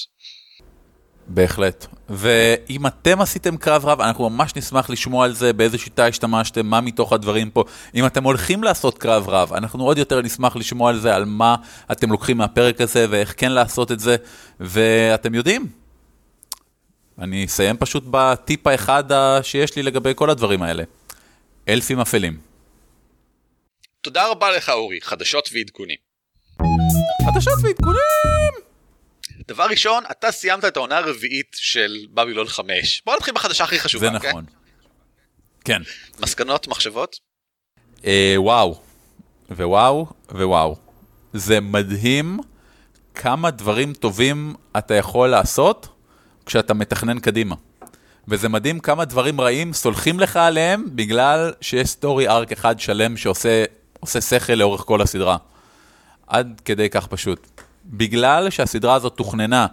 בהחלט. 1.27 1.87
ואם 2.09 2.87
אתם 2.87 3.21
עשיתם 3.21 3.57
קרב 3.57 3.85
רב, 3.85 4.01
אנחנו 4.01 4.29
ממש 4.29 4.55
נשמח 4.55 4.89
לשמוע 4.89 5.25
על 5.25 5.33
זה, 5.33 5.53
באיזה 5.53 5.77
שיטה 5.77 6.07
השתמשתם, 6.07 6.65
מה 6.65 6.81
מתוך 6.81 7.13
הדברים 7.13 7.49
פה. 7.49 7.63
אם 7.95 8.05
אתם 8.05 8.23
הולכים 8.23 8.63
לעשות 8.63 8.97
קרב 8.97 9.29
רב, 9.29 9.53
אנחנו 9.53 9.83
עוד 9.83 9.97
יותר 9.97 10.21
נשמח 10.21 10.55
לשמוע 10.55 10.89
על 10.89 10.99
זה, 10.99 11.15
על 11.15 11.25
מה 11.25 11.55
אתם 11.91 12.11
לוקחים 12.11 12.37
מהפרק 12.37 12.81
הזה 12.81 13.05
ואיך 13.09 13.33
כן 13.37 13.51
לעשות 13.51 13.91
את 13.91 13.99
זה. 13.99 14.15
ואתם 14.59 15.35
יודעים, 15.35 15.67
אני 17.19 17.45
אסיים 17.45 17.77
פשוט 17.77 18.03
בטיפ 18.11 18.67
האחד 18.67 19.03
שיש 19.41 19.75
לי 19.75 19.83
לגבי 19.83 20.11
כל 20.15 20.29
הדברים 20.29 20.63
האלה. 20.63 20.83
אלפים 21.69 21.99
אפלים. 21.99 22.37
תודה 24.01 24.27
רבה 24.27 24.51
לך 24.51 24.69
אורי, 24.69 24.99
חדשות 25.01 25.49
ועדכונים. 25.53 25.97
חדשות 27.25 27.53
ועדכונים! 27.63 28.70
דבר 29.51 29.65
ראשון, 29.69 30.03
אתה 30.11 30.31
סיימת 30.31 30.65
את 30.65 30.77
העונה 30.77 30.97
הרביעית 30.97 31.55
של 31.55 32.05
בבילון 32.13 32.47
5. 32.47 33.01
בוא 33.05 33.15
נתחיל 33.15 33.33
בחדשה 33.33 33.63
הכי 33.63 33.79
חשובה, 33.79 34.07
זה 34.07 34.13
נכון. 34.29 34.45
כן. 35.65 35.81
מסקנות, 36.19 36.67
מחשבות? 36.67 37.15
אה, 38.05 38.33
וואו, 38.37 38.81
ווואו, 39.49 40.07
ווואו. 40.31 40.75
זה 41.33 41.59
מדהים 41.59 42.39
כמה 43.15 43.51
דברים 43.51 43.93
טובים 43.93 44.53
אתה 44.77 44.93
יכול 44.93 45.29
לעשות 45.29 45.87
כשאתה 46.45 46.73
מתכנן 46.73 47.19
קדימה. 47.19 47.55
וזה 48.27 48.49
מדהים 48.49 48.79
כמה 48.79 49.05
דברים 49.05 49.41
רעים 49.41 49.73
סולחים 49.73 50.19
לך 50.19 50.37
עליהם 50.37 50.85
בגלל 50.95 51.53
שיש 51.61 51.87
סטורי 51.87 52.27
ארק 52.27 52.51
אחד 52.51 52.79
שלם 52.79 53.17
שעושה 53.17 53.65
שכל 54.05 54.53
לאורך 54.53 54.81
כל 54.81 55.01
הסדרה. 55.01 55.37
עד 56.27 56.61
כדי 56.65 56.89
כך 56.89 57.07
פשוט. 57.07 57.60
בגלל 57.85 58.49
שהסדרה 58.49 58.95
הזאת 58.95 59.13
תוכננה 59.15 59.67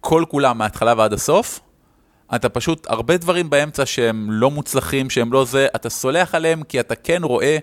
כל 0.00 0.24
כולה 0.28 0.52
מההתחלה 0.52 0.94
ועד 0.96 1.12
הסוף, 1.12 1.60
אתה 2.34 2.48
פשוט, 2.48 2.86
הרבה 2.90 3.16
דברים 3.16 3.50
באמצע 3.50 3.86
שהם 3.86 4.26
לא 4.30 4.50
מוצלחים, 4.50 5.10
שהם 5.10 5.32
לא 5.32 5.44
זה, 5.44 5.66
אתה 5.76 5.90
סולח 5.90 6.34
עליהם 6.34 6.62
כי 6.62 6.80
אתה 6.80 6.94
כן 6.94 7.24
רואה 7.24 7.58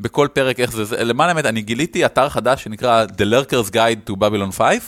בכל 0.00 0.28
פרק 0.32 0.60
איך 0.60 0.72
זה, 0.72 0.84
זה 0.84 1.04
למען 1.04 1.28
האמת, 1.28 1.46
אני 1.46 1.62
גיליתי 1.62 2.06
אתר 2.06 2.28
חדש 2.28 2.64
שנקרא 2.64 3.04
The 3.04 3.22
Lurker's 3.22 3.70
Guide 3.70 4.10
to 4.10 4.14
Babylon 4.16 4.52
5, 4.52 4.78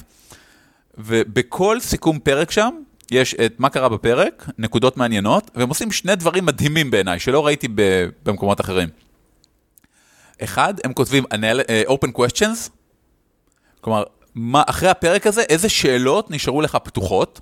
ובכל 0.98 1.80
סיכום 1.80 2.18
פרק 2.18 2.50
שם, 2.50 2.70
יש 3.10 3.34
את 3.34 3.60
מה 3.60 3.68
קרה 3.68 3.88
בפרק, 3.88 4.50
נקודות 4.58 4.96
מעניינות, 4.96 5.50
והם 5.54 5.68
עושים 5.68 5.92
שני 5.92 6.16
דברים 6.16 6.46
מדהימים 6.46 6.90
בעיניי, 6.90 7.18
שלא 7.18 7.46
ראיתי 7.46 7.68
במקומות 8.22 8.60
אחרים. 8.60 8.88
אחד, 10.44 10.74
הם 10.84 10.92
כותבים 10.92 11.24
אה, 11.32 11.82
open 11.88 12.18
questions, 12.18 12.70
כלומר, 13.80 14.02
מה, 14.34 14.62
אחרי 14.66 14.88
הפרק 14.88 15.26
הזה, 15.26 15.42
איזה 15.42 15.68
שאלות 15.68 16.30
נשארו 16.30 16.60
לך 16.60 16.78
פתוחות? 16.84 17.40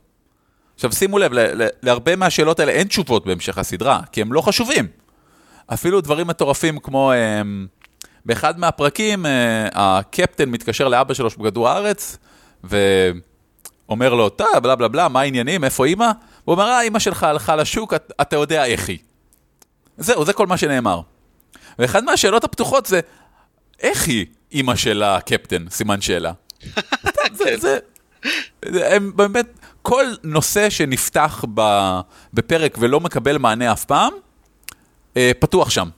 עכשיו 0.75 0.93
שימו 0.93 1.19
לב, 1.19 1.33
להרבה 1.83 2.17
מהשאלות 2.17 2.61
האלה 2.61 2.73
אין 2.73 2.89
תשובות 2.89 3.27
בהמשך 3.27 3.59
הסדרה, 3.59 4.01
כי 4.13 4.23
הם 4.23 4.33
לא 4.33 4.41
חשובים. 4.41 4.87
אפילו 5.67 6.01
דברים 6.01 6.27
מטורפים 6.27 6.79
כמו, 6.79 7.13
אה, 7.13 7.43
באחד 8.25 8.59
מהפרקים, 8.59 9.27
אה, 9.27 9.69
הקפטן 9.73 10.49
מתקשר 10.49 10.89
לאבא 10.89 11.15
שלו 11.15 11.29
בכדור 11.39 11.69
הארץ, 11.69 12.19
ואומר 12.65 14.15
לו, 14.15 14.29
טוב, 14.29 14.59
בלה 14.63 14.77
בלה 14.77 14.89
בלה, 14.89 15.09
מה 15.09 15.21
העניינים, 15.21 15.65
איפה 15.65 15.85
אימא? 15.85 16.11
הוא 16.45 16.53
אומר, 16.53 16.65
אה, 16.65 16.81
אימא 16.81 16.99
שלך 16.99 17.23
הלכה 17.23 17.57
לשוק, 17.57 17.95
אתה, 17.95 18.15
אתה 18.21 18.37
יודע 18.37 18.65
איך 18.65 18.89
היא. 18.89 18.99
זהו, 19.99 20.25
זה 20.25 20.33
כל 20.33 20.47
מה 20.47 20.57
שנאמר. 20.57 21.01
ואחד 21.79 22.05
מהשאלות 22.05 22.45
הפתוחות 22.45 22.87
זה, 22.87 23.01
איך 23.81 24.07
היא 24.07 24.27
אימא 24.53 24.77
של 24.77 25.03
הקפטן? 25.03 25.65
סימן 25.71 26.01
שאלה. 26.01 26.33
זה, 27.33 27.57
זה, 27.59 27.79
הם 28.95 29.13
באמת, 29.17 29.47
כל 29.83 30.05
נושא 30.23 30.71
שנפתח 30.71 31.45
בפרק 32.35 32.77
ולא 32.81 33.01
מקבל 33.01 33.39
מענה 33.39 33.73
אף 33.73 33.85
פעם, 33.85 34.13
אה, 35.17 35.31
פתוח 35.39 35.71
שם. 35.71 35.89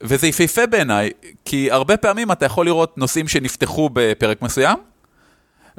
וזה 0.00 0.26
יפהפה 0.26 0.66
בעיניי, 0.66 1.10
כי 1.44 1.70
הרבה 1.70 1.96
פעמים 1.96 2.32
אתה 2.32 2.46
יכול 2.46 2.66
לראות 2.66 2.98
נושאים 2.98 3.28
שנפתחו 3.28 3.90
בפרק 3.92 4.42
מסוים, 4.42 4.78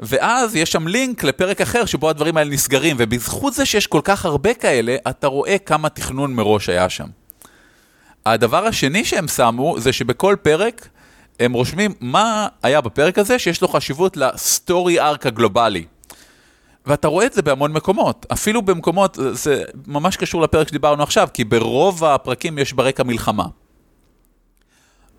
ואז 0.00 0.56
יש 0.56 0.72
שם 0.72 0.88
לינק 0.88 1.24
לפרק 1.24 1.60
אחר 1.60 1.84
שבו 1.84 2.10
הדברים 2.10 2.36
האלה 2.36 2.50
נסגרים, 2.50 2.96
ובזכות 2.98 3.54
זה 3.54 3.66
שיש 3.66 3.86
כל 3.86 4.00
כך 4.04 4.24
הרבה 4.24 4.54
כאלה, 4.54 4.96
אתה 5.08 5.26
רואה 5.26 5.58
כמה 5.58 5.88
תכנון 5.88 6.34
מראש 6.34 6.68
היה 6.68 6.88
שם. 6.88 7.06
הדבר 8.26 8.66
השני 8.66 9.04
שהם 9.04 9.28
שמו, 9.28 9.74
זה 9.78 9.92
שבכל 9.92 10.36
פרק 10.42 10.88
הם 11.40 11.52
רושמים 11.52 11.94
מה 12.00 12.48
היה 12.62 12.80
בפרק 12.80 13.18
הזה 13.18 13.38
שיש 13.38 13.62
לו 13.62 13.68
חשיבות 13.68 14.16
לסטורי 14.16 15.00
ארק 15.00 15.26
הגלובלי. 15.26 15.84
ואתה 16.86 17.08
רואה 17.08 17.26
את 17.26 17.32
זה 17.32 17.42
בהמון 17.42 17.72
מקומות, 17.72 18.26
אפילו 18.32 18.62
במקומות, 18.62 19.18
זה 19.32 19.64
ממש 19.86 20.16
קשור 20.16 20.42
לפרק 20.42 20.68
שדיברנו 20.68 21.02
עכשיו, 21.02 21.28
כי 21.34 21.44
ברוב 21.44 22.04
הפרקים 22.04 22.58
יש 22.58 22.72
ברקע 22.72 23.02
מלחמה. 23.02 23.44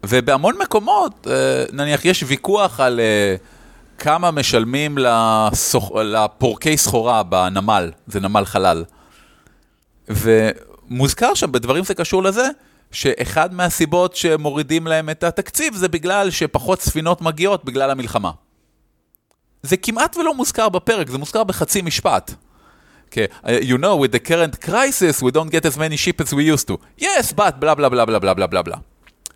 ובהמון 0.06 0.56
מקומות, 0.62 1.28
אה, 1.30 1.64
נניח 1.72 2.06
יש 2.06 2.24
ויכוח 2.28 2.80
על 2.80 3.00
אה, 3.00 3.36
כמה 3.98 4.32
משלמים 4.32 4.98
לסוח... 4.98 5.92
לפורקי 5.92 6.78
סחורה 6.78 7.24
בנמל, 7.24 7.92
זה 8.08 8.20
נמל 8.20 8.46
חלל. 8.46 8.84
ומוזכר 10.10 11.34
שם 11.34 11.52
בדברים 11.52 11.84
זה 11.84 11.94
קשור 11.94 12.24
לזה, 12.24 12.48
שאחד 12.92 13.54
מהסיבות 13.54 14.16
שמורידים 14.16 14.88
להם 14.88 15.10
את 15.10 15.24
התקציב 15.24 15.76
זה 15.76 15.88
בגלל 15.88 16.30
שפחות 16.30 16.82
ספינות 16.82 17.22
מגיעות 17.22 17.66
בגלל 17.66 17.92
המלחמה. 17.92 18.32
זה 19.64 19.78
כמעט 19.78 20.18
ולא 20.18 20.36
מוזכר 20.36 20.70
בפרק, 20.70 21.10
זה 21.10 21.18
מוזכר 21.18 21.44
בחצי 21.44 21.82
משפט. 21.82 22.32
Okay, 23.12 23.28
uh, 23.44 23.50
you 23.62 23.78
know, 23.78 23.96
with 23.98 24.12
the 24.12 24.20
current 24.30 24.62
crisis, 24.62 25.22
we 25.22 25.32
don't 25.32 25.52
get 25.52 25.66
as 25.66 25.78
many 25.78 25.98
ships 25.98 26.22
as 26.22 26.34
we 26.34 26.44
used 26.44 26.68
to. 26.68 26.78
Yes, 27.02 27.34
but 27.36 27.52
בלה 27.60 27.76
בלה 27.76 27.90
בלה 27.90 28.06
בלה 28.06 28.20
בלה 28.20 28.34
בלה 28.34 28.48
בלה 28.48 28.62
בלה. 28.62 28.78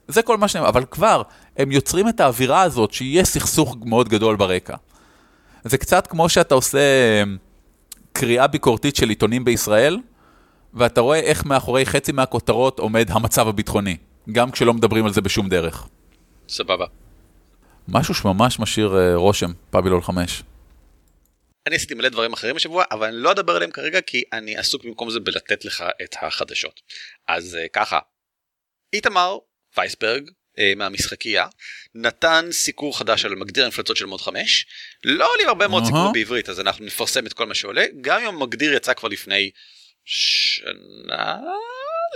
זה 0.07 0.21
כל 0.21 0.37
מה 0.37 0.47
שנאמר, 0.47 0.69
אבל 0.69 0.85
כבר, 0.85 1.21
הם 1.57 1.71
יוצרים 1.71 2.09
את 2.09 2.19
האווירה 2.19 2.61
הזאת 2.61 2.93
שיהיה 2.93 3.25
סכסוך 3.25 3.77
מאוד 3.85 4.09
גדול 4.09 4.35
ברקע. 4.35 4.75
זה 5.63 5.77
קצת 5.77 6.07
כמו 6.07 6.29
שאתה 6.29 6.55
עושה 6.55 6.79
אמ, 7.23 7.37
קריאה 8.13 8.47
ביקורתית 8.47 8.95
של 8.95 9.09
עיתונים 9.09 9.45
בישראל, 9.45 9.99
ואתה 10.75 11.01
רואה 11.01 11.19
איך 11.19 11.45
מאחורי 11.45 11.85
חצי 11.85 12.11
מהכותרות 12.11 12.79
עומד 12.79 13.05
המצב 13.09 13.47
הביטחוני, 13.47 13.97
גם 14.31 14.51
כשלא 14.51 14.73
מדברים 14.73 15.05
על 15.05 15.13
זה 15.13 15.21
בשום 15.21 15.49
דרך. 15.49 15.87
סבבה. 16.49 16.85
משהו 17.87 18.13
שממש 18.13 18.59
משאיר 18.59 18.93
uh, 18.93 19.15
רושם, 19.15 19.51
פאבילול 19.69 20.01
5. 20.01 20.43
אני 21.67 21.75
עשיתי 21.75 21.93
מלא 21.93 22.09
דברים 22.09 22.33
אחרים 22.33 22.55
השבוע, 22.55 22.83
אבל 22.91 23.07
אני 23.07 23.15
לא 23.17 23.31
אדבר 23.31 23.55
עליהם 23.55 23.71
כרגע, 23.71 24.01
כי 24.01 24.23
אני 24.33 24.57
עסוק 24.57 24.85
במקום 24.85 25.09
זה 25.09 25.19
בלתת 25.19 25.65
לך 25.65 25.83
את 26.03 26.15
החדשות. 26.21 26.81
אז 27.27 27.57
uh, 27.65 27.69
ככה, 27.73 27.99
איתמר 28.93 29.37
וייסברג 29.77 30.29
uh, 30.29 30.61
מהמשחקייה 30.75 31.47
נתן 31.95 32.47
סיקור 32.51 32.97
חדש 32.97 33.25
על 33.25 33.35
מגדיר 33.35 33.65
המפלצות 33.65 33.97
של 33.97 34.05
מוד 34.05 34.21
5 34.21 34.65
לא 35.03 35.31
עולים 35.31 35.47
הרבה 35.47 35.67
מאוד 35.67 35.83
uh-huh. 35.83 35.85
סיקור 35.85 36.11
בעברית 36.13 36.49
אז 36.49 36.59
אנחנו 36.59 36.85
נפרסם 36.85 37.25
את 37.25 37.33
כל 37.33 37.45
מה 37.45 37.55
שעולה 37.55 37.85
גם 38.01 38.21
אם 38.21 38.27
המגדיר 38.27 38.73
יצא 38.73 38.93
כבר 38.93 39.09
לפני 39.09 39.51
שנה 40.05 41.37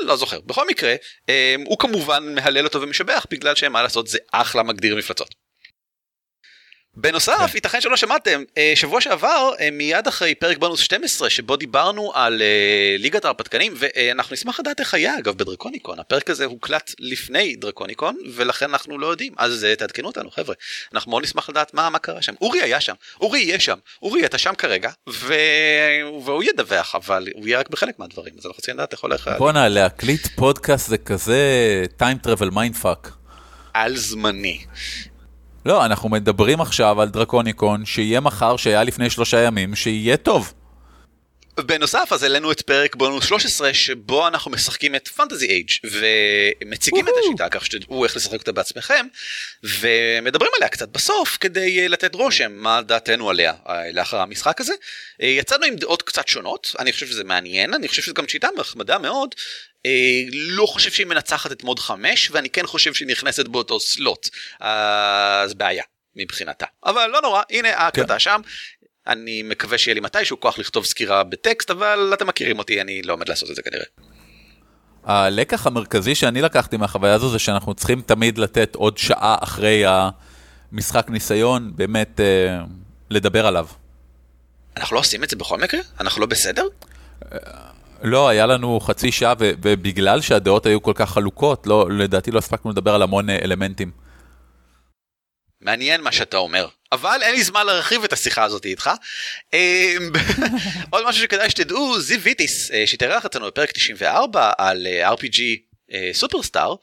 לא 0.02 0.16
זוכר 0.16 0.40
בכל 0.40 0.68
מקרה 0.68 0.96
אמ, 1.30 1.34
הוא 1.66 1.78
כמובן 1.80 2.36
מהלל 2.36 2.66
אותו 2.66 2.82
ומשבח 2.82 3.26
בגלל 3.32 3.56
שמה 3.56 3.84
לעשות 3.84 4.08
זה 4.08 4.18
אחלה 4.32 4.64
מגדיר 4.64 4.96
מפלצות. 4.96 5.36
בנוסף, 7.02 7.38
כן. 7.38 7.56
ייתכן 7.56 7.82
שלא 7.82 7.98
שמעתם, 7.98 8.44
אה, 8.58 8.72
שבוע 8.76 9.02
שעבר, 9.02 9.52
אה, 9.60 9.72
מיד 9.72 10.08
אחרי 10.08 10.36
פרק 10.36 10.58
בונוס 10.58 10.80
12, 10.80 11.30
שבו 11.30 11.56
דיברנו 11.56 12.12
על 12.16 12.42
אה, 12.42 12.96
ליגת 13.00 13.26
ההרפתקנים, 13.26 13.74
ואנחנו 13.78 14.34
נשמח 14.34 14.60
לדעת 14.60 14.80
איך 14.80 14.94
היה, 14.94 15.18
אגב, 15.18 15.38
בדרקוניקון. 15.38 16.00
הפרק 16.00 16.30
הזה 16.30 16.46
הוקלט 16.46 16.92
לפני 17.00 17.56
דרקוניקון, 17.56 18.18
ולכן 18.34 18.70
אנחנו 18.70 18.98
לא 19.00 19.08
יודעים. 19.08 19.34
אז 19.38 19.68
תעדכנו 19.78 20.08
אותנו, 20.08 20.32
חבר'ה. 20.32 20.56
אנחנו 20.94 21.12
מאוד 21.12 21.24
נשמח 21.24 21.50
לדעת 21.50 21.74
מה, 21.74 21.90
מה 21.90 22.00
קרה 22.00 22.22
שם. 22.22 22.34
אורי 22.42 22.62
היה 22.62 22.82
שם, 22.82 22.94
אורי 23.22 23.40
יהיה 23.40 23.60
שם. 23.60 23.78
אורי, 24.02 24.26
אתה 24.26 24.38
שם 24.38 24.54
כרגע, 24.58 24.90
ו... 25.10 25.34
והוא 26.24 26.44
ידווח, 26.44 26.96
אבל 26.96 27.28
הוא 27.34 27.48
יהיה 27.48 27.60
רק 27.60 27.70
בחלק 27.70 28.00
מהדברים, 28.00 28.34
אז 28.40 28.46
אנחנו 28.46 28.58
רוצים 28.58 28.76
לדעת 28.76 28.92
איך 28.92 29.02
הולך... 29.02 29.30
בואנה, 29.38 29.70
להקליט 29.70 30.28
פודקאסט 30.36 30.90
זה 30.90 30.98
כזה 30.98 31.84
time 32.00 32.28
travel 32.28 32.52
mind 32.52 32.84
fuck. 32.84 33.10
על 33.74 33.98
זמני. 33.98 34.60
לא, 35.66 35.86
אנחנו 35.86 36.10
מדברים 36.10 36.62
עכשיו 36.62 37.02
על 37.02 37.10
דרקוניקון, 37.10 37.86
שיהיה 37.86 38.20
מחר, 38.20 38.58
שהיה 38.58 38.84
לפני 38.84 39.10
שלושה 39.10 39.40
ימים, 39.40 39.76
שיהיה 39.76 40.18
טוב. 40.18 40.54
בנוסף 41.66 42.10
אז 42.12 42.24
העלינו 42.24 42.52
את 42.52 42.62
פרק 42.62 42.96
בונוס 42.96 43.26
13 43.26 43.74
שבו 43.74 44.28
אנחנו 44.28 44.52
משחקים 44.52 44.96
את 44.96 45.08
פנטזי 45.08 45.48
אייג' 45.48 45.70
ומציגים 45.84 47.08
את 47.08 47.14
השיטה 47.24 47.50
כך 47.50 47.66
שתדעו 47.66 48.04
איך 48.04 48.16
לשחק 48.16 48.40
אותה 48.40 48.52
בעצמכם 48.52 49.08
ומדברים 49.64 50.52
עליה 50.58 50.70
קצת 50.70 50.90
בסוף 50.90 51.38
כדי 51.40 51.80
אה, 51.80 51.88
לתת 51.88 52.16
רושם 52.16 52.52
מה 52.52 52.82
דעתנו 52.82 53.30
עליה 53.30 53.54
אה, 53.70 53.92
לאחר 53.92 54.18
המשחק 54.18 54.62
הזה. 54.62 54.74
אה, 55.22 55.28
יצאנו 55.28 55.66
עם 55.66 55.76
דעות 55.76 56.02
קצת 56.02 56.28
שונות 56.28 56.76
אני 56.80 56.92
חושב 56.92 57.08
שזה 57.08 57.24
מעניין 57.24 57.74
אני 57.74 57.88
חושב 57.88 58.02
שזו 58.02 58.14
גם 58.14 58.28
שיטה 58.28 58.48
נחמדה 58.58 58.98
מאוד 58.98 59.36
לא 60.32 60.66
חושב 60.66 60.92
שהיא 60.92 61.08
מנצחת 61.08 61.52
את 61.52 61.64
מוד 61.64 61.80
5 61.80 62.32
ואני 62.32 62.50
כן 62.50 62.68
חושב 62.68 62.94
שהיא 62.94 63.08
נכנסת 63.08 63.48
באותו 63.48 63.80
סלוט 63.80 64.30
אז 64.60 65.54
בעיה 65.54 65.84
מבחינתה 66.16 66.66
אבל 66.86 67.08
לא 67.08 67.22
נורא 67.22 67.42
הנה 67.50 67.78
ההקלטה 67.78 68.14
כן. 68.14 68.20
שם 68.20 68.42
אני 69.10 69.44
מקווה 69.44 69.78
שיהיה 69.78 69.96
לי 69.96 70.00
מתישהו 70.00 70.40
כוח 70.40 70.60
לכתוב 70.60 70.86
סקירה 70.86 71.24
בטקסט, 71.24 71.72
אבל 71.72 72.12
אתם 72.14 72.28
מכירים 72.28 72.60
אותי, 72.60 72.82
אני 72.82 73.02
לא 73.02 73.14
עומד 73.14 73.30
לעשות 73.30 73.50
את 73.50 73.56
זה 73.56 73.62
כנראה. 73.62 73.86
הלקח 75.04 75.68
המרכזי 75.68 76.16
שאני 76.16 76.42
לקחתי 76.42 76.78
מהחוויה 76.78 77.14
הזו 77.14 77.30
זה 77.30 77.40
שאנחנו 77.40 77.74
צריכים 77.74 78.02
תמיד 78.02 78.38
לתת 78.38 78.76
עוד 78.76 78.98
שעה 78.98 79.36
אחרי 79.40 79.84
המשחק 80.72 81.10
ניסיון, 81.10 81.72
באמת 81.76 82.20
אה, 82.20 82.60
לדבר 83.10 83.48
עליו. 83.48 83.68
אנחנו 84.78 84.96
לא 84.96 85.00
עושים 85.00 85.24
את 85.24 85.30
זה 85.30 85.36
בכל 85.36 85.58
מקרה? 85.58 85.80
אנחנו 86.00 86.22
לא 86.22 86.28
בסדר? 86.28 86.64
לא, 88.04 88.30
היה 88.30 88.46
לנו 88.46 88.80
חצי 88.80 89.12
שעה, 89.12 89.34
ו- 89.40 89.52
ובגלל 89.62 90.22
שהדעות 90.22 90.66
היו 90.66 90.82
כל 90.82 90.94
כך 90.96 91.10
חלוקות, 91.10 91.68
לא, 91.68 91.88
לדעתי 91.92 92.32
לא 92.32 92.38
הספקנו 92.38 92.72
לדבר 92.72 92.96
על 92.96 93.02
המון 93.02 93.30
אה, 93.30 93.40
אלמנטים. 93.44 93.92
מעניין 95.62 96.02
מה 96.02 96.12
שאתה 96.12 96.38
אומר, 96.38 96.68
אבל 96.92 97.20
אין 97.22 97.36
לי 97.36 97.44
זמן 97.44 97.66
להרחיב 97.66 98.04
את 98.04 98.14
השיחה 98.14 98.44
הזאת 98.44 98.66
איתך. 98.66 98.90
אמ, 99.54 99.60
עוד 100.90 101.08
משהו 101.08 101.22
שכדאי 101.22 101.50
שתדעו, 101.50 102.00
זיו 102.00 102.22
ויטיס, 102.22 102.72
אה, 102.72 102.88
שהתארח 102.88 103.26
אצלנו 103.26 103.48
בפרק 103.48 103.72
94 103.72 104.52
על 104.58 104.88
אה, 104.88 105.14
RPG 105.14 105.42
סופרסטאר, 106.14 106.76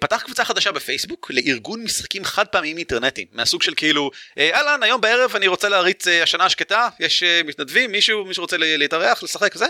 פתח 0.00 0.22
קבוצה 0.24 0.44
חדשה 0.44 0.72
בפייסבוק 0.72 1.30
לארגון 1.34 1.82
משחקים 1.82 2.24
חד 2.24 2.46
פעמיים 2.46 2.78
אינטרנטיים 2.78 3.26
מהסוג 3.32 3.62
של 3.62 3.74
כאילו 3.74 4.10
אהלן 4.38 4.82
היום 4.82 5.00
בערב 5.00 5.36
אני 5.36 5.46
רוצה 5.46 5.68
להריץ 5.68 6.08
השנה 6.08 6.44
השקטה 6.44 6.88
יש 7.00 7.22
מתנדבים 7.44 7.92
מישהו 7.92 8.24
מישהו 8.24 8.40
רוצה 8.40 8.56
להתארח 8.58 9.22
לשחק 9.22 9.52
וזה? 9.54 9.66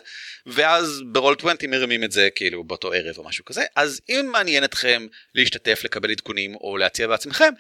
ואז 0.47 1.03
ברול 1.07 1.37
20 1.39 1.71
מרימים 1.71 2.05
את 2.05 2.13
זה 2.13 2.29
כאילו 2.35 2.65
באותו 2.65 2.93
ערב 2.93 3.19
או 3.19 3.25
משהו 3.25 3.45
כזה. 3.45 3.65
אז 3.77 4.01
אם 4.09 4.29
מעניין 4.33 4.65
אתכם 4.65 5.07
להשתתף 5.35 5.81
לקבל 5.85 6.11
עדכונים 6.11 6.55
או 6.55 6.77
להציע 6.77 7.07
בעצמכם 7.07 7.53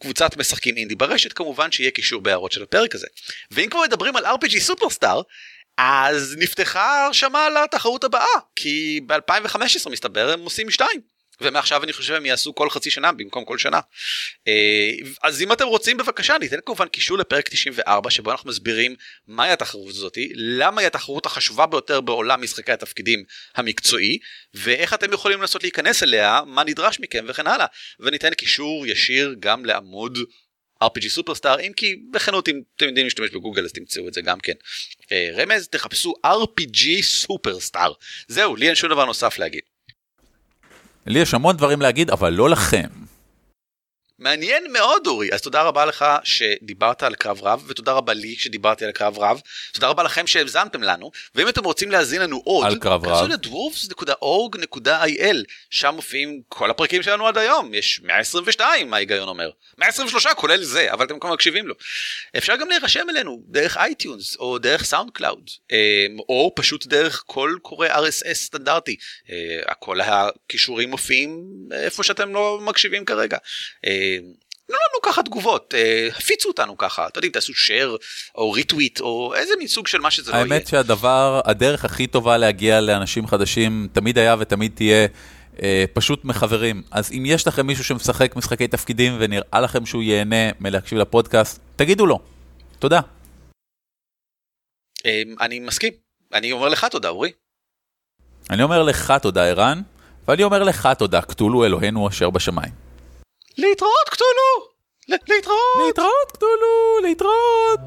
קבוצת 0.00 0.36
משחקים 0.36 0.76
אינדי 0.76 0.94
ברשת 0.94 1.32
כמובן 1.32 1.72
שיהיה 1.72 1.90
קישור 1.90 2.22
בהערות 2.22 2.52
של 2.52 2.62
הפרק 2.62 2.94
הזה. 2.94 3.06
ואם 3.50 3.68
כבר 3.70 3.80
מדברים 3.80 4.16
על 4.16 4.26
RPG 4.26 4.58
סופרסטאר 4.58 5.22
אז 5.78 6.36
נפתחה 6.38 7.06
הרשמה 7.06 7.48
לתחרות 7.50 8.04
הבאה 8.04 8.36
כי 8.56 9.00
ב2015 9.08 9.90
מסתבר 9.90 10.32
הם 10.32 10.40
עושים 10.40 10.70
שתיים. 10.70 11.13
ומעכשיו 11.40 11.84
אני 11.84 11.92
חושב 11.92 12.14
הם 12.14 12.26
יעשו 12.26 12.54
כל 12.54 12.70
חצי 12.70 12.90
שנה 12.90 13.12
במקום 13.12 13.44
כל 13.44 13.58
שנה. 13.58 13.80
אה, 14.48 14.90
אז 15.22 15.42
אם 15.42 15.52
אתם 15.52 15.66
רוצים 15.66 15.96
בבקשה 15.96 16.38
ניתן 16.40 16.56
כמובן 16.66 16.88
קישור 16.88 17.18
לפרק 17.18 17.48
94 17.48 18.10
שבו 18.10 18.32
אנחנו 18.32 18.50
מסבירים 18.50 18.94
מהי 19.26 19.50
התחרות 19.50 19.88
הזאתי, 19.88 20.32
למה 20.34 20.80
היא 20.80 20.86
התחרות 20.86 21.26
החשובה 21.26 21.66
ביותר 21.66 22.00
בעולם 22.00 22.42
משחקי 22.42 22.72
התפקידים 22.72 23.24
המקצועי, 23.54 24.18
ואיך 24.54 24.94
אתם 24.94 25.12
יכולים 25.12 25.40
לנסות 25.40 25.62
להיכנס 25.62 26.02
אליה, 26.02 26.40
מה 26.46 26.64
נדרש 26.64 27.00
מכם 27.00 27.24
וכן 27.28 27.46
הלאה. 27.46 27.66
וניתן 28.00 28.34
קישור 28.34 28.86
ישיר 28.86 29.34
גם 29.40 29.64
לעמוד 29.64 30.18
RPG 30.84 31.08
סופרסטאר 31.08 31.60
אם 31.60 31.72
כי 31.76 31.96
בכנות 32.10 32.48
אם 32.48 32.60
אתם 32.76 32.86
יודעים 32.86 33.06
להשתמש 33.06 33.30
בגוגל 33.30 33.64
אז 33.64 33.72
תמצאו 33.72 34.08
את 34.08 34.14
זה 34.14 34.20
גם 34.20 34.40
כן. 34.40 34.52
אה, 35.12 35.30
רמז 35.36 35.68
תחפשו 35.68 36.14
RPG 36.26 37.02
סופרסטאר. 37.02 37.92
זהו 38.28 38.56
לי 38.56 38.66
אין 38.66 38.74
שום 38.74 38.90
דבר 38.90 39.04
נוסף 39.04 39.38
להגיד. 39.38 39.73
לי 41.06 41.18
יש 41.18 41.34
המון 41.34 41.56
דברים 41.56 41.82
להגיד, 41.82 42.10
אבל 42.10 42.32
לא 42.32 42.50
לכם. 42.50 43.03
מעניין 44.24 44.72
מאוד 44.72 45.06
אורי, 45.06 45.28
אז 45.32 45.42
תודה 45.42 45.62
רבה 45.62 45.84
לך 45.84 46.04
שדיברת 46.24 47.02
על 47.02 47.14
קרב 47.14 47.42
רב, 47.42 47.64
ותודה 47.66 47.92
רבה 47.92 48.12
לי 48.12 48.34
שדיברתי 48.38 48.84
על 48.84 48.92
קרב 48.92 49.18
רב, 49.18 49.40
תודה 49.72 49.88
רבה 49.88 50.02
לכם 50.02 50.26
שהאזנתם 50.26 50.82
לנו, 50.82 51.10
ואם 51.34 51.48
אתם 51.48 51.64
רוצים 51.64 51.90
להאזין 51.90 52.22
לנו 52.22 52.40
עוד, 52.44 52.66
על 52.66 52.78
קרב 52.78 53.06
רב, 53.06 53.30
לדוורפס.org.il, 53.30 55.36
שם 55.70 55.94
מופיעים 55.94 56.40
כל 56.48 56.70
הפרקים 56.70 57.02
שלנו 57.02 57.26
עד 57.26 57.38
היום, 57.38 57.74
יש 57.74 58.00
122 58.04 58.90
מה 58.90 58.96
ההיגיון 58.96 59.28
אומר, 59.28 59.50
123 59.78 60.26
כולל 60.26 60.62
זה, 60.62 60.92
אבל 60.92 61.04
אתם 61.04 61.18
כבר 61.18 61.32
מקשיבים 61.32 61.68
לו. 61.68 61.74
אפשר 62.36 62.56
גם 62.56 62.68
להירשם 62.68 63.10
אלינו 63.10 63.42
דרך 63.48 63.76
iTunes, 63.76 64.36
או 64.36 64.58
דרך 64.58 64.84
SoundCloud, 64.84 65.50
אמ, 65.72 65.76
או 66.28 66.52
פשוט 66.56 66.86
דרך 66.86 67.22
כל 67.26 67.56
קורא 67.62 67.88
RSS 67.88 68.34
סטנדרטי, 68.34 68.96
אה, 69.30 69.74
כל 69.74 70.00
הקישורים 70.00 70.90
מופיעים 70.90 71.44
איפה 71.72 72.02
שאתם 72.02 72.34
לא 72.34 72.58
מקשיבים 72.62 73.04
כרגע. 73.04 73.38
תנו 74.66 74.76
לנו 74.76 75.02
ככה 75.02 75.22
תגובות, 75.22 75.74
אה, 75.74 76.08
הפיצו 76.16 76.48
אותנו 76.48 76.78
ככה, 76.78 77.06
אתם 77.06 77.18
יודעים, 77.18 77.32
תעשו 77.32 77.52
share 77.52 78.02
או 78.34 78.52
retweet 78.52 79.00
או 79.00 79.34
איזה 79.34 79.54
מין 79.58 79.68
סוג 79.68 79.86
של 79.86 80.00
מה 80.00 80.10
שזה 80.10 80.30
לא 80.30 80.36
יהיה. 80.36 80.42
האמת 80.44 80.66
שהדבר, 80.66 81.40
הדרך 81.44 81.84
הכי 81.84 82.06
טובה 82.06 82.36
להגיע 82.36 82.80
לאנשים 82.80 83.26
חדשים 83.26 83.88
תמיד 83.92 84.18
היה 84.18 84.36
ותמיד 84.38 84.72
תהיה 84.74 85.06
אה, 85.62 85.84
פשוט 85.92 86.24
מחברים. 86.24 86.82
אז 86.90 87.12
אם 87.12 87.22
יש 87.26 87.46
לכם 87.46 87.66
מישהו 87.66 87.84
שמשחק 87.84 88.36
משחקי 88.36 88.68
תפקידים 88.68 89.16
ונראה 89.20 89.60
לכם 89.60 89.86
שהוא 89.86 90.02
ייהנה 90.02 90.50
מלהקשיב 90.60 90.98
לפודקאסט, 90.98 91.60
תגידו 91.76 92.06
לו. 92.06 92.20
תודה. 92.78 93.00
אה, 95.06 95.22
אני 95.40 95.60
מסכים, 95.60 95.92
אני 96.32 96.52
אומר 96.52 96.68
לך 96.68 96.84
תודה 96.84 97.08
אורי. 97.08 97.32
אני 98.50 98.62
אומר 98.62 98.82
לך 98.82 99.12
תודה 99.22 99.44
ערן, 99.46 99.82
ואני 100.28 100.42
אומר 100.42 100.62
לך 100.62 100.88
תודה, 100.98 101.22
קטולו 101.22 101.64
אלוהינו 101.64 102.08
אשר 102.08 102.30
בשמיים. 102.30 102.84
להתראות 103.58 104.08
קטולו! 104.10 104.66
להתראות! 105.08 105.86
להתראות 105.86 106.30
קטולו! 106.32 106.98
להתראות! 107.02 107.80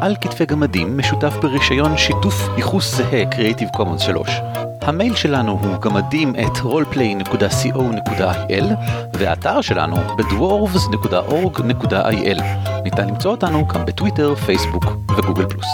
על 0.00 0.16
כתפי 0.20 0.46
גמדים 0.46 0.98
משותף 0.98 1.32
ברישיון 1.42 1.98
שיתוף 1.98 2.34
ייחוס 2.56 2.94
זהה 2.94 3.22
Creative 3.30 3.76
Commons 3.76 3.98
3. 3.98 4.28
המייל 4.80 5.14
שלנו 5.14 5.52
הוא 5.52 5.76
גמדים 5.80 6.34
את 6.34 6.56
roleplay.co.il 6.56 8.64
והאתר 9.12 9.60
שלנו 9.60 9.96
בדוורבס.org.il. 10.18 12.42
ניתן 12.84 13.08
למצוא 13.08 13.30
אותנו 13.30 13.66
גם 13.66 13.86
בטוויטר, 13.86 14.34
פייסבוק 14.34 14.84
וגוגל 15.18 15.48
פלוס. 15.48 15.66